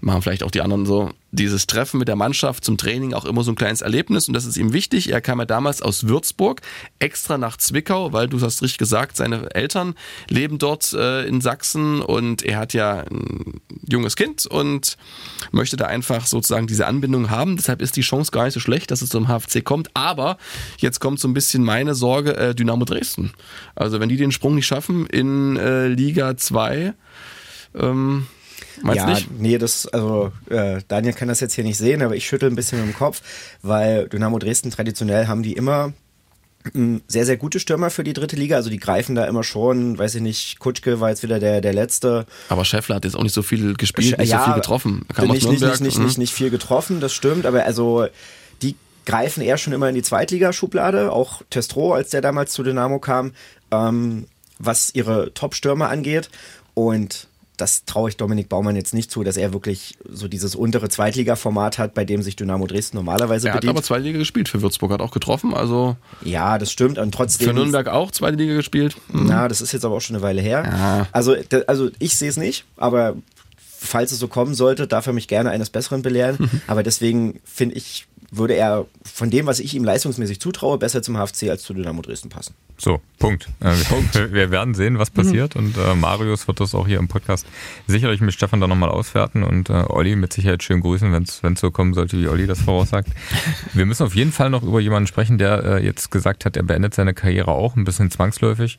machen 0.00 0.22
vielleicht 0.22 0.42
auch 0.42 0.50
die 0.50 0.60
anderen 0.60 0.86
so, 0.86 1.10
dieses 1.30 1.66
Treffen 1.66 1.98
mit 1.98 2.08
der 2.08 2.16
Mannschaft 2.16 2.64
zum 2.64 2.78
Training 2.78 3.12
auch 3.12 3.26
immer 3.26 3.42
so 3.42 3.52
ein 3.52 3.54
kleines 3.54 3.82
Erlebnis 3.82 4.28
und 4.28 4.34
das 4.34 4.46
ist 4.46 4.56
ihm 4.56 4.72
wichtig. 4.72 5.12
Er 5.12 5.20
kam 5.20 5.38
ja 5.40 5.44
damals 5.44 5.82
aus 5.82 6.08
Würzburg 6.08 6.62
extra 6.98 7.36
nach 7.36 7.58
Zwickau, 7.58 8.12
weil 8.12 8.28
du 8.28 8.40
hast 8.40 8.62
richtig 8.62 8.78
gesagt, 8.78 9.16
seine 9.16 9.54
Eltern 9.54 9.94
leben 10.28 10.58
dort 10.58 10.92
äh, 10.94 11.26
in 11.26 11.40
Sachsen 11.40 12.00
und 12.00 12.42
er 12.42 12.58
hat 12.58 12.72
ja 12.72 13.00
ein 13.00 13.60
junges 13.86 14.16
Kind 14.16 14.46
und 14.46 14.96
möchte 15.50 15.76
da 15.76 15.86
einfach 15.86 16.26
sozusagen 16.26 16.66
diese 16.66 16.86
Anbindung 16.86 17.30
haben. 17.30 17.56
Deshalb 17.56 17.82
ist 17.82 17.96
die 17.96 18.02
Chance 18.02 18.30
gar 18.30 18.44
nicht 18.44 18.54
so 18.54 18.60
schlecht, 18.60 18.90
dass 18.90 19.02
es 19.02 19.10
zum 19.10 19.28
HFC 19.28 19.62
kommt. 19.62 19.90
Aber 19.94 20.38
jetzt 20.78 21.00
kommt 21.00 21.20
so 21.20 21.28
ein 21.28 21.34
bisschen 21.34 21.62
meine 21.62 21.94
Sorge, 21.94 22.36
äh, 22.36 22.54
Dynamo 22.54 22.86
Dresden. 22.86 23.32
Also 23.74 24.00
wenn 24.00 24.08
die 24.08 24.16
den 24.16 24.32
Sprung 24.32 24.54
nicht 24.54 24.66
schaffen 24.66 25.06
in 25.06 25.56
äh, 25.56 25.88
Liga 25.88 26.36
2, 26.36 26.94
ähm, 27.74 28.26
Meinst 28.82 28.98
ja, 28.98 29.06
nicht? 29.06 29.38
nee, 29.38 29.58
das, 29.58 29.86
also 29.86 30.32
äh, 30.50 30.80
Daniel 30.88 31.12
kann 31.12 31.28
das 31.28 31.40
jetzt 31.40 31.54
hier 31.54 31.64
nicht 31.64 31.78
sehen, 31.78 32.02
aber 32.02 32.16
ich 32.16 32.26
schüttel 32.26 32.50
ein 32.50 32.56
bisschen 32.56 32.78
mit 32.80 32.88
dem 32.88 32.96
Kopf, 32.96 33.22
weil 33.62 34.08
Dynamo 34.08 34.38
Dresden 34.38 34.70
traditionell 34.70 35.26
haben 35.26 35.42
die 35.42 35.52
immer 35.52 35.92
hm, 36.72 37.02
sehr, 37.06 37.24
sehr 37.24 37.36
gute 37.36 37.60
Stürmer 37.60 37.90
für 37.90 38.04
die 38.04 38.12
dritte 38.12 38.36
Liga. 38.36 38.56
Also 38.56 38.70
die 38.70 38.78
greifen 38.78 39.14
da 39.14 39.24
immer 39.24 39.44
schon, 39.44 39.98
weiß 39.98 40.16
ich 40.16 40.22
nicht, 40.22 40.58
Kutschke 40.58 41.00
war 41.00 41.10
jetzt 41.10 41.22
wieder 41.22 41.38
der, 41.38 41.60
der 41.60 41.72
Letzte. 41.72 42.26
Aber 42.48 42.64
Schäffler 42.64 42.96
hat 42.96 43.04
jetzt 43.04 43.16
auch 43.16 43.22
nicht 43.22 43.34
so 43.34 43.42
viel 43.42 43.74
gespielt, 43.74 44.18
nicht 44.18 44.30
ja, 44.30 44.40
so 44.40 44.44
viel 44.46 44.54
getroffen. 44.54 45.06
Kam 45.14 45.28
nicht, 45.28 45.48
nicht, 45.48 45.62
nicht, 45.62 45.80
nicht, 45.80 45.98
mhm. 45.98 46.04
nicht, 46.04 46.18
nicht 46.18 46.32
viel 46.32 46.50
getroffen, 46.50 47.00
das 47.00 47.12
stimmt, 47.12 47.46
aber 47.46 47.64
also 47.64 48.06
die 48.62 48.76
greifen 49.06 49.42
eher 49.42 49.56
schon 49.56 49.72
immer 49.72 49.88
in 49.88 49.94
die 49.94 50.02
Zweitligaschublade, 50.02 51.12
auch 51.12 51.42
Testro, 51.50 51.94
als 51.94 52.10
der 52.10 52.20
damals 52.20 52.52
zu 52.52 52.62
Dynamo 52.62 52.98
kam, 52.98 53.32
ähm, 53.70 54.26
was 54.58 54.94
ihre 54.94 55.32
Top-Stürmer 55.32 55.88
angeht. 55.88 56.28
Und 56.74 57.28
das 57.58 57.84
traue 57.84 58.08
ich 58.08 58.16
Dominik 58.16 58.48
Baumann 58.48 58.76
jetzt 58.76 58.94
nicht 58.94 59.10
zu, 59.10 59.24
dass 59.24 59.36
er 59.36 59.52
wirklich 59.52 59.98
so 60.08 60.28
dieses 60.28 60.54
untere 60.54 60.88
Zweitliga-Format 60.88 61.78
hat, 61.78 61.92
bei 61.92 62.04
dem 62.04 62.22
sich 62.22 62.36
Dynamo 62.36 62.66
Dresden 62.66 62.96
normalerweise 62.96 63.48
er 63.48 63.54
bedient. 63.54 63.64
Er 63.64 63.68
hat 63.68 63.76
aber 63.76 63.82
Zweitliga 63.82 64.18
gespielt 64.18 64.48
für 64.48 64.62
Würzburg, 64.62 64.92
hat 64.92 65.00
auch 65.00 65.10
getroffen, 65.10 65.52
also. 65.52 65.96
Ja, 66.24 66.58
das 66.58 66.72
stimmt 66.72 66.98
und 66.98 67.12
trotzdem. 67.12 67.48
Für 67.48 67.54
Nürnberg 67.54 67.88
auch 67.88 68.10
Zweite 68.12 68.36
Liga 68.36 68.54
gespielt. 68.54 68.96
Mhm. 69.12 69.26
Na, 69.26 69.48
das 69.48 69.60
ist 69.60 69.72
jetzt 69.72 69.84
aber 69.84 69.96
auch 69.96 70.00
schon 70.00 70.16
eine 70.16 70.22
Weile 70.22 70.40
her. 70.40 70.62
Ja. 70.64 71.06
Also, 71.12 71.36
also 71.66 71.90
ich 71.98 72.16
sehe 72.16 72.30
es 72.30 72.36
nicht, 72.36 72.64
aber 72.76 73.16
falls 73.56 74.12
es 74.12 74.18
so 74.18 74.28
kommen 74.28 74.54
sollte, 74.54 74.86
darf 74.86 75.06
er 75.06 75.12
mich 75.12 75.28
gerne 75.28 75.50
eines 75.50 75.70
Besseren 75.70 76.02
belehren. 76.02 76.36
Mhm. 76.38 76.60
Aber 76.66 76.82
deswegen 76.82 77.40
finde 77.44 77.76
ich 77.76 78.06
würde 78.30 78.54
er 78.54 78.86
von 79.04 79.30
dem, 79.30 79.46
was 79.46 79.58
ich 79.58 79.74
ihm 79.74 79.84
leistungsmäßig 79.84 80.40
zutraue, 80.40 80.78
besser 80.78 81.02
zum 81.02 81.16
HFC 81.16 81.48
als 81.48 81.62
zu 81.62 81.72
Dynamo 81.72 82.02
Dresden 82.02 82.28
passen. 82.28 82.54
So, 82.76 83.00
Punkt. 83.18 83.48
Äh, 83.60 83.72
wir, 84.12 84.32
wir 84.32 84.50
werden 84.50 84.74
sehen, 84.74 84.98
was 84.98 85.10
passiert 85.10 85.54
mhm. 85.54 85.66
und 85.66 85.76
äh, 85.78 85.94
Marius 85.94 86.46
wird 86.46 86.60
das 86.60 86.74
auch 86.74 86.86
hier 86.86 86.98
im 86.98 87.08
Podcast 87.08 87.46
sicherlich 87.86 88.20
mit 88.20 88.34
Stefan 88.34 88.60
dann 88.60 88.70
nochmal 88.70 88.90
auswerten 88.90 89.42
und 89.42 89.70
äh, 89.70 89.84
Olli 89.88 90.14
mit 90.14 90.32
Sicherheit 90.32 90.62
schön 90.62 90.80
grüßen, 90.80 91.12
wenn 91.12 91.24
es 91.24 91.60
so 91.60 91.70
kommen 91.70 91.94
sollte, 91.94 92.18
wie 92.18 92.28
Olli 92.28 92.46
das 92.46 92.60
voraussagt. 92.60 93.08
Wir 93.72 93.86
müssen 93.86 94.04
auf 94.04 94.14
jeden 94.14 94.32
Fall 94.32 94.50
noch 94.50 94.62
über 94.62 94.80
jemanden 94.80 95.06
sprechen, 95.06 95.38
der 95.38 95.64
äh, 95.64 95.84
jetzt 95.84 96.10
gesagt 96.10 96.44
hat, 96.44 96.56
er 96.56 96.62
beendet 96.62 96.94
seine 96.94 97.14
Karriere 97.14 97.52
auch 97.52 97.76
ein 97.76 97.84
bisschen 97.84 98.10
zwangsläufig. 98.10 98.78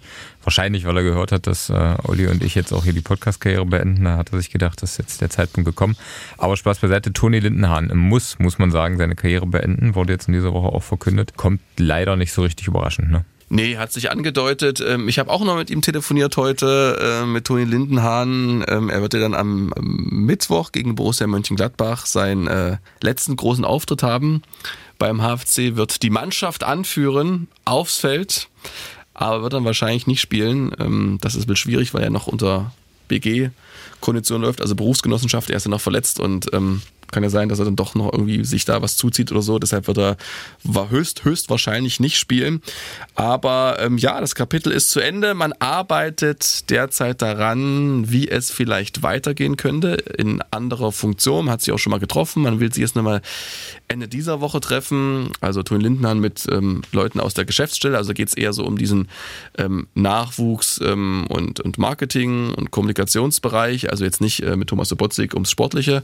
Wahrscheinlich, 0.50 0.88
weil 0.88 0.98
er 0.98 1.04
gehört 1.04 1.32
hat, 1.32 1.46
dass 1.46 1.70
äh, 1.70 1.94
Olli 2.06 2.26
und 2.26 2.44
ich 2.44 2.56
jetzt 2.56 2.74
auch 2.74 2.84
hier 2.84 2.94
die 2.94 3.02
Podcast-Karriere 3.02 3.68
beenden. 3.68 4.06
Da 4.06 4.18
hat 4.18 4.32
er 4.32 4.40
sich 4.40 4.50
gedacht, 4.50 4.82
das 4.82 4.94
ist 4.94 4.98
jetzt 4.98 5.22
der 5.22 5.30
Zeitpunkt 5.30 5.68
gekommen. 5.68 5.96
Aber 6.40 6.58
Spaß 6.58 6.80
beiseite, 6.80 7.14
Toni 7.14 7.38
Lindenhahn 7.38 7.92
muss, 7.96 8.40
muss 8.40 8.58
man 8.58 8.72
sagen, 8.72 8.98
seine 8.98 9.14
Karriere 9.14 9.46
beenden, 9.46 9.94
wurde 9.94 10.14
jetzt 10.14 10.28
in 10.28 10.34
dieser 10.34 10.52
Woche 10.52 10.70
auch 10.70 10.82
verkündet. 10.82 11.38
Kommt 11.38 11.62
leider 11.78 12.16
nicht 12.16 12.34
so 12.34 12.42
richtig 12.42 12.66
überraschend, 12.66 13.12
ne? 13.12 13.26
Nee, 13.50 13.78
hat 13.78 13.94
sich 13.94 14.10
angedeutet. 14.10 14.82
Ähm, 14.82 15.08
ich 15.08 15.20
habe 15.20 15.30
auch 15.30 15.46
noch 15.46 15.56
mit 15.56 15.70
ihm 15.70 15.84
telefoniert 15.84 16.36
heute, 16.36 17.22
äh, 17.22 17.26
mit 17.28 17.46
Toni 17.46 17.66
Lindenhahn. 17.66 18.66
Ähm, 18.68 18.90
er 18.90 19.04
wird 19.04 19.14
ja 19.14 19.20
dann 19.20 19.36
am 19.36 19.72
Mittwoch 19.78 20.72
gegen 20.72 20.96
Borussia 20.96 21.28
Mönchengladbach 21.28 22.08
seinen 22.08 22.48
äh, 22.48 22.78
letzten 23.02 23.36
großen 23.36 23.66
Auftritt 23.66 24.02
haben. 24.02 24.42
Beim 24.98 25.22
HFC 25.22 25.76
wird 25.76 26.02
die 26.02 26.10
Mannschaft 26.10 26.64
anführen 26.64 27.48
aufs 27.66 27.98
Feld, 27.98 28.50
aber 29.20 29.44
wird 29.44 29.54
dann 29.54 29.66
wahrscheinlich 29.66 30.08
nicht 30.08 30.22
spielen. 30.22 30.72
Ähm, 30.80 31.18
das 31.22 31.36
ist 31.36 31.44
ein 31.44 31.48
bisschen 31.48 31.72
schwierig, 31.72 31.94
weil 31.94 32.04
er 32.04 32.10
noch 32.10 32.28
unter 32.28 32.72
BG-Kondition 33.10 34.42
läuft, 34.42 34.62
also 34.62 34.76
Berufsgenossenschaft. 34.76 35.50
Er 35.50 35.58
ist 35.58 35.66
ja 35.66 35.72
noch 35.72 35.82
verletzt 35.82 36.20
und 36.20 36.50
kann 37.12 37.24
ja 37.24 37.30
sein, 37.30 37.50
dass 37.50 37.60
er 37.60 37.66
dann 37.66 37.76
doch 37.76 37.96
noch 37.96 38.12
irgendwie 38.12 38.44
sich 38.46 38.66
da 38.66 38.82
was 38.82 38.98
zuzieht 38.98 39.32
oder 39.32 39.42
so. 39.42 39.60
Deshalb 39.60 39.88
wird 39.88 39.98
er 39.98 40.18
war 40.64 40.90
höchst, 40.90 41.24
höchst 41.24 41.50
wahrscheinlich 41.50 42.00
nicht 42.00 42.18
spielen. 42.18 42.62
Aber 43.16 43.78
ähm, 43.80 43.98
ja, 43.98 44.20
das 44.20 44.36
Kapitel 44.36 44.72
ist 44.72 44.92
zu 44.92 45.00
Ende. 45.00 45.34
Man 45.34 45.54
arbeitet 45.54 46.70
derzeit 46.70 47.22
daran, 47.22 48.12
wie 48.12 48.30
es 48.30 48.52
vielleicht 48.52 49.04
weitergehen 49.04 49.58
könnte 49.58 49.94
in 50.18 50.42
anderer 50.52 50.92
Funktion. 50.92 51.46
Man 51.46 51.54
hat 51.54 51.62
sich 51.62 51.74
auch 51.74 51.80
schon 51.80 51.92
mal 51.92 52.00
getroffen. 52.00 52.44
Man 52.44 52.60
will 52.60 52.72
sich 52.72 52.82
jetzt 52.82 52.96
nochmal 52.96 53.22
Ende 53.88 54.08
dieser 54.08 54.42
Woche 54.42 54.60
treffen. 54.60 55.32
Also 55.42 55.64
Toni 55.64 55.84
Lindner 55.84 56.16
mit 56.16 56.46
ähm, 56.52 56.82
Leuten 56.92 57.20
aus 57.20 57.34
der 57.34 57.46
Geschäftsstelle. 57.46 57.98
Also 57.98 58.14
geht 58.14 58.30
es 58.30 58.34
eher 58.36 58.54
so 58.54 58.66
um 58.66 58.78
diesen 58.78 59.10
ähm, 59.58 59.88
Nachwuchs 59.96 60.80
ähm, 60.84 61.26
und, 61.30 61.60
und 61.60 61.78
Marketing 61.78 62.54
und 62.54 62.72
Kommunikationsbereich. 62.72 63.90
Also 63.90 64.04
jetzt 64.04 64.22
nicht 64.22 64.42
äh, 64.42 64.56
mit 64.56 64.70
Thomas 64.70 64.90
Sobotzig 64.90 65.34
ums 65.34 65.52
Sportliche. 65.52 66.04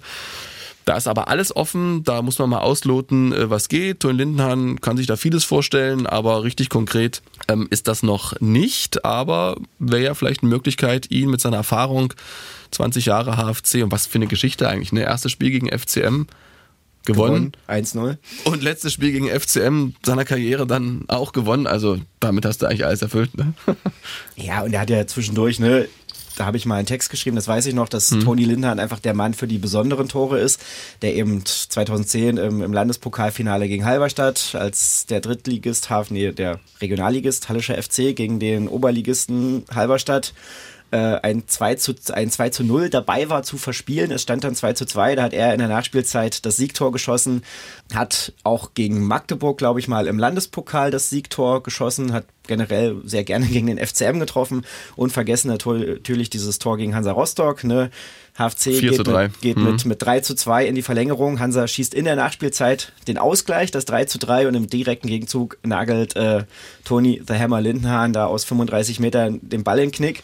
Da 0.85 0.95
ist 0.97 1.07
aber 1.07 1.27
alles 1.27 1.55
offen, 1.55 2.03
da 2.03 2.21
muss 2.21 2.37
man 2.37 2.51
mal 2.51 2.59
ausloten, 2.59 3.33
äh, 3.33 3.49
was 3.49 3.69
geht. 3.69 4.01
Ton 4.01 4.15
Lindenhahn 4.15 4.79
kann 4.79 4.97
sich 4.97 5.07
da 5.07 5.17
vieles 5.17 5.43
vorstellen, 5.43 6.05
aber 6.05 6.43
richtig 6.43 6.69
konkret 6.69 7.23
ähm, 7.47 7.67
ist 7.71 7.87
das 7.87 8.03
noch 8.03 8.39
nicht. 8.39 9.03
Aber 9.03 9.57
wäre 9.79 10.03
ja 10.03 10.13
vielleicht 10.13 10.43
eine 10.43 10.49
Möglichkeit, 10.49 11.09
ihn 11.09 11.29
mit 11.31 11.41
seiner 11.41 11.57
Erfahrung, 11.57 12.13
20 12.71 13.07
Jahre 13.07 13.35
HFC 13.37 13.83
und 13.83 13.91
was 13.91 14.05
für 14.05 14.15
eine 14.15 14.27
Geschichte 14.27 14.69
eigentlich, 14.69 14.91
ne? 14.91 15.01
Erstes 15.01 15.31
Spiel 15.31 15.49
gegen 15.49 15.67
FCM 15.67 16.27
gewonnen. 17.05 17.53
gewonnen 17.67 17.85
1-0. 17.85 18.17
Und 18.45 18.63
letztes 18.63 18.93
Spiel 18.93 19.11
gegen 19.11 19.27
FCM 19.27 19.93
seiner 20.03 20.25
Karriere 20.25 20.67
dann 20.67 21.05
auch 21.07 21.31
gewonnen. 21.31 21.67
Also 21.67 21.99
damit 22.19 22.45
hast 22.45 22.61
du 22.61 22.65
eigentlich 22.65 22.85
alles 22.85 23.01
erfüllt. 23.01 23.37
Ne? 23.37 23.53
Ja, 24.35 24.63
und 24.63 24.73
er 24.73 24.81
hat 24.81 24.89
ja 24.89 25.07
zwischendurch, 25.07 25.59
ne, 25.59 25.87
da 26.35 26.45
habe 26.45 26.57
ich 26.57 26.65
mal 26.65 26.75
einen 26.75 26.85
Text 26.85 27.09
geschrieben, 27.09 27.35
das 27.35 27.47
weiß 27.47 27.65
ich 27.65 27.73
noch, 27.73 27.89
dass 27.89 28.11
mhm. 28.11 28.21
Toni 28.21 28.45
Lindhardt 28.45 28.79
einfach 28.79 28.99
der 28.99 29.13
Mann 29.13 29.33
für 29.33 29.47
die 29.47 29.57
besonderen 29.57 30.07
Tore 30.07 30.39
ist, 30.39 30.61
der 31.01 31.15
eben 31.15 31.45
2010 31.45 32.37
im, 32.37 32.61
im 32.61 32.73
Landespokalfinale 32.73 33.67
gegen 33.67 33.85
Halberstadt 33.85 34.55
als 34.55 35.05
der 35.05 35.21
Drittligist, 35.21 35.89
nee, 36.09 36.31
der 36.31 36.59
Regionalligist 36.81 37.49
Hallischer 37.49 37.81
FC 37.81 38.15
gegen 38.15 38.39
den 38.39 38.67
Oberligisten 38.67 39.65
Halberstadt 39.73 40.33
äh, 40.95 41.19
ein, 41.23 41.43
2 41.45 41.75
zu, 41.75 41.93
ein 42.13 42.31
2 42.31 42.49
zu 42.51 42.63
0 42.63 42.89
dabei 42.89 43.29
war 43.29 43.43
zu 43.43 43.57
verspielen. 43.57 44.11
Es 44.11 44.21
stand 44.21 44.45
dann 44.45 44.55
2 44.55 44.73
zu 44.73 44.85
2. 44.85 45.15
Da 45.15 45.23
hat 45.23 45.33
er 45.33 45.51
in 45.51 45.59
der 45.59 45.67
Nachspielzeit 45.67 46.45
das 46.45 46.55
Siegtor 46.55 46.93
geschossen, 46.93 47.43
hat 47.93 48.31
auch 48.43 48.73
gegen 48.75 49.05
Magdeburg, 49.05 49.57
glaube 49.57 49.81
ich, 49.81 49.89
mal 49.89 50.07
im 50.07 50.17
Landespokal 50.17 50.91
das 50.91 51.09
Siegtor 51.09 51.63
geschossen, 51.63 52.13
hat 52.13 52.25
generell 52.47 52.95
sehr 53.03 53.25
gerne 53.25 53.45
gegen 53.51 53.67
den 53.67 53.77
FCM 53.77 54.19
getroffen 54.19 54.65
und 54.95 55.11
vergessen 55.11 55.49
natürlich 55.49 56.29
dieses 56.29 56.59
Tor 56.59 56.77
gegen 56.77 56.95
Hansa 56.95 57.11
Rostock. 57.11 57.65
Ne? 57.65 57.91
HFC 58.37 58.79
geht, 58.79 59.05
mit, 59.05 59.41
geht 59.41 59.57
mhm. 59.57 59.63
mit, 59.63 59.85
mit 59.85 60.01
3 60.01 60.21
zu 60.21 60.33
2 60.33 60.65
in 60.65 60.75
die 60.75 60.81
Verlängerung. 60.81 61.39
Hansa 61.39 61.67
schießt 61.67 61.93
in 61.93 62.05
der 62.05 62.15
Nachspielzeit 62.15 62.93
den 63.07 63.17
Ausgleich, 63.17 63.71
das 63.71 63.83
3 63.85 64.05
zu 64.05 64.17
3 64.17 64.47
und 64.47 64.55
im 64.55 64.67
direkten 64.67 65.07
Gegenzug 65.07 65.57
nagelt 65.63 66.15
äh, 66.15 66.43
Toni 66.85 67.21
The 67.25 67.33
Hammer 67.33 67.59
Lindenhahn 67.59 68.13
da 68.13 68.27
aus 68.27 68.45
35 68.45 68.99
Metern 68.99 69.39
den 69.41 69.63
Ball 69.63 69.79
in 69.79 69.89
den 69.89 69.91
Knick 69.91 70.23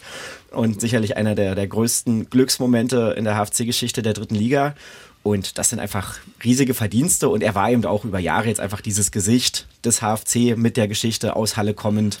und 0.52 0.80
sicherlich 0.80 1.16
einer 1.16 1.34
der, 1.34 1.54
der 1.54 1.66
größten 1.66 2.30
Glücksmomente 2.30 3.14
in 3.16 3.24
der 3.24 3.36
HFC-Geschichte 3.36 4.02
der 4.02 4.12
dritten 4.12 4.34
Liga. 4.34 4.74
Und 5.22 5.58
das 5.58 5.70
sind 5.70 5.78
einfach 5.78 6.18
riesige 6.42 6.74
Verdienste 6.74 7.28
und 7.28 7.42
er 7.42 7.54
war 7.54 7.70
eben 7.70 7.84
auch 7.84 8.04
über 8.04 8.18
Jahre 8.18 8.48
jetzt 8.48 8.60
einfach 8.60 8.80
dieses 8.80 9.12
Gesicht 9.12 9.66
des 9.84 10.00
HFC 10.00 10.56
mit 10.56 10.76
der 10.76 10.88
Geschichte 10.88 11.36
aus 11.36 11.56
Halle 11.56 11.74
kommend 11.74 12.18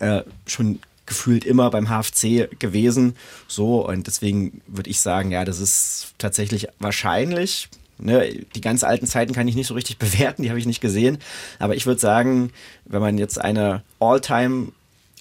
äh, 0.00 0.22
schon 0.46 0.80
gefühlt 1.06 1.44
immer 1.44 1.70
beim 1.70 1.88
HFC 1.88 2.48
gewesen. 2.58 3.16
So 3.46 3.86
und 3.86 4.06
deswegen 4.06 4.62
würde 4.66 4.90
ich 4.90 5.00
sagen, 5.00 5.30
ja, 5.30 5.44
das 5.44 5.60
ist 5.60 6.14
tatsächlich 6.18 6.68
wahrscheinlich. 6.78 7.68
Ne, 7.98 8.46
die 8.54 8.62
ganz 8.62 8.82
alten 8.82 9.06
Zeiten 9.06 9.34
kann 9.34 9.46
ich 9.46 9.54
nicht 9.54 9.66
so 9.66 9.74
richtig 9.74 9.98
bewerten, 9.98 10.42
die 10.42 10.48
habe 10.48 10.58
ich 10.58 10.66
nicht 10.66 10.80
gesehen. 10.80 11.18
Aber 11.58 11.76
ich 11.76 11.86
würde 11.86 12.00
sagen, 12.00 12.50
wenn 12.84 13.00
man 13.00 13.18
jetzt 13.18 13.40
eine 13.40 13.82
All-Time 14.00 14.72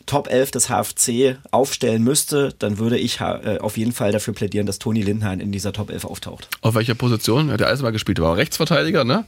Top 0.10 0.28
11 0.28 0.52
des 0.52 0.69
HFC 0.69 1.38
aufstellen 1.52 2.04
müsste, 2.04 2.54
dann 2.58 2.80
würde 2.80 2.98
ich 2.98 3.22
äh, 3.22 3.60
auf 3.60 3.78
jeden 3.78 3.91
Fall 3.91 4.12
dafür 4.12 4.34
plädieren, 4.34 4.65
dass 4.65 4.80
Toni 4.80 5.04
Lindheim 5.04 5.39
in 5.39 5.52
dieser 5.52 5.72
Top 5.72 5.91
11 5.91 6.06
auftaucht. 6.06 6.50
Auf 6.62 6.74
welcher 6.74 6.95
Position? 6.95 7.52
Hat 7.52 7.62
er 7.62 7.67
alles 7.67 7.84
mal 7.84 7.91
gespielt? 7.91 8.19
War 8.19 8.36
Rechtsverteidiger, 8.36 9.04
ne? 9.04 9.26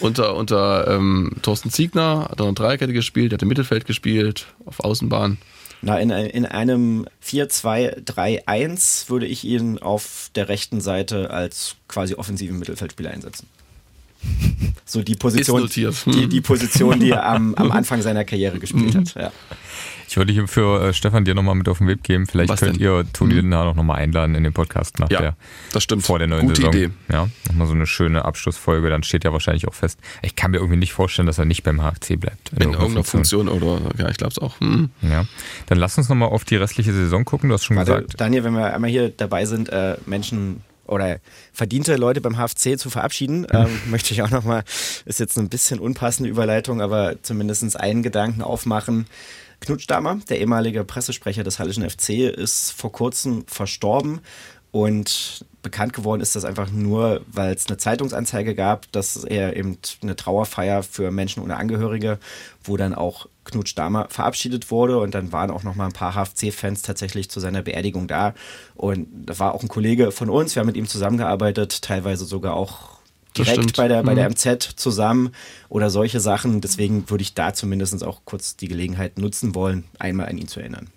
Unter, 0.00 0.34
unter 0.34 0.88
ähm, 0.88 1.32
Thorsten 1.42 1.70
Ziegner 1.70 2.28
hat 2.30 2.40
er 2.40 2.46
eine 2.46 2.54
Dreikette 2.54 2.94
gespielt, 2.94 3.32
er 3.32 3.34
hat 3.34 3.42
im 3.42 3.48
Mittelfeld 3.48 3.84
gespielt, 3.84 4.46
auf 4.64 4.80
Außenbahn. 4.80 5.36
Na, 5.82 5.98
in, 5.98 6.08
in 6.08 6.46
einem 6.46 7.06
4-2-3-1 7.22 9.10
würde 9.10 9.26
ich 9.26 9.44
ihn 9.44 9.78
auf 9.78 10.30
der 10.34 10.48
rechten 10.48 10.80
Seite 10.80 11.30
als 11.30 11.76
quasi 11.86 12.14
offensiven 12.14 12.58
Mittelfeldspieler 12.58 13.10
einsetzen. 13.10 13.46
So 14.86 15.02
die 15.02 15.16
Position, 15.16 15.68
die, 16.06 16.28
die 16.28 16.40
Position, 16.42 17.00
die 17.00 17.10
er 17.10 17.26
am, 17.26 17.54
am 17.56 17.72
Anfang 17.72 18.02
seiner 18.02 18.24
Karriere 18.24 18.58
gespielt 18.58 18.94
hat. 18.94 19.14
Ja. 19.14 19.32
Ich 20.08 20.16
würde 20.16 20.32
hier 20.32 20.46
für 20.46 20.80
äh, 20.80 20.92
Stefan 20.92 21.24
dir 21.24 21.34
nochmal 21.34 21.54
mit 21.54 21.68
auf 21.68 21.78
den 21.78 21.88
Weg 21.88 22.02
geben. 22.02 22.26
Vielleicht 22.26 22.50
Was 22.50 22.60
könnt 22.60 22.76
denn? 22.76 22.82
ihr 22.82 23.04
Toni 23.12 23.32
mhm. 23.32 23.40
Lindner 23.40 23.64
noch 23.64 23.74
nochmal 23.74 23.98
einladen 23.98 24.34
in 24.34 24.44
den 24.44 24.52
Podcast 24.52 24.98
nach 25.00 25.10
ja, 25.10 25.20
der, 25.20 25.36
das 25.72 25.82
stimmt. 25.82 26.04
vor 26.04 26.18
der 26.18 26.28
neuen 26.28 26.42
Gute 26.46 26.56
Saison. 26.56 26.72
Idee. 26.72 26.90
Ja, 27.10 27.28
nochmal 27.48 27.66
so 27.66 27.72
eine 27.72 27.86
schöne 27.86 28.24
Abschlussfolge. 28.24 28.90
Dann 28.90 29.02
steht 29.02 29.24
ja 29.24 29.32
wahrscheinlich 29.32 29.66
auch 29.66 29.74
fest. 29.74 29.98
Ich 30.22 30.36
kann 30.36 30.52
mir 30.52 30.58
irgendwie 30.58 30.76
nicht 30.76 30.92
vorstellen, 30.92 31.26
dass 31.26 31.38
er 31.38 31.46
nicht 31.46 31.64
beim 31.64 31.80
HFC 31.80 32.20
bleibt. 32.20 32.50
In, 32.52 32.58
in 32.58 32.72
irgendeiner 32.74 33.02
Funktion. 33.02 33.48
Funktion. 33.48 33.48
oder, 33.48 33.80
ja, 33.98 34.08
ich 34.08 34.16
glaube 34.16 34.30
es 34.30 34.38
auch. 34.38 34.60
Hm. 34.60 34.90
Ja, 35.02 35.24
dann 35.66 35.78
lass 35.78 35.98
uns 35.98 36.08
nochmal 36.08 36.28
auf 36.28 36.44
die 36.44 36.56
restliche 36.56 36.92
Saison 36.92 37.24
gucken. 37.24 37.48
Du 37.48 37.54
hast 37.54 37.64
schon 37.64 37.76
Warte, 37.76 37.92
gesagt. 37.92 38.20
Daniel, 38.20 38.44
wenn 38.44 38.52
wir 38.52 38.72
einmal 38.72 38.90
hier 38.90 39.08
dabei 39.08 39.46
sind, 39.46 39.70
äh, 39.70 39.96
Menschen 40.06 40.60
oder 40.86 41.20
verdiente 41.52 41.96
Leute 41.96 42.20
beim 42.20 42.36
HFC 42.36 42.78
zu 42.78 42.90
verabschieden, 42.90 43.46
ähm, 43.50 43.80
möchte 43.90 44.14
ich 44.14 44.22
auch 44.22 44.30
nochmal, 44.30 44.64
ist 45.04 45.20
jetzt 45.20 45.38
ein 45.38 45.48
bisschen 45.48 45.80
unpassende 45.80 46.28
Überleitung, 46.28 46.80
aber 46.80 47.22
zumindest 47.22 47.78
einen 47.78 48.02
Gedanken 48.02 48.42
aufmachen. 48.42 49.06
Knut 49.60 49.80
Stammer, 49.80 50.20
der 50.28 50.40
ehemalige 50.40 50.84
Pressesprecher 50.84 51.42
des 51.42 51.58
Hallischen 51.58 51.88
FC, 51.88 52.10
ist 52.30 52.72
vor 52.72 52.92
kurzem 52.92 53.44
verstorben. 53.46 54.20
Und 54.70 55.46
bekannt 55.62 55.92
geworden 55.92 56.20
ist 56.20 56.34
das 56.34 56.44
einfach 56.44 56.68
nur, 56.70 57.22
weil 57.28 57.54
es 57.54 57.68
eine 57.68 57.76
Zeitungsanzeige 57.76 58.56
gab, 58.56 58.90
dass 58.90 59.22
er 59.22 59.56
eben 59.56 59.78
eine 60.02 60.16
Trauerfeier 60.16 60.82
für 60.82 61.12
Menschen 61.12 61.44
ohne 61.44 61.56
Angehörige, 61.56 62.18
wo 62.64 62.76
dann 62.76 62.92
auch 62.92 63.28
Knut 63.44 63.68
Stamer 63.68 64.06
verabschiedet 64.10 64.70
wurde 64.70 64.98
und 64.98 65.14
dann 65.14 65.32
waren 65.32 65.50
auch 65.50 65.62
noch 65.62 65.74
mal 65.74 65.86
ein 65.86 65.92
paar 65.92 66.14
HFC-Fans 66.14 66.82
tatsächlich 66.82 67.30
zu 67.30 67.40
seiner 67.40 67.62
Beerdigung 67.62 68.08
da 68.08 68.34
und 68.74 69.06
da 69.26 69.38
war 69.38 69.54
auch 69.54 69.62
ein 69.62 69.68
Kollege 69.68 70.12
von 70.12 70.30
uns, 70.30 70.54
wir 70.54 70.60
haben 70.60 70.66
mit 70.66 70.76
ihm 70.76 70.86
zusammengearbeitet, 70.86 71.82
teilweise 71.82 72.24
sogar 72.24 72.54
auch 72.54 72.94
direkt 73.36 73.76
bei 73.76 73.88
der, 73.88 74.02
bei 74.02 74.14
der 74.14 74.28
MZ 74.28 74.46
mhm. 74.46 74.76
zusammen 74.76 75.30
oder 75.68 75.90
solche 75.90 76.20
Sachen. 76.20 76.60
Deswegen 76.60 77.10
würde 77.10 77.22
ich 77.22 77.34
da 77.34 77.52
zumindest 77.52 78.04
auch 78.04 78.20
kurz 78.24 78.56
die 78.56 78.68
Gelegenheit 78.68 79.18
nutzen 79.18 79.54
wollen, 79.54 79.84
einmal 79.98 80.28
an 80.28 80.38
ihn 80.38 80.48
zu 80.48 80.60
erinnern. 80.60 80.88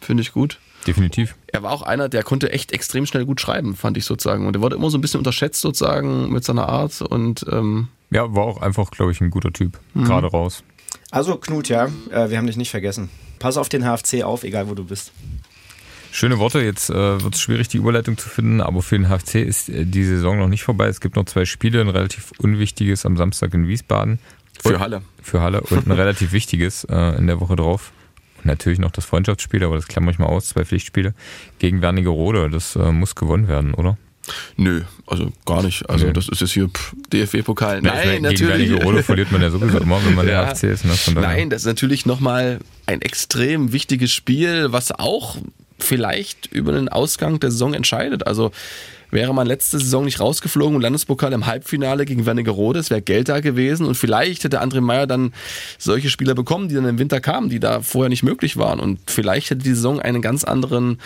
Finde 0.00 0.22
ich 0.22 0.32
gut. 0.32 0.58
Definitiv. 0.86 1.34
Er 1.48 1.62
war 1.62 1.72
auch 1.72 1.82
einer, 1.82 2.08
der 2.08 2.22
konnte 2.22 2.52
echt 2.52 2.72
extrem 2.72 3.04
schnell 3.04 3.24
gut 3.24 3.40
schreiben, 3.40 3.74
fand 3.74 3.96
ich 3.96 4.04
sozusagen. 4.04 4.46
Und 4.46 4.54
er 4.54 4.62
wurde 4.62 4.76
immer 4.76 4.90
so 4.90 4.98
ein 4.98 5.00
bisschen 5.00 5.18
unterschätzt 5.18 5.60
sozusagen 5.60 6.30
mit 6.30 6.44
seiner 6.44 6.68
Art 6.68 7.02
und 7.02 7.44
ähm 7.50 7.88
ja, 8.10 8.34
war 8.34 8.44
auch 8.44 8.62
einfach, 8.62 8.90
glaube 8.90 9.12
ich, 9.12 9.20
ein 9.20 9.30
guter 9.30 9.52
Typ. 9.52 9.78
Mhm. 9.92 10.04
Gerade 10.04 10.28
raus. 10.28 10.62
Also 11.10 11.36
Knut, 11.36 11.68
ja, 11.68 11.86
äh, 12.10 12.30
wir 12.30 12.38
haben 12.38 12.46
dich 12.46 12.56
nicht 12.56 12.70
vergessen. 12.70 13.08
Pass 13.38 13.56
auf 13.56 13.68
den 13.68 13.82
HFC 13.82 14.22
auf, 14.24 14.44
egal 14.44 14.68
wo 14.68 14.74
du 14.74 14.84
bist. 14.84 15.12
Schöne 16.10 16.38
Worte, 16.38 16.60
jetzt 16.60 16.90
äh, 16.90 17.22
wird 17.22 17.34
es 17.34 17.40
schwierig, 17.40 17.68
die 17.68 17.76
Überleitung 17.76 18.16
zu 18.16 18.28
finden, 18.28 18.60
aber 18.60 18.82
für 18.82 18.98
den 18.98 19.08
HFC 19.08 19.36
ist 19.36 19.68
äh, 19.68 19.84
die 19.84 20.04
Saison 20.04 20.38
noch 20.38 20.48
nicht 20.48 20.62
vorbei. 20.62 20.88
Es 20.88 21.00
gibt 21.00 21.16
noch 21.16 21.24
zwei 21.26 21.44
Spiele, 21.44 21.80
ein 21.80 21.88
relativ 21.88 22.32
unwichtiges 22.38 23.06
am 23.06 23.16
Samstag 23.16 23.54
in 23.54 23.68
Wiesbaden. 23.68 24.18
Für 24.60 24.80
Halle. 24.80 25.02
Für 25.22 25.40
Halle 25.40 25.60
und 25.60 25.86
ein 25.86 25.92
relativ 25.92 26.32
wichtiges 26.32 26.84
äh, 26.84 27.16
in 27.18 27.26
der 27.26 27.40
Woche 27.40 27.56
drauf. 27.56 27.92
Und 28.38 28.46
natürlich 28.46 28.78
noch 28.78 28.90
das 28.90 29.04
Freundschaftsspiel, 29.04 29.62
aber 29.64 29.76
das 29.76 29.86
klammere 29.86 30.12
ich 30.12 30.18
mal 30.18 30.26
aus, 30.26 30.48
zwei 30.48 30.64
Pflichtspiele 30.64 31.14
gegen 31.58 31.82
Wernigerode. 31.82 32.50
Das 32.50 32.74
äh, 32.74 32.90
muss 32.90 33.14
gewonnen 33.14 33.46
werden, 33.46 33.74
oder? 33.74 33.96
Nö, 34.56 34.82
also 35.06 35.32
gar 35.46 35.62
nicht. 35.62 35.88
Also 35.88 36.06
nee. 36.06 36.12
das 36.12 36.28
ist 36.28 36.40
jetzt 36.40 36.52
hier 36.52 36.68
DFB-Pokal. 37.12 37.82
Nein, 37.82 37.92
Nein 38.04 38.22
natürlich. 38.22 38.38
Gegen 38.38 38.70
Wernigerode 38.72 39.02
verliert 39.02 39.32
man 39.32 39.42
ja 39.42 39.50
sowieso 39.50 39.78
immer, 39.82 40.04
wenn 40.04 40.14
man 40.14 40.26
ja. 40.28 40.44
der 40.44 40.54
HFC 40.54 40.64
ist. 40.64 40.84
Ne? 40.84 40.92
Nein, 41.20 41.50
das 41.50 41.62
ist 41.62 41.66
natürlich 41.66 42.06
nochmal 42.06 42.58
ein 42.86 43.02
extrem 43.02 43.72
wichtiges 43.72 44.12
Spiel, 44.12 44.72
was 44.72 44.92
auch 44.92 45.36
vielleicht 45.78 46.46
über 46.46 46.72
den 46.72 46.88
Ausgang 46.88 47.40
der 47.40 47.50
Saison 47.50 47.74
entscheidet. 47.74 48.26
Also 48.26 48.50
wäre 49.10 49.34
man 49.34 49.46
letzte 49.46 49.78
Saison 49.78 50.04
nicht 50.04 50.20
rausgeflogen 50.20 50.76
im 50.76 50.80
Landespokal 50.80 51.32
im 51.32 51.46
Halbfinale 51.46 52.04
gegen 52.04 52.26
Wernigerode, 52.26 52.80
es 52.80 52.90
wäre 52.90 53.02
Geld 53.02 53.28
da 53.28 53.40
gewesen 53.40 53.86
und 53.86 53.94
vielleicht 53.94 54.44
hätte 54.44 54.62
André 54.62 54.80
Meyer 54.80 55.06
dann 55.06 55.32
solche 55.78 56.10
Spieler 56.10 56.34
bekommen, 56.34 56.68
die 56.68 56.74
dann 56.74 56.86
im 56.86 56.98
Winter 56.98 57.20
kamen, 57.20 57.48
die 57.48 57.60
da 57.60 57.80
vorher 57.80 58.08
nicht 58.08 58.22
möglich 58.22 58.56
waren 58.56 58.80
und 58.80 58.98
vielleicht 59.06 59.50
hätte 59.50 59.62
die 59.62 59.74
Saison 59.74 60.00
einen 60.00 60.22
ganz 60.22 60.44
anderen 60.44 60.98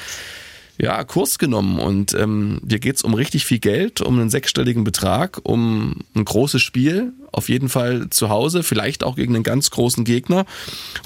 ja, 0.82 1.04
Kurs 1.04 1.38
genommen 1.38 1.78
und 1.78 2.12
ähm, 2.12 2.60
hier 2.68 2.80
geht's 2.80 3.02
um 3.02 3.14
richtig 3.14 3.46
viel 3.46 3.60
Geld, 3.60 4.00
um 4.00 4.18
einen 4.18 4.30
sechsstelligen 4.30 4.82
Betrag, 4.82 5.38
um 5.44 6.00
ein 6.16 6.24
großes 6.24 6.60
Spiel, 6.60 7.12
auf 7.30 7.48
jeden 7.48 7.68
Fall 7.68 8.10
zu 8.10 8.30
Hause, 8.30 8.64
vielleicht 8.64 9.04
auch 9.04 9.14
gegen 9.14 9.36
einen 9.36 9.44
ganz 9.44 9.70
großen 9.70 10.02
Gegner. 10.02 10.44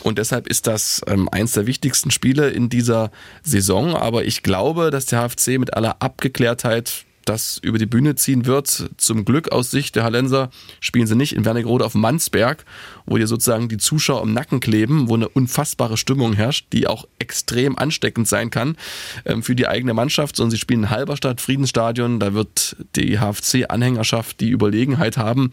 Und 0.03 0.17
deshalb 0.17 0.47
ist 0.47 0.67
das 0.67 1.03
ähm, 1.07 1.29
eins 1.29 1.53
der 1.53 1.67
wichtigsten 1.67 2.11
Spiele 2.11 2.49
in 2.49 2.71
dieser 2.71 3.11
Saison, 3.43 3.95
aber 3.95 4.25
ich 4.25 4.43
glaube, 4.43 4.91
dass 4.91 5.05
der 5.05 5.29
HFC 5.29 5.59
mit 5.59 5.75
aller 5.75 6.01
Abgeklärtheit 6.01 7.05
das 7.29 7.59
über 7.63 7.79
die 7.79 7.87
Bühne 7.87 8.15
ziehen 8.15 8.47
wird. 8.47 8.91
Zum 8.97 9.25
Glück 9.25 9.53
aus 9.53 9.71
Sicht 9.71 9.97
der 9.97 10.05
Hallenser 10.05 10.51
spielen 10.81 11.07
sie 11.07 11.17
nicht 11.17 11.35
in 11.35 11.45
Wernigerode 11.45 11.85
auf 11.85 11.95
Mansberg, 11.95 12.65
wo 13.05 13.19
dir 13.19 13.27
sozusagen 13.27 13.69
die 13.69 13.77
Zuschauer 13.77 14.23
im 14.23 14.33
Nacken 14.33 14.61
kleben, 14.61 15.09
wo 15.09 15.15
eine 15.15 15.29
unfassbare 15.29 15.97
Stimmung 15.97 16.33
herrscht, 16.33 16.69
die 16.73 16.87
auch 16.87 17.07
extrem 17.19 17.77
ansteckend 17.77 18.29
sein 18.29 18.51
kann 18.51 18.77
ähm, 19.25 19.43
für 19.43 19.55
die 19.55 19.69
eigene 19.69 19.95
Mannschaft, 19.95 20.37
sondern 20.37 20.53
sie 20.53 20.59
spielen 20.59 20.85
in 20.85 20.91
Halberstadt, 20.91 21.41
Friedensstadion, 21.41 22.21
da 22.21 22.35
wird 22.35 22.77
die 22.95 23.19
HFC-Anhängerschaft 23.19 24.41
die 24.41 24.51
Überlegenheit 24.51 25.17
haben 25.17 25.51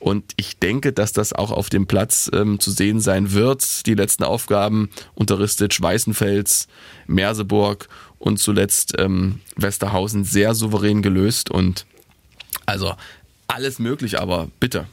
und 0.00 0.32
ich 0.36 0.58
denke, 0.58 0.92
dass 0.92 1.12
das 1.12 1.34
auch 1.34 1.50
auf 1.50 1.68
dem 1.68 1.86
Platz 1.86 2.30
ähm, 2.32 2.58
zu 2.58 2.70
sehen 2.70 3.00
sein 3.00 3.32
wird. 3.32 3.86
Die 3.86 3.94
letzten 3.94 4.24
Aufgaben 4.24 4.88
unter 5.14 5.38
Ristic, 5.38 5.80
Weißenfels, 5.80 6.68
Merseburg 7.06 7.88
und 8.20 8.38
zuletzt 8.38 8.94
ähm, 8.98 9.40
Westerhausen 9.56 10.24
sehr 10.24 10.54
souverän 10.54 11.02
gelöst 11.02 11.50
und 11.50 11.86
also 12.66 12.94
alles 13.48 13.80
möglich, 13.80 14.20
aber 14.20 14.48
bitte. 14.60 14.86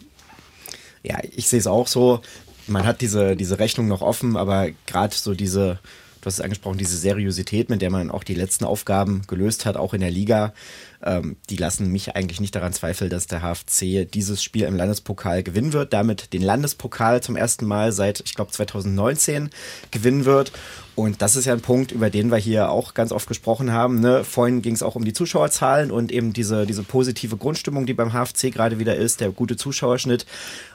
Ja, 1.03 1.19
ich 1.35 1.47
sehe 1.47 1.59
es 1.59 1.67
auch 1.67 1.87
so. 1.87 2.21
Man 2.65 2.85
hat 2.85 3.01
diese, 3.01 3.35
diese 3.35 3.59
Rechnung 3.59 3.87
noch 3.87 4.01
offen, 4.01 4.35
aber 4.35 4.69
gerade 4.87 5.13
so 5.13 5.35
diese, 5.35 5.79
du 6.27 6.29
hast 6.29 6.39
es 6.39 6.43
angesprochen, 6.43 6.77
diese 6.77 6.97
Seriosität, 6.97 7.69
mit 7.69 7.81
der 7.81 7.89
man 7.89 8.11
auch 8.11 8.23
die 8.25 8.33
letzten 8.33 8.65
Aufgaben 8.65 9.21
gelöst 9.27 9.65
hat, 9.65 9.77
auch 9.77 9.93
in 9.93 10.01
der 10.01 10.11
Liga, 10.11 10.53
ähm, 11.01 11.37
die 11.49 11.55
lassen 11.55 11.89
mich 11.91 12.15
eigentlich 12.15 12.41
nicht 12.41 12.53
daran 12.53 12.73
zweifeln, 12.73 13.09
dass 13.09 13.27
der 13.27 13.41
HFC 13.41 14.11
dieses 14.11 14.43
Spiel 14.43 14.63
im 14.63 14.75
Landespokal 14.75 15.41
gewinnen 15.43 15.71
wird, 15.71 15.93
damit 15.93 16.33
den 16.33 16.41
Landespokal 16.41 17.21
zum 17.21 17.37
ersten 17.37 17.65
Mal 17.65 17.93
seit, 17.93 18.21
ich 18.25 18.35
glaube, 18.35 18.51
2019 18.51 19.49
gewinnen 19.91 20.25
wird. 20.25 20.51
Und 20.95 21.21
das 21.21 21.35
ist 21.35 21.45
ja 21.45 21.53
ein 21.53 21.61
Punkt, 21.61 21.91
über 21.91 22.09
den 22.09 22.31
wir 22.31 22.37
hier 22.37 22.71
auch 22.71 22.93
ganz 22.93 23.11
oft 23.11 23.27
gesprochen 23.27 23.71
haben. 23.71 23.99
Ne? 23.99 24.23
Vorhin 24.23 24.61
ging 24.63 24.73
es 24.73 24.81
auch 24.81 24.95
um 24.95 25.05
die 25.05 25.13
Zuschauerzahlen 25.13 25.91
und 25.91 26.11
eben 26.11 26.33
diese, 26.33 26.65
diese 26.65 26.83
positive 26.83 27.37
Grundstimmung, 27.37 27.85
die 27.85 27.93
beim 27.93 28.11
HFC 28.11 28.51
gerade 28.51 28.79
wieder 28.79 28.95
ist, 28.95 29.21
der 29.21 29.29
gute 29.29 29.55
Zuschauerschnitt. 29.55 30.25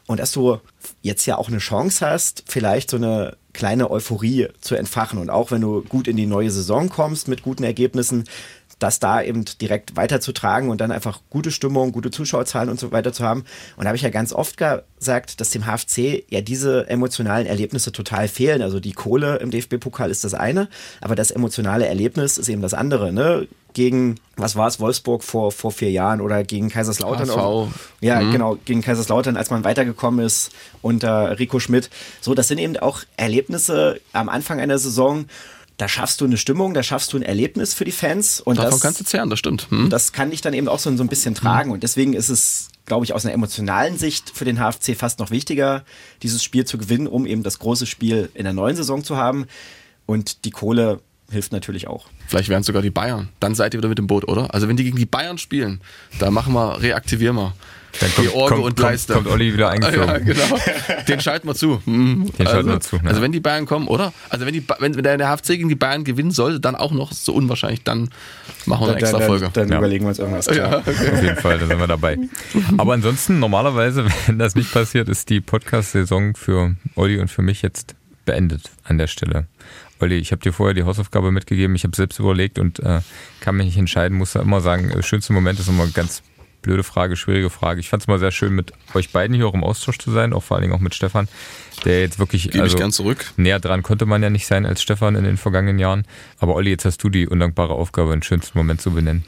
Und 0.07 0.20
dass 0.20 0.30
du 0.30 0.61
jetzt 1.03 1.26
ja 1.26 1.36
auch 1.36 1.48
eine 1.48 1.59
Chance 1.59 2.07
hast, 2.07 2.44
vielleicht 2.46 2.90
so 2.90 2.96
eine 2.96 3.36
kleine 3.53 3.90
Euphorie 3.90 4.48
zu 4.61 4.74
entfachen. 4.74 5.18
Und 5.18 5.30
auch 5.30 5.50
wenn 5.50 5.61
du 5.61 5.82
gut 5.82 6.09
in 6.09 6.16
die 6.16 6.26
neue 6.26 6.50
Saison 6.50 6.88
kommst 6.88 7.28
mit 7.28 7.42
guten 7.42 7.64
Ergebnissen, 7.64 8.24
das 8.82 8.98
da 8.98 9.22
eben 9.22 9.44
direkt 9.61 9.96
weiterzutragen 9.96 10.70
und 10.70 10.80
dann 10.80 10.90
einfach 10.90 11.20
gute 11.30 11.50
Stimmung, 11.50 11.92
gute 11.92 12.11
Zuschauerzahlen 12.11 12.68
und 12.68 12.80
so 12.80 12.90
weiter 12.90 13.12
zu 13.12 13.24
haben. 13.24 13.44
Und 13.76 13.84
da 13.84 13.88
habe 13.88 13.96
ich 13.96 14.03
ja 14.03 14.11
ganz 14.11 14.32
oft 14.32 14.57
gesagt, 14.57 15.40
dass 15.40 15.50
dem 15.50 15.66
HFC 15.66 16.24
ja 16.28 16.40
diese 16.40 16.88
emotionalen 16.88 17.46
Erlebnisse 17.46 17.92
total 17.92 18.28
fehlen. 18.28 18.62
Also 18.62 18.80
die 18.80 18.92
Kohle 18.92 19.36
im 19.36 19.50
DFB-Pokal 19.50 20.11
ist 20.11 20.24
das 20.24 20.34
eine, 20.34 20.68
aber 21.00 21.14
das 21.14 21.30
emotionale 21.30 21.86
Erlebnis 21.86 22.38
ist 22.38 22.48
eben 22.48 22.62
das 22.62 22.74
andere. 22.74 23.12
Ne? 23.12 23.46
Gegen, 23.73 24.16
was 24.37 24.57
war 24.57 24.68
es, 24.68 24.81
Wolfsburg 24.81 25.23
vor, 25.23 25.53
vor 25.53 25.73
vier 25.73 25.91
Jahren 25.91 26.20
oder 26.20 26.45
gegen 26.45 26.68
Kaiserslautern. 26.68 27.31
Auch, 27.31 27.68
ja, 28.01 28.20
mhm. 28.20 28.33
genau, 28.33 28.59
gegen 28.64 28.83
Kaiserslautern, 28.83 29.37
als 29.37 29.51
man 29.51 29.64
weitergekommen 29.64 30.25
ist 30.25 30.51
unter 30.83 31.39
Rico 31.39 31.59
Schmidt. 31.59 31.91
So, 32.20 32.35
das 32.35 32.49
sind 32.49 32.59
eben 32.59 32.77
auch 32.77 33.01
Erlebnisse 33.16 34.01
am 34.12 34.29
Anfang 34.29 34.61
einer 34.61 34.79
Saison, 34.79 35.27
da 35.83 35.89
schaffst 35.89 36.20
du 36.20 36.27
eine 36.27 36.37
Stimmung, 36.37 36.75
da 36.75 36.83
schaffst 36.83 37.12
du 37.12 37.16
ein 37.16 37.23
Erlebnis 37.23 37.75
für 37.75 37.85
die 37.85 37.93
Fans. 37.93 38.41
Und 38.41 38.59
Davon 38.59 38.70
das, 38.70 38.81
kannst 38.81 39.01
du 39.01 39.05
zehren, 39.05 39.31
das 39.31 39.39
stimmt. 39.39 39.68
Hm. 39.70 39.91
Das 39.91 40.12
kann 40.12 40.31
dich 40.31 40.41
dann 40.41 40.55
eben 40.55 40.68
auch 40.68 40.79
so, 40.79 40.95
so 40.97 41.03
ein 41.03 41.09
bisschen 41.09 41.35
tragen. 41.35 41.70
Hm. 41.70 41.73
Und 41.73 41.83
deswegen 41.83 42.12
ist 42.12 42.29
es, 42.29 42.68
glaube 42.87 43.05
ich, 43.05 43.14
aus 43.14 43.25
einer 43.25 43.35
emotionalen 43.35 43.99
Sicht 43.99 44.31
für 44.31 44.45
den 44.45 44.59
HFC 44.59 44.97
fast 44.97 45.18
noch 45.18 45.31
wichtiger, 45.31 45.85
dieses 46.23 46.45
Spiel 46.45 46.64
zu 46.66 46.79
gewinnen, 46.79 47.07
um 47.07 47.27
eben 47.27 47.43
das 47.43 47.59
große 47.59 47.87
Spiel 47.87 48.29
in 48.35 48.45
der 48.45 48.53
neuen 48.53 48.77
Saison 48.77 49.03
zu 49.03 49.16
haben. 49.16 49.47
Und 50.07 50.45
die 50.45 50.51
Kohle 50.51 51.01
hilft 51.33 51.53
natürlich 51.53 51.89
auch. 51.89 52.07
Vielleicht 52.26 52.49
wären 52.49 52.61
es 52.61 52.66
sogar 52.66 52.83
die 52.83 52.91
Bayern. 52.91 53.28
Dann 53.41 53.55
seid 53.55 53.74
ihr 53.74 53.78
wieder 53.78 53.89
mit 53.89 53.99
dem 53.99 54.07
Boot, 54.07 54.28
oder? 54.28 54.55
Also 54.55 54.68
wenn 54.68 54.76
die 54.76 54.85
gegen 54.85 54.97
die 54.97 55.07
Bayern 55.07 55.39
spielen, 55.39 55.80
da 56.18 56.30
machen 56.30 56.53
wir, 56.53 56.80
reaktivieren 56.80 57.37
wir. 57.37 57.55
Dann 58.01 58.14
kommt, 58.14 58.26
die 58.26 58.35
Orgel 58.35 58.57
kommt, 58.57 58.70
und 58.70 58.78
Leister. 58.78 59.14
Kommt, 59.14 59.26
kommt 59.26 59.35
Olli 59.35 59.53
wieder 59.53 59.68
eingeflogen. 59.68 60.09
Ja, 60.09 60.18
genau. 60.18 60.59
Den 61.09 61.20
schalten 61.20 61.47
wir 61.47 61.55
zu. 61.55 61.83
Mhm. 61.85 62.30
Den 62.39 62.47
also, 62.47 62.53
schalten 62.53 62.68
wir 62.70 62.80
zu. 62.80 62.97
Ja. 62.97 63.03
Also 63.05 63.20
wenn 63.20 63.33
die 63.33 63.41
Bayern 63.41 63.66
kommen, 63.66 63.87
oder? 63.87 64.12
Also 64.30 64.47
wenn, 64.47 64.55
die, 64.55 64.64
wenn, 64.78 64.95
wenn 64.97 65.03
der 65.03 65.37
HFC 65.37 65.49
gegen 65.49 65.68
die 65.68 65.74
Bayern 65.74 66.05
gewinnen 66.05 66.30
sollte, 66.30 66.59
dann 66.59 66.74
auch 66.74 66.93
noch 66.93 67.12
so 67.12 67.35
unwahrscheinlich, 67.35 67.83
dann 67.85 68.09
machen 68.64 68.87
wir 68.87 68.93
eine 68.93 69.01
extra 69.01 69.18
dann, 69.18 69.26
Folge. 69.26 69.51
Dann, 69.53 69.64
dann 69.64 69.72
ja. 69.72 69.78
überlegen 69.78 70.05
wir 70.05 70.09
uns 70.09 70.18
irgendwas. 70.18 70.47
Klar. 70.47 70.70
Ja, 70.70 70.78
okay. 70.78 71.12
Auf 71.12 71.22
jeden 71.22 71.37
Fall, 71.37 71.59
da 71.59 71.66
sind 71.66 71.78
wir 71.78 71.87
dabei. 71.87 72.18
Aber 72.78 72.95
ansonsten, 72.95 73.39
normalerweise, 73.39 74.07
wenn 74.26 74.39
das 74.39 74.55
nicht 74.55 74.72
passiert, 74.72 75.09
ist 75.09 75.28
die 75.28 75.41
Podcast-Saison 75.41 76.35
für 76.35 76.74
Olli 76.95 77.18
und 77.18 77.28
für 77.28 77.43
mich 77.43 77.61
jetzt 77.61 77.95
beendet 78.24 78.70
an 78.85 78.99
der 78.99 79.07
Stelle. 79.07 79.47
Olli, 80.03 80.16
ich 80.16 80.32
habe 80.32 80.42
dir 80.42 80.53
vorher 80.53 80.74
die 80.74 80.82
Hausaufgabe 80.82 81.30
mitgegeben, 81.30 81.76
ich 81.76 81.84
habe 81.84 81.94
selbst 81.94 82.18
überlegt 82.18 82.59
und 82.59 82.80
äh, 82.80 83.00
kann 83.40 83.57
mich 83.57 83.66
nicht 83.66 83.78
entscheiden, 83.78 84.18
muss 84.18 84.34
immer 84.34 84.61
sagen, 84.61 84.90
der 84.90 85.03
schönste 85.03 85.32
Moment 85.32 85.61
ist 85.61 85.68
immer 85.68 85.86
ganz 85.86 86.22
blöde 86.61 86.82
Frage, 86.82 87.14
schwierige 87.14 87.50
Frage. 87.50 87.78
Ich 87.78 87.88
fand 87.88 88.03
es 88.03 88.09
mal 88.09 88.18
sehr 88.18 88.32
schön, 88.32 88.53
mit 88.53 88.72
euch 88.94 89.11
beiden 89.11 89.34
hier 89.34 89.46
auch 89.46 89.55
im 89.55 89.62
Austausch 89.62 89.98
zu 89.98 90.11
sein, 90.11 90.32
auch 90.32 90.42
vor 90.42 90.57
allen 90.57 90.62
Dingen 90.62 90.74
auch 90.74 90.80
mit 90.80 90.94
Stefan, 90.94 91.28
der 91.84 92.00
jetzt 92.00 92.18
wirklich 92.18 92.50
Gebe 92.50 92.62
also, 92.62 92.74
ich 92.74 92.80
gern 92.80 92.90
zurück. 92.90 93.32
näher 93.36 93.61
dran 93.61 93.84
konnte 93.84 94.05
man 94.05 94.22
ja 94.22 94.30
nicht 94.30 94.46
sein 94.46 94.66
als 94.66 94.82
Stefan 94.82 95.14
in 95.14 95.22
den 95.22 95.36
vergangenen 95.36 95.78
Jahren. 95.78 96.05
Aber 96.38 96.57
Olli, 96.57 96.70
jetzt 96.70 96.84
hast 96.84 97.03
du 97.05 97.09
die 97.09 97.28
undankbare 97.28 97.74
Aufgabe, 97.74 98.11
den 98.11 98.22
schönsten 98.22 98.59
Moment 98.59 98.80
zu 98.80 98.90
benennen. 98.90 99.24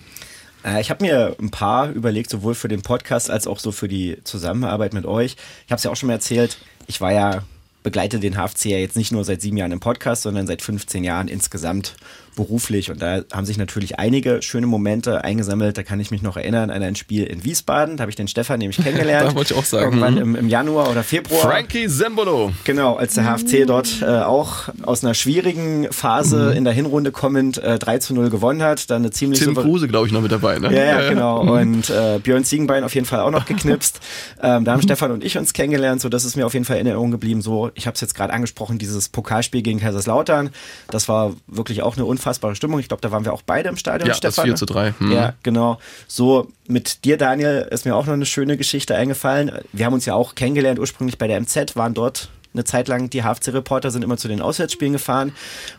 Äh, 0.65 0.81
ich 0.81 0.91
habe 0.91 1.05
mir 1.05 1.37
ein 1.41 1.51
paar 1.51 1.91
überlegt, 1.91 2.31
sowohl 2.31 2.55
für 2.55 2.69
den 2.69 2.83
Podcast 2.83 3.31
als 3.31 3.47
auch 3.47 3.61
so 3.61 3.71
für 3.71 3.87
die 3.87 4.19
Zusammenarbeit 4.25 4.93
mit 4.93 5.07
euch. 5.07 5.37
Ich 5.67 5.71
habe 5.71 5.79
es 5.79 5.85
ja 5.85 5.91
auch 5.93 5.97
schon 5.97 6.09
mal 6.09 6.15
erzählt, 6.15 6.59
ich 6.87 7.01
war 7.01 7.13
ja 7.13 7.45
begleite 7.85 8.19
den 8.19 8.35
HFC 8.35 8.65
ja 8.71 8.79
jetzt 8.79 8.97
nicht 8.97 9.13
nur 9.13 9.25
seit 9.25 9.43
sieben 9.43 9.59
Jahren 9.59 9.71
im 9.71 9.79
Podcast, 9.79 10.23
sondern 10.23 10.49
seit 10.49 10.63
15 10.63 11.05
Jahren 11.05 11.29
insgesamt 11.29 11.95
beruflich. 12.35 12.91
Und 12.91 13.01
da 13.01 13.23
haben 13.33 13.47
sich 13.47 13.59
natürlich 13.59 13.99
einige 13.99 14.43
schöne 14.43 14.67
Momente 14.67 15.25
eingesammelt. 15.25 15.79
Da 15.79 15.83
kann 15.83 16.01
ich 16.01 16.11
mich 16.11 16.23
noch 16.23 16.37
erinnern 16.37 16.71
an 16.71 16.83
ein 16.83 16.97
Spiel 16.97 17.25
in 17.25 17.45
Wiesbaden. 17.45 17.97
Da 17.97 18.03
habe 18.03 18.11
ich 18.11 18.17
den 18.17 18.29
Stefan 18.29 18.59
nämlich 18.59 18.77
kennengelernt. 18.83 19.31
da 19.31 19.35
wollte 19.35 19.55
ich 19.55 19.59
auch 19.59 19.65
sagen. 19.65 19.85
Irgendwann 19.85 20.17
im, 20.17 20.35
im 20.35 20.49
Januar 20.49 20.91
oder 20.91 21.03
Februar. 21.03 21.43
Frankie 21.43 21.87
Zembolo. 21.89 22.53
Genau, 22.65 22.95
als 22.97 23.15
der 23.15 23.25
HFC 23.25 23.67
dort 23.67 24.03
äh, 24.03 24.07
auch 24.07 24.69
aus 24.83 25.05
einer 25.05 25.15
schwierigen 25.15 25.89
Phase 25.93 26.51
mhm. 26.51 26.57
in 26.57 26.65
der 26.65 26.73
Hinrunde 26.73 27.13
kommend 27.13 27.59
äh, 27.59 27.79
3 27.79 27.99
zu 27.99 28.15
0 28.15 28.31
gewonnen 28.31 28.63
hat. 28.63 28.91
Dann 28.91 29.03
eine 29.03 29.11
ziemlich 29.11 29.41
Tim 29.41 29.55
Kruse, 29.55 29.89
glaube 29.89 30.07
ich, 30.07 30.13
noch 30.13 30.23
mit 30.23 30.33
dabei. 30.33 30.59
Ne? 30.59 30.75
Ja, 30.75 30.85
ja, 30.85 31.09
genau. 31.09 31.41
Und 31.41 31.91
äh, 31.91 32.19
Björn 32.23 32.45
Ziegenbein 32.45 32.85
auf 32.85 32.95
jeden 32.95 33.07
Fall 33.07 33.21
auch 33.21 33.31
noch 33.31 33.47
geknipst. 33.47 34.01
ähm, 34.43 34.65
da 34.65 34.73
haben 34.73 34.83
Stefan 34.83 35.11
und 35.13 35.25
ich 35.25 35.39
uns 35.39 35.53
kennengelernt. 35.53 36.01
So, 36.01 36.09
das 36.09 36.25
ist 36.25 36.37
mir 36.37 36.47
auf 36.47 36.55
jeden 36.55 36.65
Fall 36.65 36.79
in 36.79 36.87
Erinnerung 36.87 37.11
geblieben. 37.11 37.43
So, 37.43 37.71
ich 37.75 37.87
habe 37.87 37.95
es 37.95 38.01
jetzt 38.01 38.15
gerade 38.15 38.33
angesprochen, 38.33 38.79
dieses 38.79 39.09
Pokalspiel 39.09 39.63
gegen 39.63 39.81
Kaiserslautern. 39.81 40.51
Das 40.89 41.09
war 41.09 41.35
wirklich 41.47 41.83
auch 41.83 41.97
eine 41.97 42.05
unfassbare 42.05 42.55
Stimmung. 42.57 42.81
Ich 42.81 42.89
glaube, 42.89 43.01
da 43.01 43.11
waren 43.11 43.25
wir 43.25 43.33
auch 43.33 43.43
beide 43.43 43.69
im 43.69 43.77
Stadion, 43.77 44.09
ja, 44.09 44.15
Stefan. 44.15 44.51
Das 44.51 44.61
4 44.61 44.67
zu 44.67 44.67
3. 44.67 44.95
Hm. 44.99 45.13
Ja, 45.13 45.35
genau. 45.43 45.79
So 46.07 46.49
mit 46.67 47.05
dir, 47.05 47.17
Daniel, 47.17 47.69
ist 47.71 47.85
mir 47.85 47.95
auch 47.95 48.07
noch 48.07 48.15
eine 48.15 48.27
schöne 48.27 48.57
Geschichte 48.57 48.95
eingefallen. 48.95 49.53
Wir 49.73 49.87
haben 49.87 49.95
uns 49.95 50.07
ja 50.07 50.15
auch 50.15 50.35
kennengelernt, 50.35 50.79
ursprünglich 50.79 51.19
bei 51.19 51.27
der 51.27 51.41
MZ, 51.41 51.77
waren 51.77 51.95
dort 51.95 52.29
eine 52.55 52.65
Zeit 52.65 52.89
lang 52.89 53.11
die 53.11 53.23
HFC-Reporter 53.23 53.91
sind 53.91 54.05
immer 54.05 54.17
zu 54.17 54.29
den 54.29 54.41
Auswärtsspielen 54.41 54.93
gefahren 54.93 55.33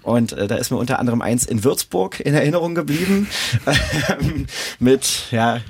und 0.03 0.33
äh, 0.33 0.47
da 0.47 0.55
ist 0.55 0.71
mir 0.71 0.77
unter 0.77 0.99
anderem 0.99 1.21
eins 1.21 1.45
in 1.45 1.63
Würzburg 1.63 2.19
in 2.19 2.33
Erinnerung 2.33 2.75
geblieben 2.75 3.29
mit 4.79 5.31
ja 5.31 5.61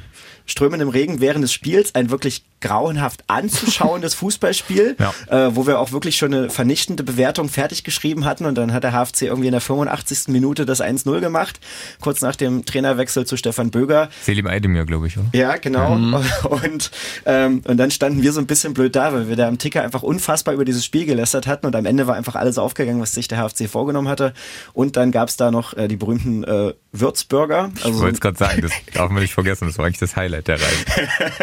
strömendem 0.47 0.89
Regen 0.89 1.21
während 1.21 1.43
des 1.43 1.53
Spiels 1.53 1.93
ein 1.95 2.09
wirklich 2.09 2.43
grauenhaft 2.67 3.23
anzuschauendes 3.27 4.13
Fußballspiel, 4.15 4.95
Ja. 4.99 5.13
äh, 5.47 5.55
wo 5.55 5.67
wir 5.67 5.79
auch 5.79 5.91
wirklich 5.91 6.17
schon 6.17 6.33
eine 6.33 6.49
vernichtende 6.49 7.03
Bewertung 7.03 7.49
fertig 7.49 7.83
geschrieben 7.83 8.25
hatten 8.25 8.45
und 8.45 8.55
dann 8.55 8.73
hat 8.73 8.83
der 8.83 8.91
HFC 8.93 9.23
irgendwie 9.23 9.47
in 9.47 9.51
der 9.53 9.61
85. 9.61 10.27
Minute 10.29 10.65
das 10.65 10.81
1-0 10.81 11.19
gemacht, 11.19 11.59
kurz 12.01 12.21
nach 12.21 12.35
dem 12.35 12.65
Trainerwechsel 12.65 13.25
zu 13.25 13.37
Stefan 13.37 13.71
Böger. 13.71 14.09
Selim 14.23 14.47
Aydemir, 14.47 14.85
glaube 14.85 15.07
ich, 15.07 15.17
oder? 15.17 15.27
Ja, 15.33 15.57
genau. 15.57 15.93
Und, 16.49 16.91
ähm, 17.25 17.61
und 17.65 17.77
dann 17.77 17.91
standen 17.91 18.21
wir 18.21 18.31
so 18.33 18.39
ein 18.39 18.47
bisschen 18.47 18.73
blöd 18.73 18.95
da, 18.95 19.13
weil 19.13 19.27
wir 19.27 19.35
da 19.35 19.47
am 19.47 19.57
Ticker 19.57 19.81
einfach 19.83 20.03
unfassbar 20.03 20.53
über 20.53 20.65
dieses 20.65 20.85
Spiel 20.85 21.05
gelästert 21.05 21.47
hatten 21.47 21.65
und 21.65 21.75
am 21.75 21.85
Ende 21.85 22.07
war 22.07 22.15
einfach 22.15 22.35
alles 22.35 22.57
aufgegangen, 22.57 23.01
was 23.01 23.13
sich 23.13 23.27
der 23.27 23.39
HFC 23.39 23.67
vorgenommen 23.69 24.07
hatte. 24.07 24.33
Und 24.73 24.95
dann 24.97 25.11
gab's 25.11 25.37
da 25.37 25.51
noch 25.51 25.75
äh, 25.75 25.87
die 25.87 25.95
berühmten 25.97 26.43
äh, 26.43 26.73
Würzburger. 26.91 27.71
Ich 27.77 27.85
Also, 27.85 27.99
wollte 28.01 28.15
es 28.15 28.21
gerade 28.21 28.37
sagen, 28.37 28.61
das 28.61 28.71
darf 28.93 29.09
man 29.11 29.21
nicht 29.21 29.33
vergessen, 29.33 29.67
das 29.67 29.77
war 29.77 29.85
eigentlich 29.85 29.99
das 29.99 30.15
Highlight 30.15 30.47
der 30.47 30.55
Reise. 30.61 30.85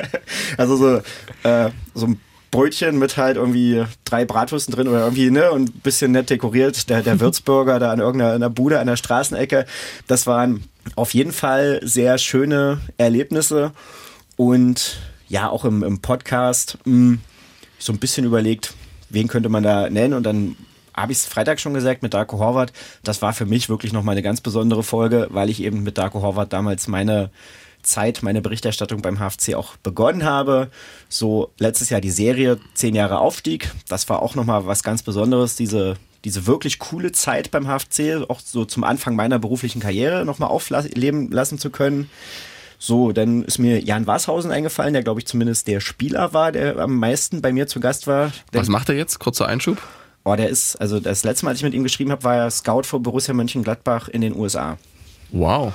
also 0.57 0.77
so, 0.77 1.01
äh, 1.43 1.71
so 1.95 2.07
ein 2.07 2.21
Brötchen 2.53 2.99
mit 2.99 3.17
halt 3.17 3.37
irgendwie 3.37 3.85
drei 4.05 4.25
Bratwürsten 4.27 4.75
drin 4.75 4.87
oder 4.87 5.01
irgendwie, 5.01 5.31
ne, 5.31 5.51
und 5.51 5.75
ein 5.75 5.81
bisschen 5.81 6.13
nett 6.13 6.29
dekoriert. 6.31 6.91
Der, 6.91 7.03
der 7.03 7.19
Würzburger 7.19 7.79
da 7.79 7.91
an 7.91 7.99
irgendeiner 7.99 8.35
einer 8.35 8.51
Bude 8.51 8.79
an 8.79 8.87
der 8.87 8.97
Straßenecke. 8.97 9.65
Das 10.07 10.27
waren 10.27 10.65
auf 10.95 11.15
jeden 11.15 11.33
Fall 11.33 11.81
sehr 11.83 12.19
schöne 12.19 12.81
Erlebnisse. 12.99 13.73
Und 14.37 14.99
ja, 15.29 15.49
auch 15.49 15.65
im, 15.65 15.83
im 15.83 16.01
Podcast 16.01 16.79
mh, 16.85 17.19
so 17.79 17.93
ein 17.93 17.99
bisschen 17.99 18.27
überlegt, 18.27 18.75
wen 19.09 19.29
könnte 19.29 19.49
man 19.49 19.63
da 19.63 19.89
nennen. 19.89 20.13
Und 20.13 20.25
dann 20.25 20.57
habe 20.95 21.13
ich 21.13 21.19
es 21.19 21.27
Freitag 21.27 21.59
schon 21.59 21.73
gesagt 21.73 22.03
mit 22.03 22.13
Darko 22.13 22.39
Horvath. 22.39 22.73
Das 23.03 23.23
war 23.23 23.33
für 23.33 23.47
mich 23.47 23.71
wirklich 23.71 23.95
nochmal 23.95 24.13
eine 24.13 24.23
ganz 24.23 24.43
besondere 24.43 24.83
Folge, 24.83 25.29
weil 25.31 25.49
ich 25.49 25.63
eben 25.63 25.83
mit 25.83 25.97
Darko 25.97 26.21
Horvath 26.21 26.53
damals 26.53 26.87
meine 26.87 27.31
Zeit, 27.83 28.22
meine 28.22 28.41
Berichterstattung 28.43 29.03
beim 29.03 29.18
HFC 29.18 29.55
auch 29.55 29.76
begonnen 29.76 30.24
habe. 30.24 30.70
So 31.09 31.53
letztes 31.59 31.91
Jahr 31.91 32.01
die 32.01 32.11
Serie, 32.11 32.59
zehn 32.74 32.95
Jahre 32.95 33.18
Aufstieg. 33.18 33.70
Das 33.89 34.09
war 34.09 34.22
auch 34.22 34.35
nochmal 34.35 34.66
was 34.66 34.83
ganz 34.83 35.03
Besonderes, 35.03 35.57
diese, 35.57 35.97
diese 36.24 36.47
wirklich 36.47 36.78
coole 36.78 37.12
Zeit 37.12 37.51
beim 37.51 37.66
HFC, 37.66 38.28
auch 38.28 38.41
so 38.41 38.64
zum 38.64 38.85
Anfang 38.85 39.16
meiner 39.16 39.39
beruflichen 39.39 39.80
Karriere 39.80 40.24
nochmal 40.24 40.51
aufleben 40.51 41.30
lassen 41.30 41.59
zu 41.59 41.70
können. 41.70 42.09
So, 42.78 43.12
dann 43.12 43.45
ist 43.45 43.59
mir 43.59 43.80
Jan 43.80 44.09
Washausen 44.09 44.51
eingefallen, 44.51 44.93
der 44.93 45.05
glaube 45.05 45.20
ich 45.20 45.26
zumindest 45.26 45.68
der 45.68 45.78
Spieler 45.78 46.33
war, 46.33 46.51
der 46.51 46.78
am 46.78 46.97
meisten 46.97 47.41
bei 47.41 47.53
mir 47.53 47.68
zu 47.68 47.78
Gast 47.78 48.09
war. 48.09 48.33
Der, 48.53 48.61
Was 48.61 48.68
macht 48.68 48.89
er 48.89 48.97
jetzt? 48.97 49.20
Kurzer 49.20 49.47
Einschub. 49.47 49.78
oh, 50.24 50.35
der 50.35 50.49
ist, 50.49 50.74
also 50.76 50.99
das 50.99 51.22
letzte 51.22 51.45
Mal, 51.45 51.53
als 51.53 51.61
ich 51.61 51.64
mit 51.64 51.74
ihm 51.74 51.85
geschrieben 51.85 52.11
habe, 52.11 52.24
war 52.24 52.35
er 52.35 52.51
Scout 52.51 52.83
für 52.83 52.99
Borussia 52.99 53.35
Mönchengladbach 53.35 54.09
in 54.09 54.20
den 54.20 54.35
USA. 54.37 54.78
Wow. 55.30 55.72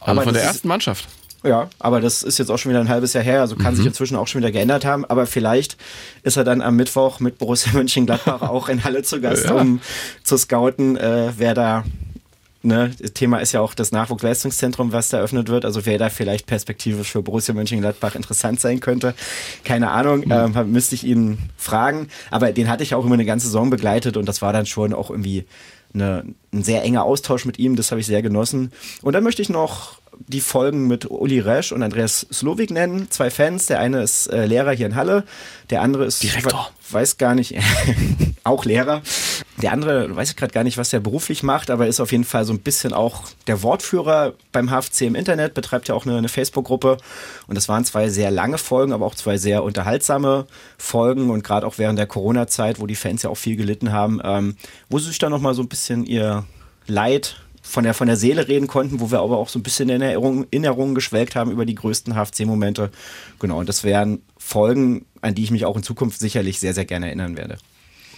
Also 0.00 0.12
Aber 0.12 0.22
von 0.22 0.32
der 0.34 0.44
ersten 0.44 0.68
Mannschaft. 0.68 1.08
Ja, 1.46 1.68
aber 1.78 2.00
das 2.00 2.22
ist 2.22 2.38
jetzt 2.38 2.50
auch 2.50 2.58
schon 2.58 2.70
wieder 2.70 2.80
ein 2.80 2.88
halbes 2.88 3.12
Jahr 3.12 3.22
her, 3.24 3.40
also 3.40 3.54
kann 3.56 3.76
sich 3.76 3.86
inzwischen 3.86 4.16
auch 4.16 4.26
schon 4.26 4.40
wieder 4.40 4.50
geändert 4.50 4.84
haben. 4.84 5.04
Aber 5.04 5.26
vielleicht 5.26 5.76
ist 6.22 6.36
er 6.36 6.44
dann 6.44 6.60
am 6.60 6.76
Mittwoch 6.76 7.20
mit 7.20 7.38
Borussia 7.38 7.72
Mönchengladbach 7.74 8.42
auch 8.42 8.68
in 8.68 8.82
Halle 8.84 9.02
zu 9.02 9.20
Gast, 9.20 9.44
Ja. 9.46 9.52
um 9.54 9.80
zu 10.24 10.36
scouten, 10.36 10.96
äh, 10.96 11.32
wer 11.36 11.54
da. 11.54 11.84
Ne, 12.62 12.90
das 13.00 13.12
Thema 13.12 13.38
ist 13.38 13.52
ja 13.52 13.60
auch 13.60 13.74
das 13.74 13.92
Nachwuchsleistungszentrum, 13.92 14.90
was 14.90 15.08
da 15.10 15.18
eröffnet 15.18 15.48
wird. 15.48 15.64
Also 15.64 15.86
wer 15.86 15.98
da 15.98 16.08
vielleicht 16.08 16.46
perspektivisch 16.46 17.12
für 17.12 17.22
Borussia 17.22 17.54
Mönchengladbach 17.54 18.16
interessant 18.16 18.58
sein 18.60 18.80
könnte. 18.80 19.14
Keine 19.62 19.92
Ahnung, 19.92 20.24
ähm, 20.28 20.72
müsste 20.72 20.96
ich 20.96 21.04
ihn 21.04 21.38
fragen. 21.56 22.08
Aber 22.32 22.50
den 22.50 22.68
hatte 22.68 22.82
ich 22.82 22.96
auch 22.96 23.04
immer 23.04 23.14
eine 23.14 23.24
ganze 23.24 23.46
Saison 23.46 23.70
begleitet 23.70 24.16
und 24.16 24.26
das 24.28 24.42
war 24.42 24.52
dann 24.52 24.66
schon 24.66 24.94
auch 24.94 25.10
irgendwie 25.10 25.44
eine, 25.94 26.24
ein 26.52 26.64
sehr 26.64 26.82
enger 26.82 27.04
Austausch 27.04 27.44
mit 27.44 27.60
ihm. 27.60 27.76
Das 27.76 27.92
habe 27.92 28.00
ich 28.00 28.06
sehr 28.06 28.22
genossen. 28.22 28.72
Und 29.02 29.12
dann 29.12 29.22
möchte 29.22 29.42
ich 29.42 29.48
noch 29.48 30.00
die 30.28 30.40
Folgen 30.40 30.86
mit 30.86 31.10
Uli 31.10 31.40
Resch 31.40 31.72
und 31.72 31.82
Andreas 31.82 32.26
Slowik 32.32 32.70
nennen. 32.70 33.08
Zwei 33.10 33.30
Fans. 33.30 33.66
Der 33.66 33.80
eine 33.80 34.02
ist 34.02 34.26
äh, 34.28 34.46
Lehrer 34.46 34.72
hier 34.72 34.86
in 34.86 34.94
Halle. 34.96 35.24
Der 35.70 35.82
andere 35.82 36.04
ist 36.04 36.22
Direktor. 36.22 36.70
we- 36.88 36.94
weiß 36.94 37.16
gar 37.18 37.34
nicht, 37.34 37.54
auch 38.44 38.64
Lehrer. 38.64 39.02
Der 39.60 39.72
andere 39.72 40.14
weiß 40.14 40.30
ich 40.30 40.36
gerade 40.36 40.52
gar 40.52 40.62
nicht, 40.62 40.78
was 40.78 40.92
er 40.92 41.00
beruflich 41.00 41.42
macht, 41.42 41.68
aber 41.70 41.88
ist 41.88 41.98
auf 41.98 42.12
jeden 42.12 42.22
Fall 42.24 42.44
so 42.44 42.52
ein 42.52 42.60
bisschen 42.60 42.92
auch 42.92 43.24
der 43.48 43.62
Wortführer 43.62 44.34
beim 44.52 44.68
HFC 44.70 45.02
im 45.02 45.14
Internet, 45.16 45.54
betreibt 45.54 45.88
ja 45.88 45.94
auch 45.96 46.06
eine, 46.06 46.16
eine 46.18 46.28
Facebook-Gruppe. 46.28 46.98
Und 47.48 47.56
das 47.56 47.68
waren 47.68 47.84
zwei 47.84 48.08
sehr 48.08 48.30
lange 48.30 48.58
Folgen, 48.58 48.92
aber 48.92 49.04
auch 49.06 49.16
zwei 49.16 49.36
sehr 49.36 49.64
unterhaltsame 49.64 50.46
Folgen 50.78 51.30
und 51.30 51.42
gerade 51.42 51.66
auch 51.66 51.78
während 51.78 51.98
der 51.98 52.06
Corona-Zeit, 52.06 52.78
wo 52.78 52.86
die 52.86 52.94
Fans 52.94 53.22
ja 53.24 53.30
auch 53.30 53.36
viel 53.36 53.56
gelitten 53.56 53.90
haben, 53.92 54.20
ähm, 54.22 54.56
wo 54.88 54.98
sie 55.00 55.08
sich 55.08 55.18
dann 55.18 55.32
nochmal 55.32 55.54
so 55.54 55.62
ein 55.62 55.68
bisschen 55.68 56.04
ihr 56.06 56.44
Leid 56.86 57.40
von 57.66 57.84
der, 57.84 57.94
von 57.94 58.06
der 58.06 58.16
Seele 58.16 58.48
reden 58.48 58.66
konnten, 58.66 59.00
wo 59.00 59.10
wir 59.10 59.20
aber 59.20 59.36
auch 59.36 59.48
so 59.48 59.58
ein 59.58 59.62
bisschen 59.62 59.88
in 59.88 60.00
Erinnerungen, 60.00 60.46
in 60.50 60.64
Erinnerungen 60.64 60.94
geschwelgt 60.94 61.34
haben 61.34 61.50
über 61.50 61.66
die 61.66 61.74
größten 61.74 62.14
HFC-Momente. 62.14 62.90
Genau, 63.38 63.58
und 63.58 63.68
das 63.68 63.84
wären 63.84 64.22
Folgen, 64.38 65.04
an 65.20 65.34
die 65.34 65.42
ich 65.42 65.50
mich 65.50 65.64
auch 65.64 65.76
in 65.76 65.82
Zukunft 65.82 66.20
sicherlich 66.20 66.60
sehr, 66.60 66.74
sehr 66.74 66.84
gerne 66.84 67.06
erinnern 67.06 67.36
werde. 67.36 67.58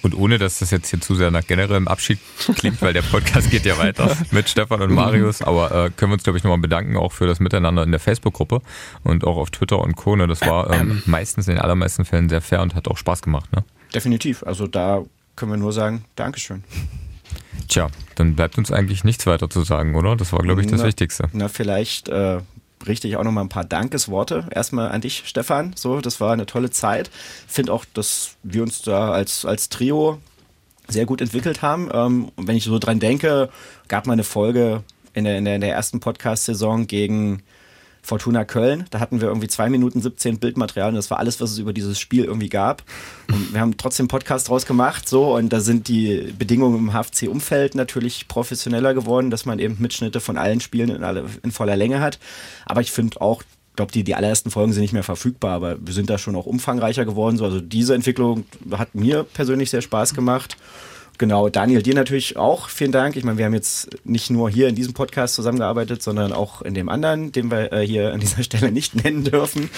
Und 0.02 0.14
ohne, 0.14 0.38
dass 0.38 0.60
das 0.60 0.70
jetzt 0.70 0.90
hier 0.90 1.00
zu 1.00 1.16
sehr 1.16 1.30
nach 1.30 1.46
generellem 1.46 1.88
Abschied 1.88 2.20
klingt, 2.54 2.80
weil 2.82 2.92
der 2.92 3.02
Podcast 3.02 3.50
geht 3.50 3.64
ja 3.64 3.78
weiter 3.78 4.16
mit 4.30 4.48
Stefan 4.48 4.80
und 4.82 4.92
Marius, 4.92 5.42
aber 5.42 5.86
äh, 5.86 5.90
können 5.90 6.12
wir 6.12 6.14
uns, 6.14 6.22
glaube 6.22 6.38
ich, 6.38 6.44
nochmal 6.44 6.58
bedanken 6.58 6.96
auch 6.96 7.12
für 7.12 7.26
das 7.26 7.40
Miteinander 7.40 7.82
in 7.82 7.90
der 7.90 7.98
Facebook-Gruppe 7.98 8.62
und 9.02 9.24
auch 9.24 9.36
auf 9.36 9.50
Twitter 9.50 9.80
und 9.80 9.96
Co. 9.96 10.14
Ne? 10.14 10.28
Das 10.28 10.40
war 10.42 10.70
ähm, 10.72 11.02
meistens 11.06 11.48
in 11.48 11.54
den 11.54 11.60
allermeisten 11.60 12.04
Fällen 12.04 12.28
sehr 12.28 12.40
fair 12.40 12.62
und 12.62 12.74
hat 12.74 12.86
auch 12.86 12.96
Spaß 12.96 13.22
gemacht. 13.22 13.52
Ne? 13.52 13.64
Definitiv. 13.92 14.44
Also 14.44 14.68
da 14.68 15.02
können 15.34 15.52
wir 15.52 15.58
nur 15.58 15.72
sagen, 15.72 16.04
Dankeschön. 16.14 16.62
Tja, 17.68 17.88
dann 18.14 18.34
bleibt 18.34 18.58
uns 18.58 18.72
eigentlich 18.72 19.04
nichts 19.04 19.26
weiter 19.26 19.50
zu 19.50 19.62
sagen, 19.62 19.94
oder? 19.94 20.16
Das 20.16 20.32
war, 20.32 20.40
glaube 20.40 20.62
ich, 20.62 20.66
das 20.66 20.80
Na, 20.80 20.86
Wichtigste. 20.86 21.28
Na, 21.32 21.48
vielleicht 21.48 22.08
äh, 22.08 22.40
richte 22.86 23.08
ich 23.08 23.16
auch 23.16 23.24
noch 23.24 23.32
mal 23.32 23.42
ein 23.42 23.48
paar 23.48 23.64
Dankesworte. 23.64 24.46
Erstmal 24.50 24.90
an 24.90 25.00
dich, 25.00 25.24
Stefan. 25.26 25.72
So, 25.76 26.00
das 26.00 26.20
war 26.20 26.32
eine 26.32 26.46
tolle 26.46 26.70
Zeit. 26.70 27.10
Finde 27.46 27.72
auch, 27.72 27.84
dass 27.92 28.36
wir 28.42 28.62
uns 28.62 28.82
da 28.82 29.12
als, 29.12 29.44
als 29.44 29.68
Trio 29.68 30.18
sehr 30.88 31.04
gut 31.04 31.20
entwickelt 31.20 31.62
haben. 31.62 31.90
Ähm, 31.92 32.30
und 32.36 32.48
wenn 32.48 32.56
ich 32.56 32.64
so 32.64 32.78
dran 32.78 33.00
denke, 33.00 33.50
gab 33.88 34.06
mal 34.06 34.14
eine 34.14 34.24
Folge 34.24 34.82
in 35.12 35.24
der, 35.24 35.38
in 35.38 35.44
der, 35.44 35.56
in 35.56 35.60
der 35.60 35.72
ersten 35.72 36.00
Podcast-Saison 36.00 36.86
gegen 36.86 37.42
Fortuna 38.08 38.46
Köln. 38.46 38.86
Da 38.90 39.00
hatten 39.00 39.20
wir 39.20 39.28
irgendwie 39.28 39.48
zwei 39.48 39.68
Minuten 39.68 40.00
17 40.00 40.38
Bildmaterial 40.38 40.88
und 40.88 40.94
das 40.94 41.10
war 41.10 41.18
alles, 41.18 41.40
was 41.42 41.50
es 41.50 41.58
über 41.58 41.74
dieses 41.74 42.00
Spiel 42.00 42.24
irgendwie 42.24 42.48
gab. 42.48 42.82
Und 43.30 43.52
wir 43.52 43.60
haben 43.60 43.76
trotzdem 43.76 44.08
Podcast 44.08 44.48
draus 44.48 44.64
gemacht, 44.64 45.06
so 45.06 45.36
und 45.36 45.52
da 45.52 45.60
sind 45.60 45.88
die 45.88 46.32
Bedingungen 46.38 46.78
im 46.78 46.92
HFC-Umfeld 46.92 47.74
natürlich 47.74 48.26
professioneller 48.26 48.94
geworden, 48.94 49.30
dass 49.30 49.44
man 49.44 49.58
eben 49.58 49.76
Mitschnitte 49.78 50.20
von 50.20 50.38
allen 50.38 50.60
Spielen 50.60 50.88
in, 50.88 51.04
alle, 51.04 51.26
in 51.42 51.52
voller 51.52 51.76
Länge 51.76 52.00
hat. 52.00 52.18
Aber 52.64 52.80
ich 52.80 52.90
finde 52.92 53.20
auch, 53.20 53.42
ich 53.42 53.76
glaube, 53.76 53.92
die, 53.92 54.04
die 54.04 54.14
allerersten 54.14 54.50
Folgen 54.50 54.72
sind 54.72 54.82
nicht 54.82 54.94
mehr 54.94 55.02
verfügbar, 55.02 55.52
aber 55.52 55.76
wir 55.78 55.92
sind 55.92 56.08
da 56.08 56.16
schon 56.16 56.34
auch 56.34 56.46
umfangreicher 56.46 57.04
geworden. 57.04 57.36
So. 57.36 57.44
Also 57.44 57.60
diese 57.60 57.94
Entwicklung 57.94 58.44
hat 58.72 58.94
mir 58.94 59.22
persönlich 59.22 59.68
sehr 59.70 59.82
Spaß 59.82 60.14
gemacht. 60.14 60.56
Genau, 61.18 61.48
Daniel, 61.48 61.82
dir 61.82 61.94
natürlich 61.94 62.36
auch 62.36 62.68
vielen 62.68 62.92
Dank. 62.92 63.16
Ich 63.16 63.24
meine, 63.24 63.38
wir 63.38 63.44
haben 63.44 63.54
jetzt 63.54 63.88
nicht 64.04 64.30
nur 64.30 64.48
hier 64.48 64.68
in 64.68 64.76
diesem 64.76 64.94
Podcast 64.94 65.34
zusammengearbeitet, 65.34 66.00
sondern 66.00 66.32
auch 66.32 66.62
in 66.62 66.74
dem 66.74 66.88
anderen, 66.88 67.32
den 67.32 67.50
wir 67.50 67.72
äh, 67.72 67.84
hier 67.84 68.12
an 68.12 68.20
dieser 68.20 68.42
Stelle 68.44 68.70
nicht 68.70 68.94
nennen 69.02 69.24
dürfen. 69.24 69.68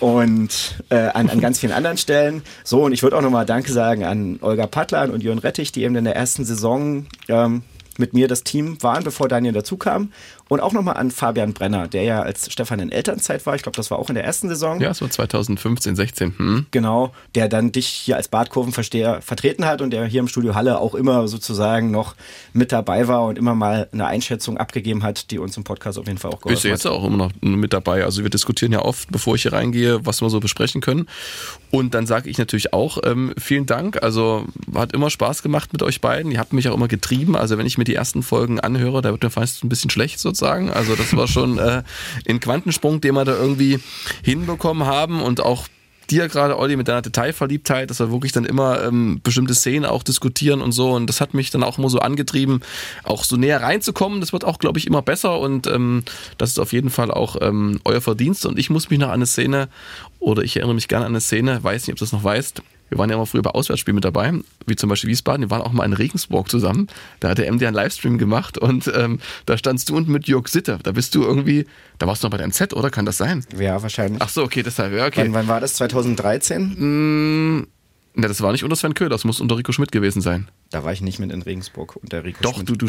Und 0.00 0.82
äh, 0.88 0.96
an, 0.96 1.28
an 1.28 1.38
ganz 1.40 1.58
vielen 1.58 1.72
anderen 1.72 1.98
Stellen. 1.98 2.42
So, 2.64 2.84
und 2.84 2.92
ich 2.92 3.02
würde 3.02 3.18
auch 3.18 3.22
nochmal 3.22 3.44
Danke 3.44 3.70
sagen 3.70 4.04
an 4.04 4.38
Olga 4.40 4.66
Pattlan 4.66 5.10
und 5.10 5.22
Jörn 5.22 5.38
Rettich, 5.38 5.70
die 5.70 5.82
eben 5.82 5.94
in 5.96 6.04
der 6.04 6.16
ersten 6.16 6.46
Saison 6.46 7.04
ähm, 7.28 7.62
mit 7.98 8.14
mir 8.14 8.26
das 8.26 8.42
Team 8.42 8.82
waren, 8.82 9.04
bevor 9.04 9.28
Daniel 9.28 9.52
dazu 9.52 9.76
kam. 9.76 10.12
Und 10.50 10.58
auch 10.58 10.72
nochmal 10.72 10.96
an 10.96 11.12
Fabian 11.12 11.52
Brenner, 11.52 11.86
der 11.86 12.02
ja 12.02 12.22
als 12.22 12.52
Stefan 12.52 12.80
in 12.80 12.90
Elternzeit 12.90 13.46
war. 13.46 13.54
Ich 13.54 13.62
glaube, 13.62 13.76
das 13.76 13.92
war 13.92 14.00
auch 14.00 14.08
in 14.08 14.16
der 14.16 14.24
ersten 14.24 14.48
Saison. 14.48 14.80
Ja, 14.80 14.92
so 14.92 15.06
2015, 15.06 15.94
16. 15.94 16.34
Hm. 16.36 16.66
Genau, 16.72 17.12
der 17.36 17.48
dann 17.48 17.70
dich 17.70 17.86
hier 17.86 18.16
als 18.16 18.26
Bartkurvenversteher 18.26 19.22
vertreten 19.22 19.64
hat 19.64 19.80
und 19.80 19.90
der 19.90 20.06
hier 20.06 20.18
im 20.18 20.26
Studio 20.26 20.56
Halle 20.56 20.80
auch 20.80 20.96
immer 20.96 21.28
sozusagen 21.28 21.92
noch 21.92 22.16
mit 22.52 22.72
dabei 22.72 23.06
war 23.06 23.26
und 23.26 23.38
immer 23.38 23.54
mal 23.54 23.88
eine 23.92 24.06
Einschätzung 24.08 24.58
abgegeben 24.58 25.04
hat, 25.04 25.30
die 25.30 25.38
uns 25.38 25.56
im 25.56 25.62
Podcast 25.62 26.00
auf 26.00 26.08
jeden 26.08 26.18
Fall 26.18 26.32
auch 26.32 26.38
Ist 26.38 26.42
geholfen 26.42 26.66
ja 26.66 26.72
hat. 26.72 26.80
jetzt 26.80 26.86
auch 26.86 27.04
immer 27.04 27.16
noch 27.16 27.30
mit 27.42 27.72
dabei. 27.72 28.02
Also 28.04 28.24
wir 28.24 28.30
diskutieren 28.30 28.72
ja 28.72 28.82
oft, 28.82 29.12
bevor 29.12 29.36
ich 29.36 29.42
hier 29.42 29.52
reingehe, 29.52 30.04
was 30.04 30.20
wir 30.20 30.30
so 30.30 30.40
besprechen 30.40 30.80
können. 30.80 31.06
Und 31.70 31.94
dann 31.94 32.06
sage 32.06 32.28
ich 32.28 32.38
natürlich 32.38 32.72
auch 32.72 32.98
ähm, 33.04 33.34
vielen 33.38 33.66
Dank. 33.66 34.02
Also 34.02 34.46
hat 34.74 34.94
immer 34.94 35.10
Spaß 35.10 35.44
gemacht 35.44 35.72
mit 35.72 35.84
euch 35.84 36.00
beiden. 36.00 36.32
Ihr 36.32 36.40
habt 36.40 36.52
mich 36.52 36.68
auch 36.68 36.74
immer 36.74 36.88
getrieben. 36.88 37.36
Also 37.36 37.56
wenn 37.56 37.66
ich 37.66 37.78
mir 37.78 37.84
die 37.84 37.94
ersten 37.94 38.24
Folgen 38.24 38.58
anhöre, 38.58 39.00
da 39.00 39.12
wird 39.12 39.22
mir 39.22 39.30
fast 39.30 39.62
ein 39.62 39.68
bisschen 39.68 39.90
schlecht 39.90 40.18
sozusagen. 40.18 40.39
Also 40.42 40.96
das 40.96 41.16
war 41.16 41.28
schon 41.28 41.58
äh, 41.58 41.82
ein 42.28 42.40
Quantensprung, 42.40 43.00
den 43.00 43.14
wir 43.14 43.24
da 43.24 43.36
irgendwie 43.36 43.78
hinbekommen 44.22 44.86
haben 44.86 45.22
und 45.22 45.40
auch 45.40 45.66
dir 46.10 46.28
gerade, 46.28 46.58
Olli, 46.58 46.76
mit 46.76 46.88
deiner 46.88 47.02
Detailverliebtheit, 47.02 47.90
dass 47.90 48.00
wir 48.00 48.10
wirklich 48.10 48.32
dann 48.32 48.44
immer 48.44 48.82
ähm, 48.82 49.20
bestimmte 49.22 49.54
Szenen 49.54 49.84
auch 49.84 50.02
diskutieren 50.02 50.60
und 50.60 50.72
so. 50.72 50.90
Und 50.90 51.06
das 51.06 51.20
hat 51.20 51.34
mich 51.34 51.50
dann 51.50 51.62
auch 51.62 51.78
immer 51.78 51.88
so 51.88 52.00
angetrieben, 52.00 52.60
auch 53.04 53.24
so 53.24 53.36
näher 53.36 53.62
reinzukommen. 53.62 54.20
Das 54.20 54.32
wird 54.32 54.44
auch, 54.44 54.58
glaube 54.58 54.78
ich, 54.78 54.86
immer 54.86 55.02
besser 55.02 55.38
und 55.38 55.66
ähm, 55.66 56.04
das 56.38 56.50
ist 56.50 56.58
auf 56.58 56.72
jeden 56.72 56.90
Fall 56.90 57.10
auch 57.10 57.36
ähm, 57.40 57.80
euer 57.84 58.00
Verdienst. 58.00 58.44
Und 58.46 58.58
ich 58.58 58.70
muss 58.70 58.90
mich 58.90 58.98
noch 58.98 59.08
an 59.08 59.14
eine 59.14 59.26
Szene, 59.26 59.68
oder 60.18 60.42
ich 60.42 60.56
erinnere 60.56 60.74
mich 60.74 60.88
gerne 60.88 61.06
an 61.06 61.12
eine 61.12 61.20
Szene, 61.20 61.62
weiß 61.62 61.86
nicht, 61.86 61.94
ob 61.94 61.98
du 61.98 62.04
das 62.04 62.12
noch 62.12 62.24
weißt, 62.24 62.62
wir 62.90 62.98
waren 62.98 63.08
ja 63.08 63.16
immer 63.16 63.26
früher 63.26 63.42
bei 63.42 63.50
Auswärtsspielen 63.50 63.94
mit 63.94 64.04
dabei, 64.04 64.32
wie 64.66 64.76
zum 64.76 64.88
Beispiel 64.90 65.08
Wiesbaden, 65.10 65.46
wir 65.46 65.50
waren 65.50 65.62
auch 65.62 65.72
mal 65.72 65.84
in 65.84 65.92
Regensburg 65.92 66.50
zusammen. 66.50 66.88
Da 67.20 67.30
hat 67.30 67.38
der 67.38 67.50
MD 67.50 67.64
einen 67.64 67.74
Livestream 67.74 68.18
gemacht 68.18 68.58
und 68.58 68.90
ähm, 68.94 69.20
da 69.46 69.56
standst 69.56 69.88
du 69.88 69.96
unten 69.96 70.12
mit 70.12 70.26
Jörg 70.26 70.48
Sitte. 70.48 70.78
Da 70.82 70.92
bist 70.92 71.14
du 71.14 71.22
irgendwie, 71.22 71.66
da 71.98 72.06
warst 72.06 72.22
du 72.22 72.26
noch 72.26 72.32
bei 72.32 72.38
der 72.38 72.48
MZ, 72.48 72.74
oder? 72.74 72.90
Kann 72.90 73.06
das 73.06 73.16
sein? 73.16 73.44
Ja, 73.58 73.80
wahrscheinlich. 73.82 74.20
Ach 74.20 74.28
so, 74.28 74.42
okay, 74.42 74.62
deshalb, 74.62 74.92
ja, 74.92 75.06
okay. 75.06 75.22
Wann, 75.22 75.32
wann 75.32 75.48
war 75.48 75.60
das? 75.60 75.74
2013? 75.74 77.58
Mm, 77.58 77.66
na, 78.14 78.28
das 78.28 78.40
war 78.40 78.52
nicht 78.52 78.64
unter 78.64 78.76
Sven 78.76 78.94
Köhl, 78.94 79.08
das 79.08 79.24
muss 79.24 79.40
unter 79.40 79.56
Rico 79.56 79.72
Schmidt 79.72 79.92
gewesen 79.92 80.20
sein. 80.20 80.48
Da 80.70 80.84
war 80.84 80.92
ich 80.92 81.00
nicht 81.00 81.18
mit 81.18 81.30
in 81.30 81.42
Regensburg 81.42 81.96
unter 81.96 82.24
Rico 82.24 82.42
Doch, 82.42 82.54
Schmidt. 82.56 82.68
du, 82.68 82.74
du, 82.74 82.88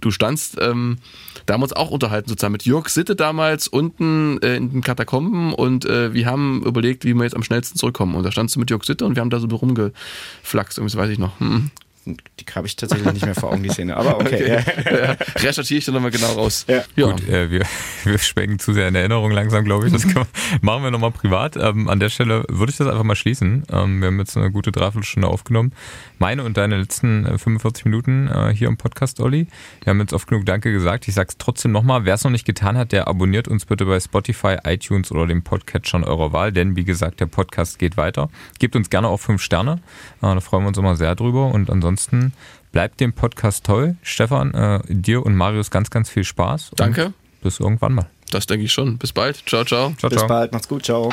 du 0.00 0.10
standst, 0.10 0.58
ähm, 0.60 0.98
da 1.46 1.54
haben 1.54 1.60
wir 1.60 1.64
uns 1.64 1.72
auch 1.72 1.90
unterhalten, 1.90 2.28
sozusagen 2.28 2.52
mit 2.52 2.64
Jörg 2.64 2.88
Sitte 2.88 3.16
damals 3.16 3.66
unten 3.68 4.38
äh, 4.42 4.56
in 4.56 4.70
den 4.70 4.82
Katakomben 4.82 5.52
und 5.52 5.84
äh, 5.86 6.14
wir 6.14 6.26
haben 6.26 6.64
überlegt, 6.64 7.04
wie 7.04 7.14
wir 7.14 7.24
jetzt 7.24 7.34
am 7.34 7.42
schnellsten 7.42 7.78
zurückkommen. 7.78 8.14
Und 8.14 8.22
da 8.24 8.30
standst 8.30 8.54
du 8.54 8.60
mit 8.60 8.70
Jörg 8.70 8.84
Sitte 8.84 9.04
und 9.04 9.16
wir 9.16 9.20
haben 9.20 9.30
da 9.30 9.40
so 9.40 9.46
rumgeflaxt, 9.48 10.78
das 10.78 10.96
weiß 10.96 11.10
ich 11.10 11.18
noch. 11.18 11.38
Hm. 11.40 11.70
Die 12.06 12.46
habe 12.54 12.66
ich 12.66 12.76
tatsächlich 12.76 13.12
nicht 13.12 13.26
mehr 13.26 13.34
vor 13.34 13.52
Augen, 13.52 13.62
die 13.62 13.68
Szene. 13.68 13.94
Aber 13.94 14.16
okay. 14.16 14.58
okay. 14.58 14.90
Ja. 14.90 15.12
Recherchiere 15.42 15.78
ich 15.78 15.84
dann 15.84 15.94
nochmal 15.94 16.10
genau 16.10 16.32
raus. 16.32 16.64
Ja. 16.66 16.82
ja. 16.96 17.10
Gut, 17.10 17.28
äh, 17.28 17.50
wir, 17.50 17.62
wir 18.04 18.18
schwenken 18.18 18.58
zu 18.58 18.72
sehr 18.72 18.88
in 18.88 18.94
Erinnerung 18.94 19.30
langsam, 19.30 19.64
glaube 19.64 19.86
ich. 19.86 19.92
Das 19.92 20.06
wir, 20.06 20.26
machen 20.62 20.82
wir 20.82 20.90
nochmal 20.90 21.10
privat. 21.10 21.56
Ähm, 21.56 21.88
an 21.88 22.00
der 22.00 22.08
Stelle 22.08 22.44
würde 22.48 22.70
ich 22.70 22.78
das 22.78 22.86
einfach 22.86 23.04
mal 23.04 23.16
schließen. 23.16 23.64
Ähm, 23.70 24.00
wir 24.00 24.06
haben 24.06 24.18
jetzt 24.18 24.36
eine 24.36 24.50
gute 24.50 24.72
Dreiviertelstunde 24.72 25.28
aufgenommen. 25.28 25.72
Meine 26.18 26.42
und 26.44 26.56
deine 26.56 26.78
letzten 26.78 27.26
45 27.38 27.84
Minuten 27.84 28.28
äh, 28.28 28.54
hier 28.54 28.68
im 28.68 28.78
Podcast, 28.78 29.20
Olli. 29.20 29.46
Wir 29.82 29.90
haben 29.90 30.00
jetzt 30.00 30.14
oft 30.14 30.26
genug 30.26 30.46
Danke 30.46 30.72
gesagt. 30.72 31.06
Ich 31.06 31.14
sage 31.14 31.28
es 31.28 31.36
trotzdem 31.36 31.72
nochmal. 31.72 32.06
Wer 32.06 32.14
es 32.14 32.24
noch 32.24 32.30
nicht 32.30 32.46
getan 32.46 32.78
hat, 32.78 32.92
der 32.92 33.08
abonniert 33.08 33.46
uns 33.46 33.66
bitte 33.66 33.84
bei 33.84 34.00
Spotify, 34.00 34.56
iTunes 34.64 35.12
oder 35.12 35.26
dem 35.26 35.42
Podcatchern 35.42 36.04
eurer 36.04 36.32
Wahl. 36.32 36.50
Denn 36.50 36.76
wie 36.76 36.84
gesagt, 36.84 37.20
der 37.20 37.26
Podcast 37.26 37.78
geht 37.78 37.98
weiter. 37.98 38.30
Gebt 38.58 38.74
uns 38.74 38.88
gerne 38.88 39.08
auch 39.08 39.18
fünf 39.18 39.42
Sterne. 39.42 39.80
Äh, 40.22 40.34
da 40.34 40.40
freuen 40.40 40.64
wir 40.64 40.68
uns 40.68 40.78
immer 40.78 40.96
sehr 40.96 41.14
drüber. 41.14 41.48
Und 41.48 41.68
ansonsten 41.68 41.89
Ansonsten 41.90 42.32
bleibt 42.70 43.00
dem 43.00 43.12
Podcast 43.12 43.64
toll. 43.64 43.96
Stefan, 44.02 44.54
äh, 44.54 44.78
dir 44.86 45.26
und 45.26 45.34
Marius 45.34 45.72
ganz, 45.72 45.90
ganz 45.90 46.08
viel 46.08 46.22
Spaß. 46.22 46.70
Danke. 46.76 47.12
Bis 47.42 47.58
irgendwann 47.58 47.94
mal. 47.94 48.06
Das 48.30 48.46
denke 48.46 48.64
ich 48.64 48.72
schon. 48.72 48.96
Bis 48.96 49.12
bald. 49.12 49.42
Ciao, 49.44 49.64
ciao. 49.64 49.92
ciao 49.98 50.08
Bis 50.08 50.18
ciao. 50.18 50.28
bald. 50.28 50.52
Macht's 50.52 50.68
gut. 50.68 50.84
Ciao. 50.84 51.12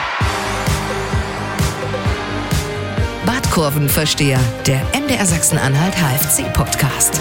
Badkurvenversteher, 3.25 4.39
der 4.67 4.81
MDR 4.93 5.25
Sachsen-Anhalt 5.25 5.95
HFC-Podcast. 5.95 7.19